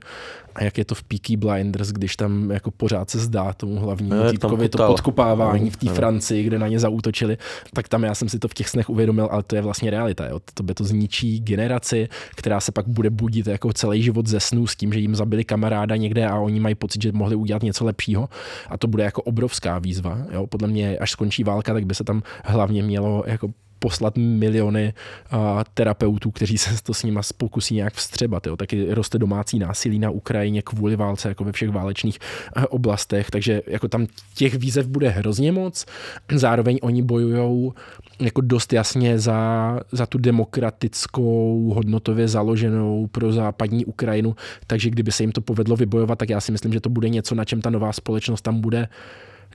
[0.56, 4.32] a jak je to v Peaky Blinders, když tam jako pořád se zdá tomu hlavnímu
[4.32, 7.38] týpkovi to podkopávání v té Francii, kde na ně zautočili,
[7.74, 10.28] tak tam já jsem si to v těch snech uvědomil, ale to je vlastně realita.
[10.28, 10.40] Jo.
[10.54, 14.68] To by to zničí generaci, která se pak bude budit jako celý život ze snů
[14.68, 17.86] s tím, že jim zabili kamaráda někde a oni mají pocit, že mohli udělat něco
[17.86, 18.30] lepšího
[18.70, 20.18] a to bude jako obrovská výzva.
[20.32, 20.48] Jo.
[20.48, 23.50] Podle mě, až skončí válka, tak by se tam hlavně mělo jako
[23.80, 24.94] poslat miliony
[25.32, 28.48] a, terapeutů, kteří se to s nima pokusí nějak vstřebat.
[28.48, 28.58] Jo.
[28.58, 32.20] Taky roste domácí násilí na Ukrajině kvůli válce, jako ve všech válečných
[32.70, 35.86] oblastech, takže jako tam těch výzev bude hrozně moc.
[36.36, 37.72] Zároveň oni bojují
[38.20, 44.36] jako dost jasně za, za tu demokratickou, hodnotově založenou pro západní Ukrajinu,
[44.68, 47.36] takže kdyby se jim to povedlo vybojovat, tak já si myslím, že to bude něco,
[47.36, 48.88] na čem ta nová společnost tam bude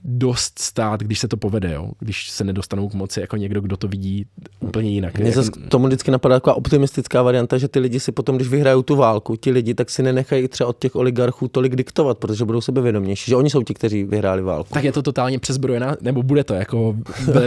[0.07, 1.91] dost stát, když se to povede, jo?
[1.99, 4.25] když se nedostanou k moci jako někdo, kdo to vidí
[4.59, 5.19] úplně jinak.
[5.19, 8.81] Mně zase tomu vždycky napadá taková optimistická varianta, že ty lidi si potom, když vyhrajou
[8.81, 12.61] tu válku, ti lidi tak si nenechají třeba od těch oligarchů tolik diktovat, protože budou
[12.61, 14.73] sebevědomější, že oni jsou ti, kteří vyhráli válku.
[14.73, 16.95] Tak je to totálně přezbrojená, nebo bude to jako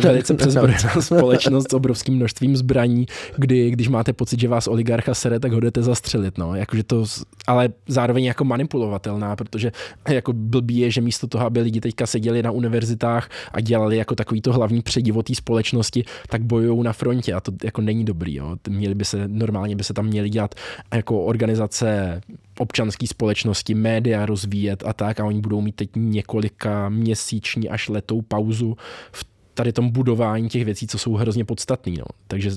[0.02, 3.06] velice přezbrojená společnost s obrovským množstvím zbraní,
[3.36, 6.38] kdy když máte pocit, že vás oligarcha sere, tak ho jdete zastřelit.
[6.38, 6.54] No.
[6.54, 7.04] Jakože to,
[7.46, 9.72] ale zároveň jako manipulovatelná, protože
[10.08, 14.14] jako blbý je, že místo toho, aby lidi teďka seděli na univerzitách a dělali jako
[14.14, 18.34] takový to hlavní předivo té společnosti, tak bojují na frontě a to jako není dobrý.
[18.34, 18.56] Jo.
[18.68, 20.54] Měli by se, normálně by se tam měli dělat
[20.94, 22.20] jako organizace
[22.58, 28.22] občanské společnosti, média rozvíjet a tak a oni budou mít teď několika měsíční až letou
[28.22, 28.76] pauzu
[29.12, 31.92] v tady tom budování těch věcí, co jsou hrozně podstatné.
[31.98, 32.04] No.
[32.26, 32.50] Takže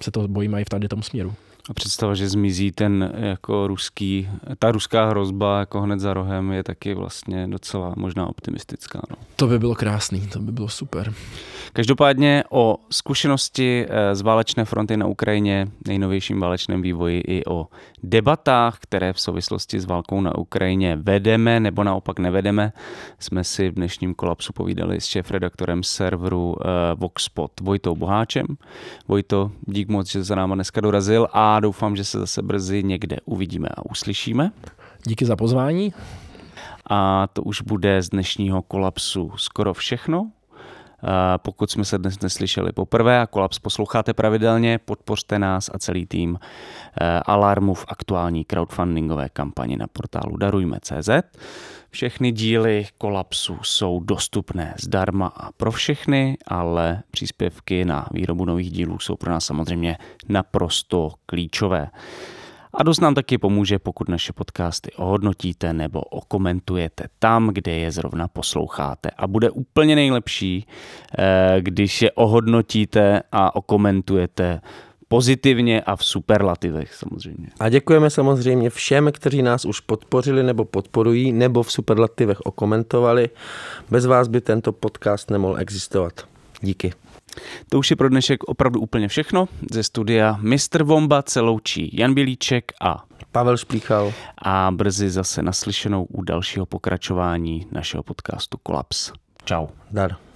[0.00, 1.34] se to bojí mají v tady tom směru.
[1.68, 4.28] A představa, že zmizí ten jako ruský,
[4.58, 9.00] ta ruská hrozba jako hned za rohem je taky vlastně docela možná optimistická.
[9.10, 9.16] No.
[9.36, 11.12] To by bylo krásný, to by bylo super.
[11.72, 17.66] Každopádně o zkušenosti eh, z válečné fronty na Ukrajině, nejnovějším válečném vývoji i o
[18.02, 22.72] debatách, které v souvislosti s válkou na Ukrajině vedeme nebo naopak nevedeme,
[23.18, 28.46] jsme si v dnešním kolapsu povídali s šéf-redaktorem serveru eh, Voxpot Vojtou Boháčem.
[29.08, 33.16] Vojto, dík moc, že za náma dneska dorazil a doufám, že se zase brzy někde
[33.24, 34.50] uvidíme a uslyšíme.
[35.06, 35.94] Díky za pozvání.
[36.90, 40.30] A to už bude z dnešního kolapsu skoro všechno.
[41.36, 46.38] Pokud jsme se dnes neslyšeli poprvé a Kolaps posloucháte pravidelně, podpořte nás a celý tým
[47.26, 51.08] Alarmu v aktuální crowdfundingové kampani na portálu darujme.cz.
[51.90, 58.98] Všechny díly kolapsu jsou dostupné zdarma a pro všechny, ale příspěvky na výrobu nových dílů
[58.98, 59.96] jsou pro nás samozřejmě
[60.28, 61.90] naprosto klíčové.
[62.74, 68.28] A dost nám taky pomůže, pokud naše podcasty ohodnotíte nebo okomentujete tam, kde je zrovna
[68.28, 69.10] posloucháte.
[69.10, 70.66] A bude úplně nejlepší,
[71.18, 74.60] eh, když je ohodnotíte a okomentujete
[75.08, 77.48] pozitivně a v superlativech samozřejmě.
[77.60, 83.30] A děkujeme samozřejmě všem, kteří nás už podpořili nebo podporují, nebo v superlativech okomentovali.
[83.90, 86.12] Bez vás by tento podcast nemohl existovat.
[86.60, 86.92] Díky.
[87.68, 89.48] To už je pro dnešek opravdu úplně všechno.
[89.70, 90.82] Ze studia Mr.
[90.82, 94.12] Vomba se loučí Jan Bilíček a Pavel Šplíchal.
[94.38, 99.12] A brzy zase naslyšenou u dalšího pokračování našeho podcastu Kolaps.
[99.44, 99.66] Čau.
[99.90, 100.27] Dar.